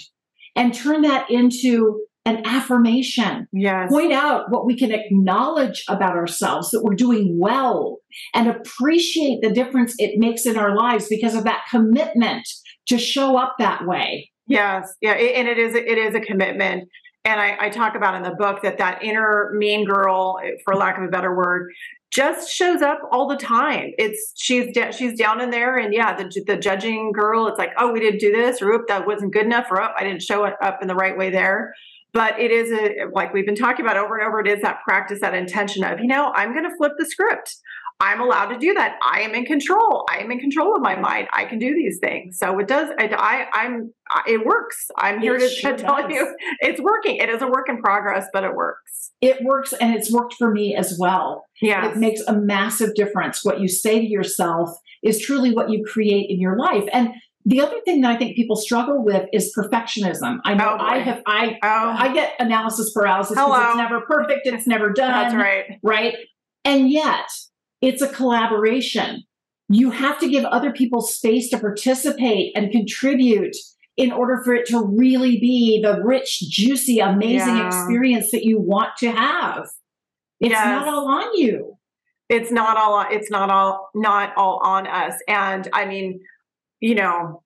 and 0.54 0.72
turn 0.72 1.02
that 1.02 1.28
into 1.28 2.04
an 2.24 2.46
affirmation. 2.46 3.48
Yes. 3.52 3.90
Point 3.90 4.12
out 4.12 4.52
what 4.52 4.64
we 4.64 4.78
can 4.78 4.92
acknowledge 4.92 5.82
about 5.88 6.12
ourselves 6.12 6.70
that 6.70 6.84
we're 6.84 6.94
doing 6.94 7.36
well 7.40 7.98
and 8.32 8.46
appreciate 8.46 9.40
the 9.42 9.50
difference 9.50 9.96
it 9.98 10.20
makes 10.20 10.46
in 10.46 10.56
our 10.56 10.76
lives 10.76 11.08
because 11.08 11.34
of 11.34 11.42
that 11.44 11.62
commitment 11.68 12.46
to 12.86 12.96
show 12.96 13.36
up 13.36 13.56
that 13.58 13.86
way. 13.86 14.30
Yes. 14.46 14.94
Yeah. 15.00 15.14
And 15.14 15.48
it 15.48 15.58
is, 15.58 15.74
it 15.74 15.98
is 15.98 16.14
a 16.14 16.20
commitment. 16.20 16.88
And 17.28 17.38
I, 17.38 17.58
I 17.60 17.68
talk 17.68 17.94
about 17.94 18.14
in 18.14 18.22
the 18.22 18.30
book 18.30 18.62
that 18.62 18.78
that 18.78 19.04
inner 19.04 19.52
mean 19.54 19.84
girl, 19.84 20.40
for 20.64 20.74
lack 20.74 20.96
of 20.96 21.04
a 21.04 21.08
better 21.08 21.36
word, 21.36 21.70
just 22.10 22.50
shows 22.50 22.80
up 22.80 23.00
all 23.12 23.28
the 23.28 23.36
time. 23.36 23.92
It's 23.98 24.32
she's 24.34 24.74
she's 24.96 25.18
down 25.18 25.42
in 25.42 25.50
there, 25.50 25.76
and 25.76 25.92
yeah, 25.92 26.16
the 26.16 26.42
the 26.46 26.56
judging 26.56 27.12
girl. 27.12 27.46
It's 27.46 27.58
like, 27.58 27.72
oh, 27.76 27.92
we 27.92 28.00
didn't 28.00 28.20
do 28.20 28.32
this, 28.32 28.62
or 28.62 28.70
oop, 28.70 28.88
that 28.88 29.06
wasn't 29.06 29.34
good 29.34 29.44
enough, 29.44 29.66
or 29.70 29.78
up, 29.78 29.94
I 29.98 30.04
didn't 30.04 30.22
show 30.22 30.46
it 30.46 30.54
up 30.62 30.78
in 30.80 30.88
the 30.88 30.94
right 30.94 31.18
way 31.18 31.28
there 31.28 31.74
but 32.14 32.40
it 32.40 32.50
is 32.50 32.72
a 32.72 33.04
like 33.12 33.34
we've 33.34 33.44
been 33.44 33.54
talking 33.54 33.84
about 33.84 33.98
over 33.98 34.16
and 34.16 34.26
over 34.26 34.40
it 34.40 34.46
is 34.46 34.62
that 34.62 34.80
practice 34.82 35.20
that 35.20 35.34
intention 35.34 35.84
of 35.84 36.00
you 36.00 36.06
know 36.06 36.32
i'm 36.34 36.52
going 36.52 36.64
to 36.64 36.74
flip 36.78 36.92
the 36.98 37.04
script 37.04 37.56
i'm 38.00 38.20
allowed 38.20 38.46
to 38.46 38.58
do 38.58 38.72
that 38.74 38.96
i 39.02 39.20
am 39.20 39.34
in 39.34 39.44
control 39.44 40.04
i 40.10 40.18
am 40.18 40.30
in 40.30 40.38
control 40.38 40.74
of 40.74 40.82
my 40.82 40.96
mind 40.96 41.26
i 41.32 41.44
can 41.44 41.58
do 41.58 41.74
these 41.74 41.98
things 41.98 42.38
so 42.38 42.58
it 42.58 42.68
does 42.68 42.90
i, 42.98 43.46
I 43.52 43.64
am 43.64 43.92
it 44.26 44.44
works 44.44 44.90
i'm 44.96 45.20
here 45.20 45.36
it 45.36 45.40
to, 45.40 45.48
sure 45.48 45.76
tell 45.76 46.02
does. 46.02 46.10
you 46.10 46.36
it's 46.60 46.80
working 46.80 47.16
it 47.16 47.28
is 47.28 47.42
a 47.42 47.46
work 47.46 47.68
in 47.68 47.78
progress 47.80 48.26
but 48.32 48.44
it 48.44 48.54
works 48.54 49.12
it 49.20 49.42
works 49.42 49.72
and 49.72 49.94
it's 49.94 50.12
worked 50.12 50.34
for 50.34 50.50
me 50.50 50.74
as 50.74 50.96
well 50.98 51.44
yeah 51.60 51.90
it 51.90 51.96
makes 51.96 52.20
a 52.22 52.32
massive 52.32 52.94
difference 52.94 53.44
what 53.44 53.60
you 53.60 53.68
say 53.68 53.98
to 54.00 54.06
yourself 54.06 54.70
is 55.02 55.20
truly 55.20 55.52
what 55.52 55.70
you 55.70 55.84
create 55.84 56.30
in 56.30 56.40
your 56.40 56.56
life 56.56 56.84
and 56.92 57.10
the 57.48 57.62
other 57.62 57.80
thing 57.80 58.02
that 58.02 58.10
I 58.10 58.16
think 58.18 58.36
people 58.36 58.56
struggle 58.56 59.02
with 59.02 59.26
is 59.32 59.54
perfectionism. 59.56 60.38
I 60.44 60.52
know 60.52 60.76
oh, 60.78 60.84
I 60.84 60.98
have 60.98 61.22
I 61.26 61.56
oh. 61.62 61.94
I 61.96 62.12
get 62.12 62.34
analysis 62.38 62.92
paralysis 62.92 63.36
because 63.36 63.68
it's 63.68 63.76
never 63.76 64.02
perfect, 64.02 64.46
it's 64.46 64.66
never 64.66 64.90
done. 64.92 65.10
That's 65.10 65.34
right. 65.34 65.78
Right. 65.82 66.14
And 66.66 66.90
yet 66.90 67.30
it's 67.80 68.02
a 68.02 68.08
collaboration. 68.08 69.24
You 69.68 69.90
have 69.90 70.18
to 70.20 70.28
give 70.28 70.44
other 70.44 70.72
people 70.72 71.02
space 71.02 71.50
to 71.50 71.58
participate 71.58 72.52
and 72.56 72.70
contribute 72.72 73.56
in 73.96 74.12
order 74.12 74.40
for 74.44 74.54
it 74.54 74.66
to 74.66 74.84
really 74.84 75.38
be 75.40 75.82
the 75.82 76.00
rich, 76.02 76.40
juicy, 76.48 77.00
amazing 77.00 77.56
yeah. 77.56 77.66
experience 77.66 78.30
that 78.30 78.44
you 78.44 78.60
want 78.60 78.96
to 78.98 79.10
have. 79.10 79.68
It's 80.40 80.50
yes. 80.50 80.64
not 80.64 80.88
all 80.88 81.08
on 81.08 81.36
you. 81.36 81.76
It's 82.28 82.52
not 82.52 82.76
all 82.76 83.04
it's 83.10 83.30
not 83.30 83.50
all 83.50 83.90
not 83.94 84.32
all 84.36 84.60
on 84.62 84.86
us. 84.86 85.14
And 85.26 85.68
I 85.72 85.86
mean, 85.86 86.20
you 86.80 86.94
know, 86.94 87.42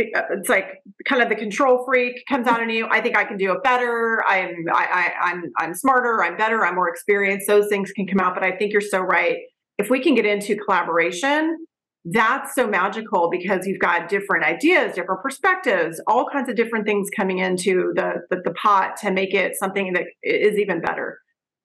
uh, 0.00 0.22
it's 0.32 0.48
like 0.48 0.82
kind 1.06 1.22
of 1.22 1.28
the 1.28 1.36
control 1.36 1.84
freak 1.84 2.24
comes 2.28 2.46
out 2.48 2.62
in 2.62 2.70
you. 2.70 2.88
I 2.90 3.00
think 3.00 3.16
I 3.16 3.24
can 3.24 3.36
do 3.36 3.52
it 3.52 3.62
better. 3.62 4.24
I'm 4.26 4.64
I, 4.72 5.12
I 5.22 5.30
I'm 5.30 5.52
I'm 5.58 5.74
smarter. 5.74 6.24
I'm 6.24 6.36
better. 6.36 6.64
I'm 6.64 6.74
more 6.74 6.88
experienced. 6.88 7.46
Those 7.46 7.68
things 7.68 7.92
can 7.92 8.06
come 8.06 8.18
out. 8.18 8.34
But 8.34 8.42
I 8.42 8.56
think 8.56 8.72
you're 8.72 8.80
so 8.80 9.00
right. 9.00 9.38
If 9.78 9.90
we 9.90 10.00
can 10.00 10.14
get 10.14 10.26
into 10.26 10.56
collaboration, 10.56 11.66
that's 12.04 12.54
so 12.54 12.66
magical 12.66 13.30
because 13.30 13.66
you've 13.66 13.80
got 13.80 14.08
different 14.08 14.44
ideas, 14.44 14.94
different 14.94 15.22
perspectives, 15.22 16.00
all 16.06 16.28
kinds 16.30 16.48
of 16.48 16.56
different 16.56 16.84
things 16.84 17.08
coming 17.16 17.38
into 17.38 17.92
the 17.94 18.22
the, 18.30 18.42
the 18.44 18.52
pot 18.52 18.96
to 18.98 19.10
make 19.10 19.32
it 19.34 19.56
something 19.56 19.92
that 19.94 20.04
is 20.22 20.58
even 20.58 20.80
better. 20.80 21.18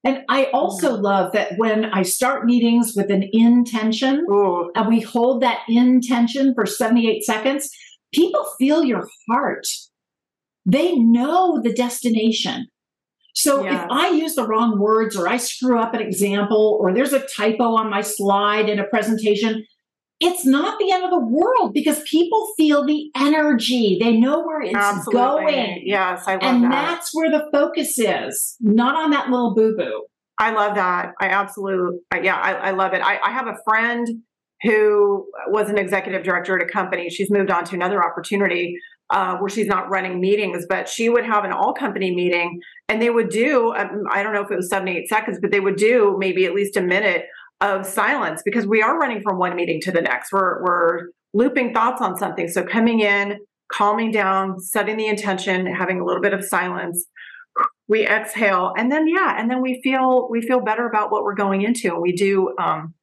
And 0.03 0.23
I 0.29 0.45
also 0.53 0.93
mm-hmm. 0.93 1.03
love 1.03 1.33
that 1.33 1.57
when 1.57 1.85
I 1.85 2.03
start 2.03 2.45
meetings 2.45 2.93
with 2.95 3.11
an 3.11 3.29
intention 3.33 4.25
Ooh. 4.31 4.71
and 4.75 4.87
we 4.87 5.01
hold 5.01 5.43
that 5.43 5.59
intention 5.67 6.53
for 6.55 6.65
78 6.65 7.23
seconds, 7.23 7.69
people 8.13 8.45
feel 8.57 8.85
your 8.85 9.07
heart. 9.29 9.67
They 10.65 10.95
know 10.95 11.61
the 11.61 11.73
destination. 11.73 12.67
So 13.39 13.63
yeah. 13.63 13.85
if 13.85 13.89
I 13.89 14.09
use 14.09 14.35
the 14.35 14.45
wrong 14.45 14.77
words 14.79 15.15
or 15.15 15.25
I 15.25 15.37
screw 15.37 15.79
up 15.79 15.93
an 15.93 16.01
example 16.01 16.77
or 16.81 16.93
there's 16.93 17.13
a 17.13 17.25
typo 17.25 17.75
on 17.75 17.89
my 17.89 18.01
slide 18.01 18.67
in 18.67 18.79
a 18.79 18.83
presentation, 18.83 19.65
it's 20.19 20.45
not 20.45 20.77
the 20.77 20.91
end 20.91 21.05
of 21.05 21.09
the 21.09 21.25
world 21.25 21.73
because 21.73 22.01
people 22.03 22.49
feel 22.57 22.85
the 22.85 23.09
energy. 23.15 23.97
They 24.01 24.17
know 24.17 24.41
where 24.41 24.61
it's 24.61 24.75
Absolutely. 24.75 25.13
going. 25.13 25.81
Yes, 25.85 26.27
I 26.27 26.33
love 26.33 26.43
and 26.43 26.63
that. 26.65 26.71
that's 26.71 27.15
where 27.15 27.31
the 27.31 27.47
focus 27.53 27.97
is, 27.97 28.57
not 28.59 28.95
on 28.95 29.11
that 29.11 29.29
little 29.29 29.55
boo 29.55 29.73
boo. 29.77 30.03
I 30.37 30.51
love 30.51 30.75
that. 30.75 31.13
I 31.21 31.27
absolutely, 31.27 31.99
yeah, 32.21 32.35
I, 32.35 32.51
I 32.51 32.71
love 32.71 32.93
it. 32.93 33.01
I, 33.01 33.19
I 33.19 33.31
have 33.31 33.47
a 33.47 33.55
friend 33.63 34.05
who 34.63 35.25
was 35.47 35.69
an 35.69 35.77
executive 35.77 36.23
director 36.23 36.59
at 36.59 36.67
a 36.67 36.69
company. 36.69 37.09
She's 37.09 37.31
moved 37.31 37.51
on 37.51 37.63
to 37.65 37.75
another 37.75 38.03
opportunity 38.03 38.77
uh, 39.09 39.37
where 39.37 39.49
she's 39.49 39.67
not 39.67 39.89
running 39.89 40.19
meetings, 40.19 40.65
but 40.67 40.87
she 40.87 41.09
would 41.09 41.25
have 41.25 41.43
an 41.43 41.51
all 41.51 41.73
company 41.73 42.13
meeting 42.13 42.59
and 42.87 43.01
they 43.01 43.09
would 43.09 43.29
do, 43.29 43.73
um, 43.73 44.03
I 44.11 44.21
don't 44.21 44.33
know 44.33 44.43
if 44.43 44.51
it 44.51 44.55
was 44.55 44.69
78 44.69 45.09
seconds, 45.09 45.39
but 45.41 45.51
they 45.51 45.59
would 45.59 45.77
do 45.77 46.15
maybe 46.19 46.45
at 46.45 46.53
least 46.53 46.77
a 46.77 46.81
minute 46.81 47.25
of 47.61 47.85
silence 47.85 48.41
because 48.45 48.65
we 48.65 48.81
are 48.81 48.97
running 48.97 49.21
from 49.21 49.37
one 49.37 49.55
meeting 49.55 49.81
to 49.81 49.91
the 49.91 50.01
next. 50.01 50.31
We're, 50.31 50.63
we're 50.63 51.09
looping 51.33 51.73
thoughts 51.73 52.01
on 52.01 52.17
something. 52.17 52.47
So 52.47 52.63
coming 52.63 52.99
in, 52.99 53.39
calming 53.71 54.11
down, 54.11 54.59
setting 54.59 54.97
the 54.97 55.07
intention, 55.07 55.65
having 55.65 55.99
a 55.99 56.05
little 56.05 56.21
bit 56.21 56.33
of 56.33 56.43
silence. 56.43 57.05
We 57.87 58.05
exhale, 58.05 58.73
and 58.77 58.91
then 58.91 59.07
yeah, 59.07 59.35
and 59.37 59.49
then 59.49 59.61
we 59.61 59.81
feel 59.83 60.29
we 60.29 60.41
feel 60.41 60.61
better 60.61 60.87
about 60.87 61.11
what 61.11 61.23
we're 61.23 61.35
going 61.35 61.63
into, 61.63 61.99
we 61.99 62.13
do 62.13 62.53
um, 62.61 62.93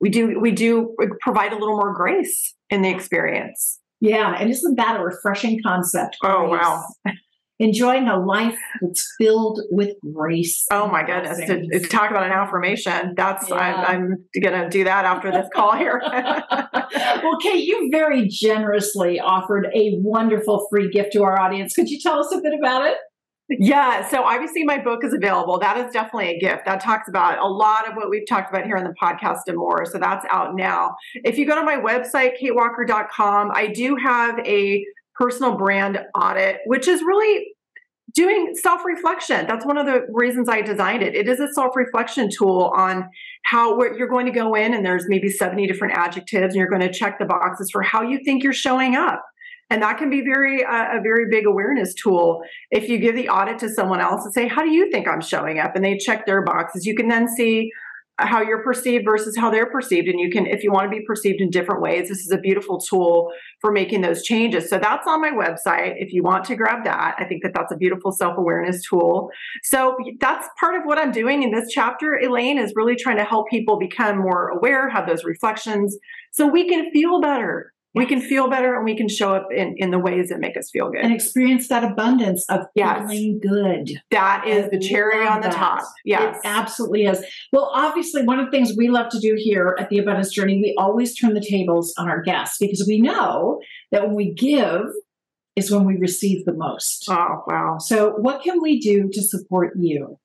we 0.00 0.08
do 0.08 0.38
we 0.40 0.52
do 0.52 0.96
provide 1.20 1.52
a 1.52 1.56
little 1.56 1.76
more 1.76 1.92
grace 1.92 2.54
in 2.70 2.82
the 2.82 2.88
experience. 2.88 3.80
Yeah, 4.00 4.34
and 4.38 4.50
isn't 4.50 4.76
that 4.76 4.98
a 4.98 5.04
refreshing 5.04 5.60
concept? 5.62 6.16
Oh 6.22 6.48
wow. 6.48 6.84
Enjoying 7.58 8.08
a 8.08 8.18
life 8.18 8.56
that's 8.80 9.06
filled 9.18 9.60
with 9.70 9.94
grace. 10.14 10.64
Oh 10.70 10.88
my 10.88 11.04
goodness! 11.04 11.40
To, 11.46 11.60
to, 11.68 11.88
talk 11.88 12.10
about 12.10 12.24
an 12.24 12.32
affirmation, 12.32 13.12
that's 13.14 13.50
yeah. 13.50 13.56
I'm, 13.56 13.84
I'm 13.84 14.42
going 14.42 14.62
to 14.62 14.70
do 14.70 14.84
that 14.84 15.04
after 15.04 15.30
this 15.30 15.46
call 15.54 15.76
here. 15.76 16.00
well, 16.10 17.36
Kate, 17.42 17.62
you 17.62 17.90
very 17.92 18.26
generously 18.28 19.20
offered 19.20 19.66
a 19.74 19.98
wonderful 19.98 20.66
free 20.70 20.88
gift 20.88 21.12
to 21.12 21.22
our 21.22 21.38
audience. 21.38 21.74
Could 21.74 21.90
you 21.90 22.00
tell 22.00 22.18
us 22.18 22.32
a 22.32 22.40
bit 22.40 22.54
about 22.58 22.86
it? 22.86 22.96
Yeah, 23.58 24.08
so 24.08 24.22
obviously 24.22 24.62
my 24.62 24.78
book 24.78 25.02
is 25.02 25.12
available. 25.12 25.58
That 25.58 25.76
is 25.76 25.92
definitely 25.92 26.36
a 26.36 26.38
gift. 26.38 26.66
That 26.66 26.80
talks 26.80 27.08
about 27.08 27.38
a 27.38 27.48
lot 27.48 27.88
of 27.88 27.96
what 27.96 28.08
we've 28.08 28.26
talked 28.28 28.48
about 28.48 28.64
here 28.64 28.76
on 28.76 28.84
the 28.84 28.94
podcast 29.02 29.40
and 29.48 29.56
more. 29.56 29.84
So 29.86 29.98
that's 29.98 30.24
out 30.30 30.54
now. 30.54 30.94
If 31.24 31.36
you 31.36 31.46
go 31.46 31.56
to 31.56 31.64
my 31.64 31.76
website, 31.76 32.40
katewalker.com, 32.40 33.50
I 33.52 33.66
do 33.66 33.96
have 33.96 34.38
a 34.46 34.84
personal 35.16 35.56
brand 35.56 35.98
audit, 36.14 36.58
which 36.66 36.86
is 36.86 37.02
really 37.02 37.48
doing 38.14 38.54
self 38.54 38.84
reflection. 38.84 39.48
That's 39.48 39.66
one 39.66 39.78
of 39.78 39.86
the 39.86 40.06
reasons 40.12 40.48
I 40.48 40.62
designed 40.62 41.02
it. 41.02 41.16
It 41.16 41.28
is 41.28 41.40
a 41.40 41.52
self 41.52 41.74
reflection 41.74 42.28
tool 42.30 42.72
on 42.76 43.08
how 43.44 43.82
you're 43.82 44.08
going 44.08 44.26
to 44.26 44.32
go 44.32 44.54
in, 44.54 44.74
and 44.74 44.86
there's 44.86 45.06
maybe 45.08 45.28
70 45.28 45.66
different 45.66 45.94
adjectives, 45.94 46.54
and 46.54 46.54
you're 46.54 46.68
going 46.68 46.82
to 46.82 46.92
check 46.92 47.18
the 47.18 47.24
boxes 47.24 47.68
for 47.72 47.82
how 47.82 48.02
you 48.02 48.20
think 48.24 48.44
you're 48.44 48.52
showing 48.52 48.94
up 48.94 49.24
and 49.70 49.82
that 49.82 49.98
can 49.98 50.10
be 50.10 50.20
very 50.20 50.64
uh, 50.64 50.98
a 50.98 51.00
very 51.00 51.26
big 51.30 51.46
awareness 51.46 51.94
tool. 51.94 52.42
If 52.70 52.88
you 52.88 52.98
give 52.98 53.14
the 53.14 53.28
audit 53.28 53.58
to 53.60 53.68
someone 53.68 54.00
else 54.00 54.24
and 54.24 54.34
say 54.34 54.48
how 54.48 54.62
do 54.62 54.70
you 54.70 54.90
think 54.90 55.08
i'm 55.08 55.20
showing 55.20 55.58
up? 55.58 55.74
and 55.74 55.84
they 55.84 55.96
check 55.96 56.26
their 56.26 56.42
boxes 56.42 56.84
you 56.84 56.94
can 56.94 57.08
then 57.08 57.28
see 57.28 57.70
how 58.18 58.42
you're 58.42 58.62
perceived 58.62 59.04
versus 59.04 59.36
how 59.36 59.50
they're 59.50 59.70
perceived. 59.70 60.08
And 60.08 60.20
you 60.20 60.30
can 60.30 60.46
if 60.46 60.62
you 60.62 60.72
want 60.72 60.84
to 60.84 60.90
be 60.90 61.04
perceived 61.06 61.40
in 61.40 61.50
different 61.50 61.80
ways 61.80 62.08
this 62.08 62.20
is 62.20 62.30
a 62.30 62.38
beautiful 62.38 62.78
tool 62.78 63.30
for 63.60 63.72
making 63.72 64.02
those 64.02 64.22
changes. 64.22 64.68
So 64.68 64.78
that's 64.78 65.06
on 65.06 65.20
my 65.20 65.30
website. 65.30 65.94
If 65.96 66.12
you 66.12 66.22
want 66.22 66.44
to 66.46 66.56
grab 66.56 66.84
that 66.84 67.14
i 67.18 67.24
think 67.24 67.42
that 67.42 67.52
that's 67.54 67.72
a 67.72 67.76
beautiful 67.76 68.12
self-awareness 68.12 68.86
tool. 68.88 69.30
So 69.62 69.96
that's 70.20 70.48
part 70.58 70.74
of 70.74 70.82
what 70.84 70.98
i'm 70.98 71.12
doing 71.12 71.42
in 71.42 71.50
this 71.50 71.70
chapter. 71.70 72.18
Elaine 72.18 72.58
is 72.58 72.72
really 72.74 72.96
trying 72.96 73.16
to 73.18 73.24
help 73.24 73.48
people 73.48 73.78
become 73.78 74.18
more 74.18 74.48
aware 74.48 74.88
have 74.88 75.06
those 75.06 75.24
reflections 75.24 75.96
so 76.32 76.46
we 76.46 76.68
can 76.68 76.90
feel 76.90 77.20
better 77.20 77.72
we 77.94 78.06
can 78.06 78.20
feel 78.20 78.48
better 78.48 78.76
and 78.76 78.84
we 78.84 78.96
can 78.96 79.08
show 79.08 79.34
up 79.34 79.48
in, 79.50 79.74
in 79.76 79.90
the 79.90 79.98
ways 79.98 80.28
that 80.28 80.38
make 80.38 80.56
us 80.56 80.70
feel 80.70 80.90
good. 80.90 81.00
And 81.00 81.12
experience 81.12 81.68
that 81.68 81.82
abundance 81.82 82.44
of 82.48 82.60
yes. 82.74 83.10
feeling 83.10 83.40
good. 83.40 84.00
That 84.10 84.46
is 84.46 84.66
I 84.66 84.68
the 84.68 84.78
cherry 84.78 85.26
on 85.26 85.40
the 85.40 85.48
that. 85.48 85.56
top. 85.56 85.84
Yes. 86.04 86.36
It 86.36 86.40
absolutely 86.44 87.04
is. 87.04 87.24
Well 87.52 87.70
obviously 87.74 88.22
one 88.22 88.38
of 88.38 88.46
the 88.46 88.50
things 88.52 88.74
we 88.76 88.88
love 88.88 89.10
to 89.10 89.18
do 89.18 89.34
here 89.36 89.76
at 89.78 89.90
the 89.90 89.98
abundance 89.98 90.32
journey 90.32 90.56
we 90.56 90.74
always 90.78 91.16
turn 91.16 91.34
the 91.34 91.44
tables 91.44 91.92
on 91.98 92.08
our 92.08 92.22
guests 92.22 92.58
because 92.60 92.84
we 92.86 93.00
know 93.00 93.60
that 93.90 94.06
when 94.06 94.14
we 94.14 94.32
give 94.32 94.82
is 95.56 95.70
when 95.70 95.84
we 95.84 95.96
receive 95.96 96.44
the 96.44 96.54
most. 96.54 97.06
Oh 97.10 97.42
wow. 97.46 97.78
So 97.78 98.10
what 98.12 98.42
can 98.42 98.62
we 98.62 98.78
do 98.78 99.08
to 99.12 99.22
support 99.22 99.72
you? 99.76 100.18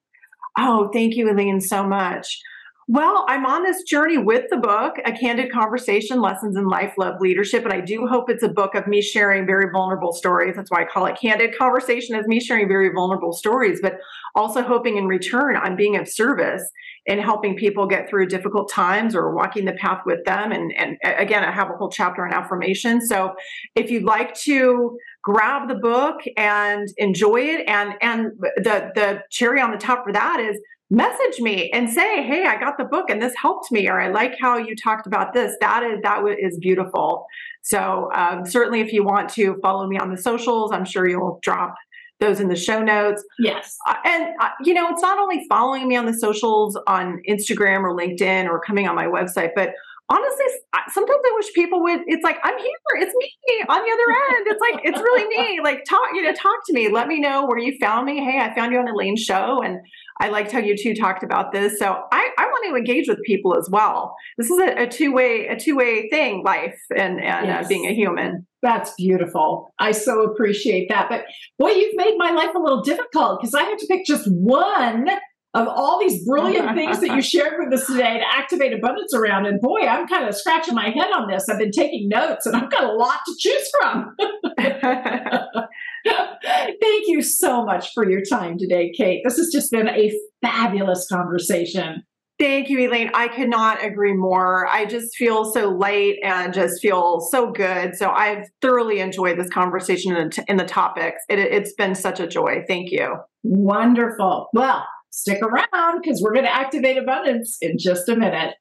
Oh 0.57 0.89
thank 0.93 1.15
you 1.15 1.29
elaine 1.29 1.61
so 1.61 1.83
much 1.83 2.39
well, 2.87 3.25
I'm 3.27 3.47
on 3.47 3.63
this 3.63 3.81
journey 3.81 4.19
with 4.19 4.45
the 4.51 4.57
book, 4.57 4.97
A 5.05 5.11
Candid 5.11 5.51
Conversation 5.51 6.21
Lessons 6.21 6.55
in 6.55 6.67
Life, 6.67 6.93
Love, 6.99 7.15
Leadership. 7.19 7.63
And 7.63 7.73
I 7.73 7.81
do 7.81 8.05
hope 8.05 8.29
it's 8.29 8.43
a 8.43 8.49
book 8.49 8.75
of 8.75 8.85
me 8.85 9.01
sharing 9.01 9.47
very 9.47 9.71
vulnerable 9.71 10.13
stories. 10.13 10.55
That's 10.55 10.69
why 10.69 10.83
I 10.83 10.85
call 10.85 11.07
it 11.07 11.17
Candid 11.19 11.57
Conversation, 11.57 12.15
as 12.15 12.27
me 12.27 12.39
sharing 12.39 12.67
very 12.67 12.89
vulnerable 12.93 13.33
stories, 13.33 13.79
but 13.81 13.97
also 14.35 14.61
hoping 14.61 14.97
in 14.97 15.07
return 15.07 15.55
I'm 15.55 15.75
being 15.75 15.95
of 15.95 16.07
service 16.07 16.63
in 17.07 17.17
helping 17.17 17.55
people 17.55 17.87
get 17.87 18.07
through 18.07 18.27
difficult 18.27 18.69
times 18.69 19.15
or 19.15 19.33
walking 19.33 19.65
the 19.65 19.73
path 19.73 20.01
with 20.05 20.23
them. 20.25 20.51
And, 20.51 20.71
and 20.77 20.97
again, 21.03 21.43
I 21.43 21.51
have 21.51 21.71
a 21.71 21.73
whole 21.73 21.89
chapter 21.89 22.23
on 22.23 22.33
affirmation. 22.33 23.01
So 23.01 23.33
if 23.73 23.89
you'd 23.89 24.03
like 24.03 24.35
to 24.41 24.95
grab 25.23 25.67
the 25.67 25.75
book 25.75 26.21
and 26.37 26.87
enjoy 26.97 27.41
it, 27.41 27.67
and 27.67 27.95
and 28.01 28.31
the 28.57 28.91
the 28.93 29.23
cherry 29.31 29.59
on 29.59 29.71
the 29.71 29.77
top 29.77 30.03
for 30.03 30.13
that 30.13 30.39
is 30.39 30.59
message 30.95 31.41
me 31.41 31.69
and 31.71 31.89
say 31.89 32.23
hey 32.23 32.45
i 32.45 32.57
got 32.57 32.77
the 32.77 32.85
book 32.85 33.09
and 33.09 33.21
this 33.21 33.33
helped 33.35 33.69
me 33.69 33.87
or 33.89 33.99
i 33.99 34.07
like 34.09 34.35
how 34.39 34.57
you 34.57 34.75
talked 34.75 35.05
about 35.05 35.33
this. 35.33 35.55
That 35.59 35.83
is 35.83 35.99
that 36.03 36.23
is 36.39 36.57
beautiful. 36.57 37.25
So 37.61 38.11
um, 38.13 38.45
certainly 38.45 38.79
if 38.79 38.93
you 38.93 39.03
want 39.03 39.29
to 39.31 39.57
follow 39.61 39.87
me 39.87 39.97
on 39.97 40.09
the 40.09 40.17
socials 40.17 40.71
i'm 40.71 40.85
sure 40.85 41.07
you'll 41.07 41.39
drop 41.41 41.75
those 42.21 42.39
in 42.39 42.47
the 42.47 42.55
show 42.55 42.81
notes. 42.81 43.21
Yes. 43.39 43.77
Uh, 43.85 43.95
and 44.05 44.33
uh, 44.39 44.49
you 44.63 44.73
know 44.73 44.87
it's 44.89 45.01
not 45.01 45.19
only 45.19 45.45
following 45.49 45.87
me 45.87 45.97
on 45.97 46.05
the 46.05 46.13
socials 46.13 46.79
on 46.87 47.21
instagram 47.27 47.83
or 47.83 47.93
linkedin 47.93 48.45
or 48.45 48.61
coming 48.61 48.87
on 48.87 48.95
my 48.95 49.05
website 49.05 49.51
but 49.53 49.73
honestly, 50.09 50.45
sometimes 50.93 51.19
I 51.25 51.31
wish 51.35 51.53
people 51.53 51.81
would. 51.83 52.01
It's 52.07 52.23
like 52.23 52.37
I'm 52.43 52.57
here. 52.57 52.67
It's 52.99 53.13
me 53.15 53.31
on 53.67 53.79
the 53.79 53.91
other 53.91 54.37
end. 54.37 54.47
It's 54.47 54.61
like 54.61 54.81
it's 54.83 54.99
really 54.99 55.27
me. 55.27 55.59
Like 55.63 55.83
talk, 55.85 56.09
you 56.13 56.23
know, 56.23 56.33
talk 56.33 56.59
to 56.67 56.73
me. 56.73 56.89
Let 56.89 57.07
me 57.07 57.19
know 57.19 57.45
where 57.45 57.57
you 57.57 57.77
found 57.79 58.05
me. 58.05 58.23
Hey, 58.23 58.39
I 58.39 58.53
found 58.55 58.71
you 58.71 58.79
on 58.79 58.87
Elaine 58.87 59.17
show, 59.17 59.61
and 59.63 59.79
I 60.21 60.29
liked 60.29 60.51
how 60.51 60.59
you 60.59 60.75
two 60.77 60.95
talked 60.95 61.23
about 61.23 61.51
this. 61.51 61.79
So 61.79 61.85
I, 62.11 62.29
I 62.37 62.45
want 62.45 62.69
to 62.69 62.75
engage 62.75 63.07
with 63.07 63.19
people 63.25 63.57
as 63.57 63.69
well. 63.71 64.15
This 64.37 64.49
is 64.49 64.59
a, 64.59 64.83
a 64.83 64.87
two 64.87 65.11
way 65.11 65.47
a 65.47 65.59
two 65.59 65.75
way 65.75 66.09
thing, 66.09 66.43
life 66.43 66.79
and 66.95 67.19
and 67.19 67.45
uh, 67.45 67.49
yes. 67.49 67.65
uh, 67.65 67.67
being 67.67 67.85
a 67.85 67.93
human. 67.93 68.45
That's 68.61 68.93
beautiful. 68.97 69.73
I 69.79 69.91
so 69.91 70.23
appreciate 70.23 70.89
that. 70.89 71.07
But 71.09 71.25
boy, 71.59 71.69
you've 71.69 71.95
made 71.95 72.15
my 72.17 72.31
life 72.31 72.55
a 72.55 72.59
little 72.59 72.81
difficult 72.81 73.39
because 73.39 73.53
I 73.53 73.63
have 73.63 73.77
to 73.77 73.87
pick 73.87 74.05
just 74.05 74.27
one 74.27 75.07
of 75.55 75.69
all 75.69 75.99
these 75.99 76.23
brilliant 76.25 76.75
things 76.75 76.99
that 76.99 77.15
you 77.15 77.21
shared 77.23 77.53
with 77.57 77.73
us 77.79 77.87
today 77.87 78.19
to 78.19 78.25
activate 78.27 78.73
abundance 78.73 79.13
around. 79.13 79.45
And 79.45 79.61
boy, 79.61 79.79
I'm 79.79 80.05
kind 80.07 80.27
of 80.27 80.35
scratching 80.35 80.75
my 80.75 80.89
head 80.89 81.11
on 81.15 81.29
this. 81.31 81.47
I've 81.49 81.57
been 81.57 81.71
taking 81.71 82.09
notes 82.09 82.45
and 82.45 82.55
I've 82.55 82.69
got 82.69 82.83
a 82.83 82.91
lot 82.91 83.19
to 83.25 83.35
choose 83.39 83.69
from. 83.79 84.15
Thank 86.05 87.07
you 87.07 87.21
so 87.21 87.65
much 87.65 87.91
for 87.93 88.07
your 88.07 88.21
time 88.21 88.57
today, 88.57 88.91
Kate. 88.91 89.21
This 89.23 89.37
has 89.37 89.49
just 89.51 89.71
been 89.71 89.87
a 89.87 90.11
fabulous 90.41 91.07
conversation. 91.07 92.03
Thank 92.37 92.67
you, 92.69 92.79
Elaine. 92.79 93.11
I 93.13 93.29
could 93.29 93.49
not 93.49 93.81
agree 93.81 94.13
more. 94.13 94.67
I 94.67 94.83
just 94.83 95.15
feel 95.15 95.45
so 95.53 95.69
light 95.69 96.17
and 96.21 96.53
just 96.53 96.81
feel 96.81 97.21
so 97.21 97.49
good. 97.49 97.95
So 97.95 98.09
I've 98.09 98.49
thoroughly 98.61 98.99
enjoyed 98.99 99.39
this 99.39 99.49
conversation 99.49 100.17
and 100.17 100.33
the, 100.33 100.55
the 100.57 100.65
topics. 100.65 101.21
It, 101.29 101.39
it's 101.39 101.73
been 101.75 101.95
such 101.95 102.19
a 102.19 102.27
joy. 102.27 102.65
Thank 102.67 102.91
you. 102.91 103.15
Wonderful. 103.43 104.49
Well, 104.51 104.85
stick 105.15 105.41
around 105.41 106.01
because 106.01 106.21
we're 106.21 106.33
going 106.33 106.45
to 106.45 106.53
activate 106.53 106.97
abundance 106.97 107.57
in 107.61 107.77
just 107.77 108.09
a 108.09 108.15
minute. 108.17 108.53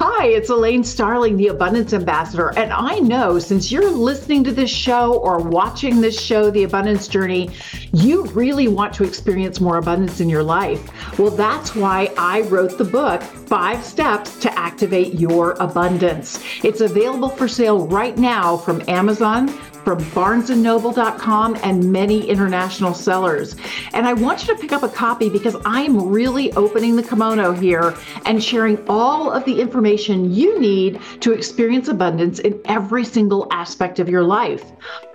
Hi, 0.00 0.26
it's 0.26 0.50
Elaine 0.50 0.84
Starling, 0.84 1.38
the 1.38 1.48
Abundance 1.48 1.92
Ambassador. 1.92 2.56
And 2.56 2.72
I 2.72 3.00
know 3.00 3.38
since 3.38 3.72
you're 3.72 3.90
listening 3.90 4.44
to 4.44 4.52
this 4.52 4.70
show 4.70 5.14
or 5.14 5.38
watching 5.38 6.02
this 6.02 6.20
show, 6.20 6.50
The 6.50 6.64
Abundance 6.64 7.08
Journey, 7.08 7.50
you 7.92 8.26
really 8.26 8.68
want 8.68 8.92
to 8.94 9.04
experience 9.04 9.60
more 9.60 9.78
abundance 9.78 10.20
in 10.20 10.28
your 10.28 10.42
life. 10.42 11.18
Well, 11.18 11.30
that's 11.30 11.74
why 11.74 12.12
I 12.18 12.42
wrote 12.42 12.76
the 12.76 12.84
book, 12.84 13.22
Five 13.22 13.82
Steps 13.82 14.38
to 14.40 14.58
Activate 14.58 15.14
Your 15.14 15.52
Abundance. 15.52 16.38
It's 16.62 16.82
available 16.82 17.30
for 17.30 17.48
sale 17.48 17.86
right 17.86 18.16
now 18.16 18.58
from 18.58 18.82
Amazon, 18.88 19.48
from 19.84 19.98
barnesandnoble.com 19.98 21.58
and 21.62 21.92
many 21.92 22.28
international 22.28 22.94
sellers. 22.94 23.56
And 23.92 24.06
I 24.06 24.12
want 24.12 24.46
you 24.46 24.54
to 24.54 24.60
pick 24.60 24.72
up 24.72 24.82
a 24.82 24.88
copy 24.88 25.28
because 25.28 25.56
I'm 25.64 26.08
really 26.08 26.52
opening 26.52 26.96
the 26.96 27.02
kimono 27.02 27.52
here 27.52 27.94
and 28.26 28.42
sharing 28.42 28.86
all 28.88 29.30
of 29.30 29.44
the 29.44 29.60
information 29.60 30.32
you 30.32 30.58
need 30.60 31.00
to 31.20 31.32
experience 31.32 31.88
abundance 31.88 32.38
in 32.38 32.60
every 32.66 33.04
single 33.04 33.48
aspect 33.50 33.98
of 33.98 34.08
your 34.08 34.22
life. 34.22 34.64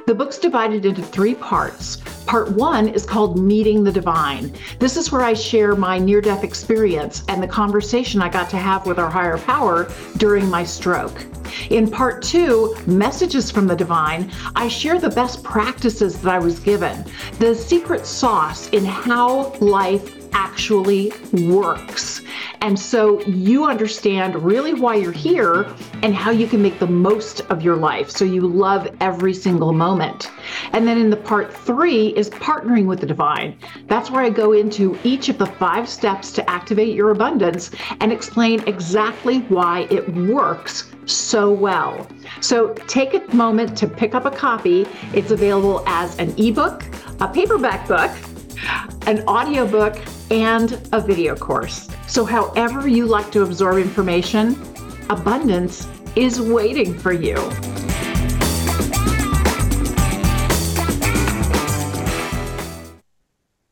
The 0.05 0.13
book's 0.13 0.37
divided 0.37 0.85
into 0.85 1.01
three 1.01 1.33
parts. 1.33 1.97
Part 2.27 2.51
one 2.51 2.87
is 2.87 3.07
called 3.07 3.39
Meeting 3.39 3.83
the 3.83 3.91
Divine. 3.91 4.53
This 4.77 4.97
is 4.97 5.11
where 5.11 5.23
I 5.23 5.33
share 5.33 5.75
my 5.75 5.97
near 5.97 6.21
death 6.21 6.43
experience 6.43 7.23
and 7.27 7.41
the 7.41 7.47
conversation 7.47 8.21
I 8.21 8.29
got 8.29 8.47
to 8.51 8.57
have 8.57 8.85
with 8.85 8.99
our 8.99 9.09
higher 9.09 9.39
power 9.39 9.91
during 10.17 10.47
my 10.47 10.63
stroke. 10.63 11.25
In 11.71 11.89
part 11.89 12.21
two, 12.21 12.75
Messages 12.85 13.49
from 13.49 13.65
the 13.65 13.75
Divine, 13.75 14.31
I 14.55 14.67
share 14.67 14.99
the 14.99 15.09
best 15.09 15.43
practices 15.43 16.21
that 16.21 16.31
I 16.31 16.37
was 16.37 16.59
given, 16.59 17.03
the 17.39 17.55
secret 17.55 18.05
sauce 18.05 18.69
in 18.69 18.85
how 18.85 19.53
life 19.55 20.24
actually 20.35 21.13
works. 21.47 22.21
And 22.61 22.77
so 22.77 23.21
you 23.21 23.65
understand 23.65 24.35
really 24.43 24.73
why 24.73 24.95
you're 24.95 25.11
here 25.11 25.65
and 26.03 26.13
how 26.13 26.31
you 26.31 26.45
can 26.45 26.61
make 26.61 26.77
the 26.77 26.87
most 26.87 27.41
of 27.49 27.61
your 27.61 27.77
life. 27.77 28.09
So 28.09 28.25
you 28.25 28.41
love 28.41 28.87
every 28.99 29.33
single 29.33 29.71
moment. 29.71 30.31
And 30.73 30.87
then 30.87 30.97
in 30.97 31.09
the 31.09 31.17
part 31.17 31.55
three 31.55 32.09
is 32.17 32.29
partnering 32.29 32.85
with 32.85 32.99
the 32.99 33.05
divine. 33.05 33.57
That's 33.87 34.11
where 34.11 34.23
I 34.23 34.29
go 34.29 34.51
into 34.51 34.97
each 35.03 35.29
of 35.29 35.37
the 35.37 35.45
five 35.45 35.87
steps 35.87 36.31
to 36.33 36.49
activate 36.49 36.93
your 36.93 37.11
abundance 37.11 37.71
and 38.01 38.11
explain 38.11 38.61
exactly 38.67 39.39
why 39.39 39.87
it 39.89 40.07
works 40.13 40.91
so 41.05 41.51
well. 41.51 42.07
So 42.41 42.73
take 42.87 43.13
a 43.13 43.35
moment 43.35 43.77
to 43.77 43.87
pick 43.87 44.13
up 44.15 44.25
a 44.25 44.31
copy. 44.31 44.85
It's 45.13 45.31
available 45.31 45.83
as 45.87 46.17
an 46.19 46.33
ebook, 46.37 46.83
a 47.21 47.27
paperback 47.27 47.87
book, 47.87 48.11
an 49.07 49.21
audiobook, 49.27 49.97
and 50.31 50.87
a 50.91 50.99
video 50.99 51.35
course. 51.35 51.87
So, 52.07 52.25
however 52.25 52.87
you 52.87 53.05
like 53.05 53.31
to 53.31 53.43
absorb 53.43 53.77
information, 53.77 54.59
abundance 55.09 55.87
is 56.15 56.41
waiting 56.41 56.97
for 56.97 57.13
you. 57.13 57.35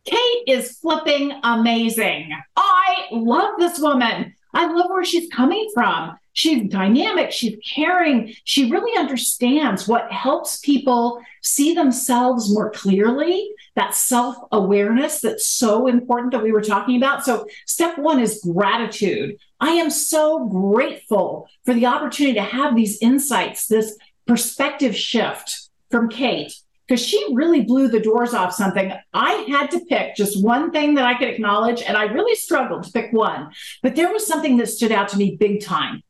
Kate 0.06 0.44
is 0.48 0.78
flipping 0.78 1.34
amazing. 1.44 2.32
I 2.56 3.08
love 3.12 3.56
this 3.58 3.80
woman. 3.80 4.36
I 4.54 4.72
love 4.72 4.92
where 4.92 5.04
she's 5.04 5.30
coming 5.32 5.70
from. 5.74 6.18
She's 6.34 6.70
dynamic, 6.70 7.32
she's 7.32 7.58
caring, 7.64 8.34
she 8.44 8.72
really 8.72 8.98
understands 8.98 9.88
what 9.88 10.12
helps 10.12 10.60
people 10.60 11.22
see 11.44 11.76
themselves 11.76 12.52
more 12.52 12.72
clearly, 12.72 13.52
that 13.76 13.96
self 13.96 14.36
awareness 14.52 15.22
that's 15.22 15.48
so 15.48 15.88
important 15.88 16.32
that 16.32 16.44
we 16.44 16.52
were 16.52 16.62
talking 16.62 16.98
about. 16.98 17.26
So, 17.26 17.48
step 17.66 17.98
one 17.98 18.20
is 18.20 18.42
gratitude. 18.44 19.38
I 19.60 19.72
am 19.72 19.90
so 19.90 20.48
grateful 20.48 21.48
for 21.66 21.74
the 21.74 21.86
opportunity 21.86 22.36
to 22.36 22.44
have 22.44 22.76
these 22.76 23.02
insights, 23.02 23.68
this 23.68 23.98
perspective 24.28 24.96
shift 24.96 25.70
from 25.90 26.10
Kate 26.10 26.54
because 26.88 27.06
she 27.06 27.26
really 27.34 27.62
blew 27.62 27.88
the 27.88 28.00
doors 28.00 28.34
off 28.34 28.54
something. 28.54 28.92
I 29.14 29.32
had 29.50 29.72
to 29.72 29.80
pick 29.86 30.16
just 30.16 30.44
one 30.44 30.72
thing 30.72 30.96
that 30.96 31.06
I 31.06 31.18
could 31.18 31.30
acknowledge, 31.30 31.82
and 31.82 31.96
I 31.96 32.06
really 32.06 32.36
struggled 32.36 32.84
to 32.84 32.92
pick 32.92 33.14
one. 33.14 33.52
But 33.82 33.96
there 33.96 34.12
was 34.12 34.28
something 34.28 34.58
that 34.58 34.68
stood 34.68 34.92
out 34.92 35.08
to 35.10 35.18
me 35.18 35.38
big 35.40 35.62
time 35.62 36.04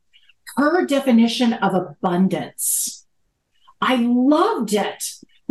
her 0.55 0.85
definition 0.85 1.53
of 1.53 1.73
abundance. 1.73 3.05
I 3.81 3.95
loved 3.95 4.73
it 4.73 5.03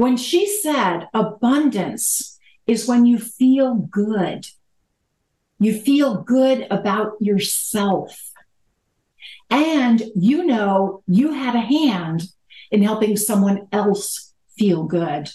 when 0.02 0.16
she 0.16 0.48
said 0.48 1.06
abundance 1.14 2.36
is 2.66 2.88
when 2.88 3.06
you 3.06 3.20
feel 3.20 3.76
good. 3.76 4.44
You 5.60 5.80
feel 5.80 6.22
good 6.22 6.66
about 6.72 7.12
yourself. 7.20 8.32
And 9.48 10.02
you 10.16 10.44
know 10.44 11.04
you 11.06 11.34
had 11.34 11.54
a 11.54 11.60
hand 11.60 12.24
in 12.72 12.82
helping 12.82 13.16
someone 13.16 13.68
else 13.70 14.34
feel 14.58 14.82
good. 14.82 15.30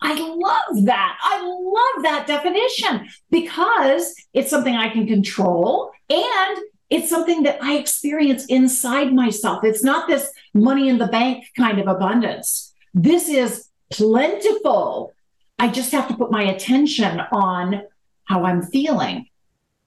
I 0.00 0.14
love 0.14 0.86
that. 0.86 1.18
I 1.20 1.42
love 1.42 2.04
that 2.04 2.26
definition 2.26 3.06
because 3.30 4.14
it's 4.32 4.48
something 4.48 4.74
I 4.74 4.88
can 4.88 5.06
control 5.06 5.90
and 6.08 6.58
it's 6.88 7.10
something 7.10 7.42
that 7.42 7.62
I 7.62 7.74
experience 7.74 8.46
inside 8.46 9.12
myself. 9.12 9.62
It's 9.62 9.84
not 9.84 10.08
this 10.08 10.30
money 10.54 10.88
in 10.88 10.96
the 10.96 11.08
bank 11.08 11.44
kind 11.54 11.78
of 11.78 11.86
abundance. 11.86 12.67
This 12.94 13.28
is 13.28 13.68
plentiful. 13.90 15.12
I 15.58 15.68
just 15.68 15.92
have 15.92 16.08
to 16.08 16.16
put 16.16 16.30
my 16.30 16.42
attention 16.42 17.20
on 17.32 17.82
how 18.24 18.44
I'm 18.44 18.62
feeling. 18.62 19.26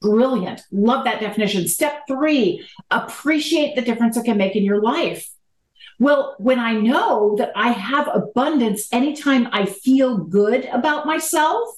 Brilliant. 0.01 0.61
Love 0.71 1.05
that 1.05 1.19
definition. 1.19 1.67
Step 1.67 2.03
three, 2.07 2.67
appreciate 2.89 3.75
the 3.75 3.81
difference 3.81 4.17
it 4.17 4.25
can 4.25 4.37
make 4.37 4.55
in 4.55 4.63
your 4.63 4.81
life. 4.81 5.29
Well, 5.99 6.35
when 6.39 6.59
I 6.59 6.73
know 6.73 7.35
that 7.37 7.51
I 7.55 7.71
have 7.71 8.09
abundance 8.11 8.91
anytime 8.91 9.47
I 9.51 9.65
feel 9.65 10.17
good 10.17 10.65
about 10.65 11.05
myself, 11.05 11.69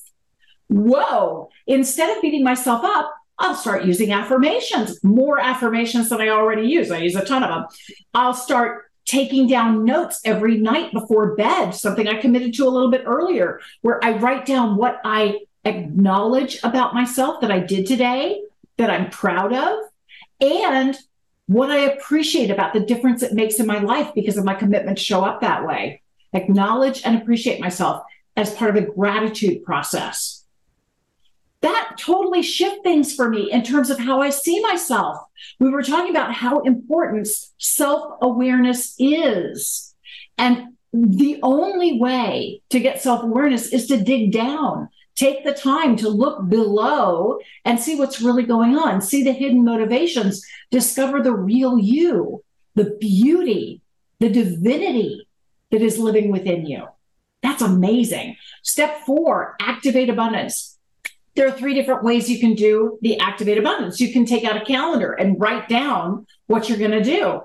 whoa, 0.70 1.50
instead 1.68 2.16
of 2.16 2.22
beating 2.22 2.44
myself 2.44 2.86
up, 2.86 3.14
I'll 3.38 3.56
start 3.56 3.84
using 3.84 4.14
affirmations, 4.14 5.04
more 5.04 5.40
affirmations 5.40 6.08
than 6.08 6.22
I 6.22 6.30
already 6.30 6.68
use. 6.68 6.90
I 6.92 7.00
use 7.00 7.16
a 7.16 7.26
ton 7.26 7.44
of 7.44 7.50
them. 7.50 7.66
I'll 8.14 8.34
start 8.34 8.86
taking 9.06 9.48
down 9.48 9.86
notes 9.86 10.22
every 10.26 10.58
night 10.58 10.92
before 10.94 11.36
bed, 11.36 11.72
something 11.72 12.08
I 12.08 12.22
committed 12.22 12.54
to 12.56 12.68
a 12.68 12.70
little 12.70 12.92
bit 12.92 13.04
earlier, 13.06 13.60
where 13.82 14.04
I 14.04 14.18
write 14.18 14.46
down 14.46 14.78
what 14.78 15.02
I 15.04 15.40
acknowledge 15.66 16.60
about 16.64 16.94
myself 16.94 17.42
that 17.42 17.52
I 17.52 17.60
did 17.60 17.86
today, 17.86 18.42
that 18.78 18.90
I'm 18.90 19.10
proud 19.10 19.54
of, 19.54 19.80
and 20.42 20.98
what 21.48 21.72
I 21.72 21.80
appreciate 21.80 22.50
about 22.50 22.74
the 22.74 22.80
difference 22.80 23.22
it 23.22 23.34
makes 23.34 23.60
in 23.60 23.66
my 23.66 23.80
life 23.80 24.14
because 24.16 24.38
of 24.38 24.46
my 24.46 24.54
commitment 24.54 24.98
to 24.98 25.04
show 25.04 25.24
up 25.24 25.42
that 25.42 25.66
way. 25.66 26.02
Acknowledge 26.34 27.04
and 27.06 27.22
appreciate 27.22 27.60
myself 27.60 28.04
as 28.36 28.54
part 28.56 28.76
of 28.76 28.84
a 28.84 28.88
gratitude 28.88 29.64
process 29.64 30.43
that 31.64 31.96
totally 31.98 32.42
shift 32.42 32.84
things 32.84 33.16
for 33.16 33.30
me 33.30 33.50
in 33.50 33.64
terms 33.64 33.90
of 33.90 33.98
how 33.98 34.22
I 34.22 34.30
see 34.30 34.62
myself. 34.62 35.18
We 35.60 35.70
were 35.70 35.82
talking 35.82 36.12
about 36.12 36.34
how 36.34 36.60
important 36.60 37.28
self 37.58 38.18
awareness 38.22 38.96
is. 39.00 39.96
And 40.38 40.74
the 40.92 41.40
only 41.42 42.00
way 42.00 42.62
to 42.70 42.82
get 42.82 43.02
self 43.02 43.24
awareness 43.24 43.72
is 43.72 43.88
to 43.88 44.04
dig 44.04 44.34
down, 44.34 44.90
take 45.16 45.46
the 45.46 45.54
time 45.54 45.96
to 45.98 46.10
look 46.10 46.50
below 46.50 47.40
and 47.64 47.80
see 47.80 47.96
what's 47.96 48.22
really 48.22 48.44
going 48.44 48.78
on, 48.78 49.02
see 49.02 49.24
the 49.24 49.32
hidden 49.32 49.64
motivations, 49.64 50.46
discover 50.70 51.24
the 51.24 51.34
real 51.34 51.80
you, 51.80 52.44
the 52.76 52.98
beauty, 53.00 53.80
the 54.20 54.30
divinity 54.30 55.26
that 55.72 55.82
is 55.82 55.98
living 55.98 56.30
within 56.30 56.66
you. 56.66 56.88
That's 57.42 57.62
amazing. 57.62 58.36
Step 58.64 59.06
four, 59.06 59.56
activate 59.62 60.10
abundance 60.10 60.73
there 61.36 61.48
are 61.48 61.52
three 61.52 61.74
different 61.74 62.04
ways 62.04 62.30
you 62.30 62.40
can 62.40 62.54
do 62.54 62.98
the 63.02 63.20
activate 63.20 63.58
abundance. 63.58 64.00
You 64.00 64.14
can 64.14 64.26
take 64.26 64.44
out 64.44 64.62
a 64.62 64.66
calendar 64.66 65.14
and 65.14 65.40
write 65.40 65.68
down 65.68 66.28
what 66.48 66.70
you're 66.70 66.78
going 66.78 66.92
to 66.92 67.04
do. 67.04 67.42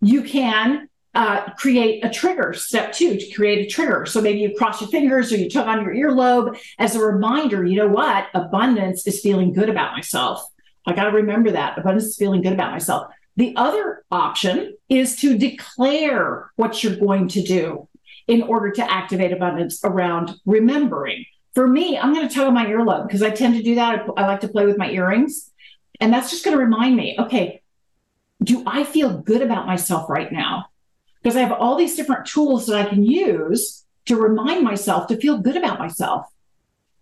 You 0.00 0.22
can 0.22 0.88
uh, 1.14 1.50
create 1.54 2.04
a 2.04 2.10
trigger, 2.10 2.52
step 2.54 2.92
two, 2.92 3.16
to 3.16 3.30
create 3.32 3.66
a 3.66 3.70
trigger. 3.70 4.06
So 4.06 4.20
maybe 4.20 4.40
you 4.40 4.54
cross 4.56 4.80
your 4.80 4.90
fingers 4.90 5.32
or 5.32 5.36
you 5.36 5.50
tug 5.50 5.66
on 5.66 5.84
your 5.84 5.94
earlobe 5.94 6.58
as 6.78 6.94
a 6.94 7.04
reminder, 7.04 7.64
you 7.64 7.76
know 7.76 7.88
what? 7.88 8.28
Abundance 8.34 9.06
is 9.06 9.20
feeling 9.20 9.52
good 9.52 9.68
about 9.68 9.92
myself. 9.92 10.42
I 10.86 10.94
got 10.94 11.04
to 11.04 11.16
remember 11.16 11.50
that. 11.52 11.78
Abundance 11.78 12.06
is 12.06 12.16
feeling 12.16 12.42
good 12.42 12.54
about 12.54 12.72
myself. 12.72 13.12
The 13.36 13.54
other 13.56 14.04
option 14.10 14.76
is 14.88 15.16
to 15.16 15.38
declare 15.38 16.50
what 16.56 16.82
you're 16.82 16.96
going 16.96 17.28
to 17.28 17.42
do 17.42 17.88
in 18.28 18.42
order 18.42 18.70
to 18.70 18.92
activate 18.92 19.32
abundance 19.32 19.80
around 19.84 20.34
remembering. 20.46 21.24
For 21.54 21.66
me, 21.66 21.98
I'm 21.98 22.14
going 22.14 22.28
to 22.28 22.34
tug 22.34 22.46
on 22.46 22.54
my 22.54 22.66
earlobe 22.66 23.06
because 23.06 23.22
I 23.22 23.30
tend 23.30 23.54
to 23.56 23.62
do 23.62 23.74
that. 23.74 24.06
I 24.16 24.26
like 24.26 24.40
to 24.40 24.48
play 24.48 24.64
with 24.64 24.78
my 24.78 24.90
earrings. 24.90 25.50
And 26.00 26.12
that's 26.12 26.30
just 26.30 26.44
going 26.44 26.56
to 26.56 26.62
remind 26.62 26.96
me 26.96 27.16
okay, 27.18 27.62
do 28.42 28.62
I 28.66 28.84
feel 28.84 29.18
good 29.18 29.42
about 29.42 29.66
myself 29.66 30.08
right 30.08 30.32
now? 30.32 30.66
Because 31.22 31.36
I 31.36 31.40
have 31.40 31.52
all 31.52 31.76
these 31.76 31.94
different 31.94 32.26
tools 32.26 32.66
that 32.66 32.86
I 32.86 32.88
can 32.88 33.04
use 33.04 33.84
to 34.06 34.16
remind 34.16 34.64
myself 34.64 35.06
to 35.08 35.16
feel 35.16 35.38
good 35.38 35.56
about 35.56 35.78
myself. 35.78 36.26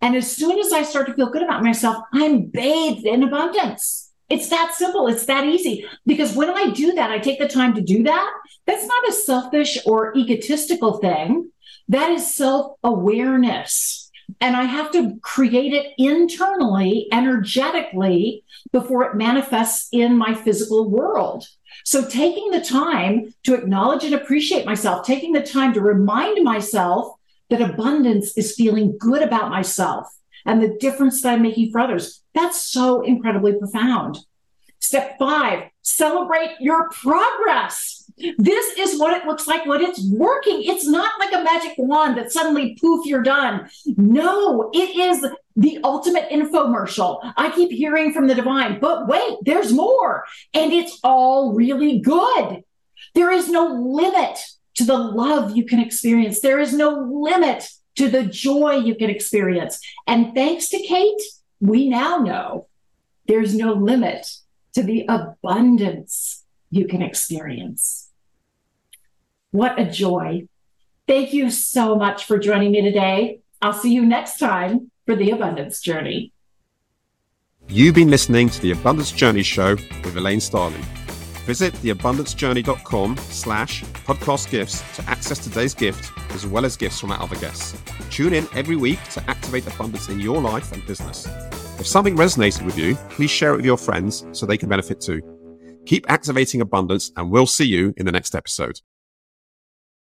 And 0.02 0.16
as 0.16 0.34
soon 0.34 0.58
as 0.58 0.72
I 0.72 0.82
start 0.82 1.06
to 1.06 1.14
feel 1.14 1.30
good 1.30 1.42
about 1.42 1.62
myself, 1.62 2.04
I'm 2.12 2.46
bathed 2.46 3.06
in 3.06 3.22
abundance. 3.22 4.10
It's 4.28 4.48
that 4.48 4.74
simple. 4.74 5.08
It's 5.08 5.26
that 5.26 5.44
easy. 5.44 5.86
Because 6.06 6.34
when 6.34 6.50
I 6.50 6.70
do 6.70 6.92
that, 6.92 7.10
I 7.10 7.18
take 7.18 7.38
the 7.38 7.48
time 7.48 7.74
to 7.74 7.80
do 7.80 8.02
that. 8.04 8.32
That's 8.66 8.86
not 8.86 9.08
a 9.08 9.12
selfish 9.12 9.78
or 9.84 10.16
egotistical 10.16 10.98
thing. 10.98 11.50
That 11.88 12.10
is 12.10 12.34
self 12.34 12.76
awareness. 12.84 14.09
And 14.40 14.56
I 14.56 14.64
have 14.64 14.90
to 14.92 15.18
create 15.22 15.72
it 15.72 15.92
internally, 15.98 17.08
energetically, 17.12 18.44
before 18.72 19.04
it 19.04 19.16
manifests 19.16 19.88
in 19.92 20.16
my 20.16 20.34
physical 20.34 20.88
world. 20.88 21.46
So, 21.84 22.06
taking 22.06 22.50
the 22.50 22.60
time 22.60 23.34
to 23.44 23.54
acknowledge 23.54 24.04
and 24.04 24.14
appreciate 24.14 24.66
myself, 24.66 25.06
taking 25.06 25.32
the 25.32 25.42
time 25.42 25.72
to 25.74 25.80
remind 25.80 26.44
myself 26.44 27.14
that 27.48 27.62
abundance 27.62 28.36
is 28.36 28.54
feeling 28.54 28.96
good 28.98 29.22
about 29.22 29.50
myself 29.50 30.08
and 30.46 30.62
the 30.62 30.76
difference 30.78 31.22
that 31.22 31.34
I'm 31.34 31.42
making 31.42 31.70
for 31.70 31.80
others, 31.80 32.22
that's 32.34 32.60
so 32.60 33.02
incredibly 33.02 33.54
profound. 33.54 34.18
Step 34.78 35.18
five, 35.18 35.64
celebrate 35.82 36.56
your 36.60 36.88
progress. 36.90 37.99
This 38.38 38.78
is 38.78 38.98
what 38.98 39.16
it 39.16 39.26
looks 39.26 39.46
like 39.46 39.66
when 39.66 39.82
it's 39.82 40.04
working. 40.10 40.62
It's 40.62 40.86
not 40.86 41.18
like 41.18 41.32
a 41.32 41.44
magic 41.44 41.74
wand 41.78 42.18
that 42.18 42.32
suddenly 42.32 42.76
poof, 42.80 43.06
you're 43.06 43.22
done. 43.22 43.68
No, 43.96 44.70
it 44.72 44.96
is 44.96 45.24
the 45.56 45.78
ultimate 45.84 46.28
infomercial. 46.30 47.32
I 47.36 47.50
keep 47.50 47.70
hearing 47.70 48.12
from 48.12 48.26
the 48.26 48.34
divine, 48.34 48.78
but 48.80 49.06
wait, 49.06 49.38
there's 49.42 49.72
more. 49.72 50.24
And 50.54 50.72
it's 50.72 50.98
all 51.02 51.54
really 51.54 52.00
good. 52.00 52.62
There 53.14 53.30
is 53.30 53.48
no 53.48 53.66
limit 53.66 54.38
to 54.76 54.84
the 54.84 54.98
love 54.98 55.56
you 55.56 55.64
can 55.64 55.80
experience. 55.80 56.40
There 56.40 56.60
is 56.60 56.72
no 56.72 56.90
limit 56.90 57.68
to 57.96 58.08
the 58.08 58.24
joy 58.24 58.76
you 58.76 58.94
can 58.94 59.10
experience. 59.10 59.80
And 60.06 60.34
thanks 60.34 60.68
to 60.70 60.78
Kate, 60.78 61.20
we 61.60 61.88
now 61.88 62.18
know 62.18 62.68
there's 63.26 63.54
no 63.54 63.74
limit 63.74 64.26
to 64.74 64.82
the 64.82 65.04
abundance 65.08 66.44
you 66.70 66.86
can 66.86 67.02
experience. 67.02 67.99
What 69.52 69.80
a 69.80 69.84
joy. 69.84 70.46
Thank 71.08 71.32
you 71.32 71.50
so 71.50 71.96
much 71.96 72.24
for 72.24 72.38
joining 72.38 72.70
me 72.70 72.82
today. 72.82 73.40
I'll 73.60 73.72
see 73.72 73.92
you 73.92 74.06
next 74.06 74.38
time 74.38 74.90
for 75.06 75.16
the 75.16 75.30
Abundance 75.32 75.80
Journey. 75.80 76.32
You've 77.68 77.94
been 77.94 78.10
listening 78.10 78.48
to 78.50 78.60
the 78.60 78.72
Abundance 78.72 79.12
Journey 79.12 79.42
Show 79.42 79.76
with 80.04 80.16
Elaine 80.16 80.40
Starling. 80.40 80.82
Visit 81.46 81.74
theabundancejourney.com 81.74 83.16
slash 83.16 83.82
podcast 83.82 84.50
gifts 84.50 84.84
to 84.96 85.08
access 85.10 85.38
today's 85.38 85.74
gift 85.74 86.12
as 86.30 86.46
well 86.46 86.64
as 86.64 86.76
gifts 86.76 87.00
from 87.00 87.10
our 87.10 87.20
other 87.20 87.36
guests. 87.36 87.76
Tune 88.08 88.34
in 88.34 88.46
every 88.54 88.76
week 88.76 89.02
to 89.10 89.30
activate 89.30 89.66
abundance 89.66 90.08
in 90.08 90.20
your 90.20 90.40
life 90.40 90.70
and 90.72 90.86
business. 90.86 91.26
If 91.80 91.86
something 91.86 92.16
resonated 92.16 92.64
with 92.64 92.78
you, 92.78 92.94
please 93.10 93.30
share 93.30 93.52
it 93.54 93.56
with 93.56 93.64
your 93.64 93.78
friends 93.78 94.24
so 94.32 94.46
they 94.46 94.58
can 94.58 94.68
benefit 94.68 95.00
too. 95.00 95.22
Keep 95.86 96.08
activating 96.08 96.60
abundance 96.60 97.10
and 97.16 97.30
we'll 97.30 97.46
see 97.46 97.66
you 97.66 97.94
in 97.96 98.06
the 98.06 98.12
next 98.12 98.34
episode. 98.34 98.80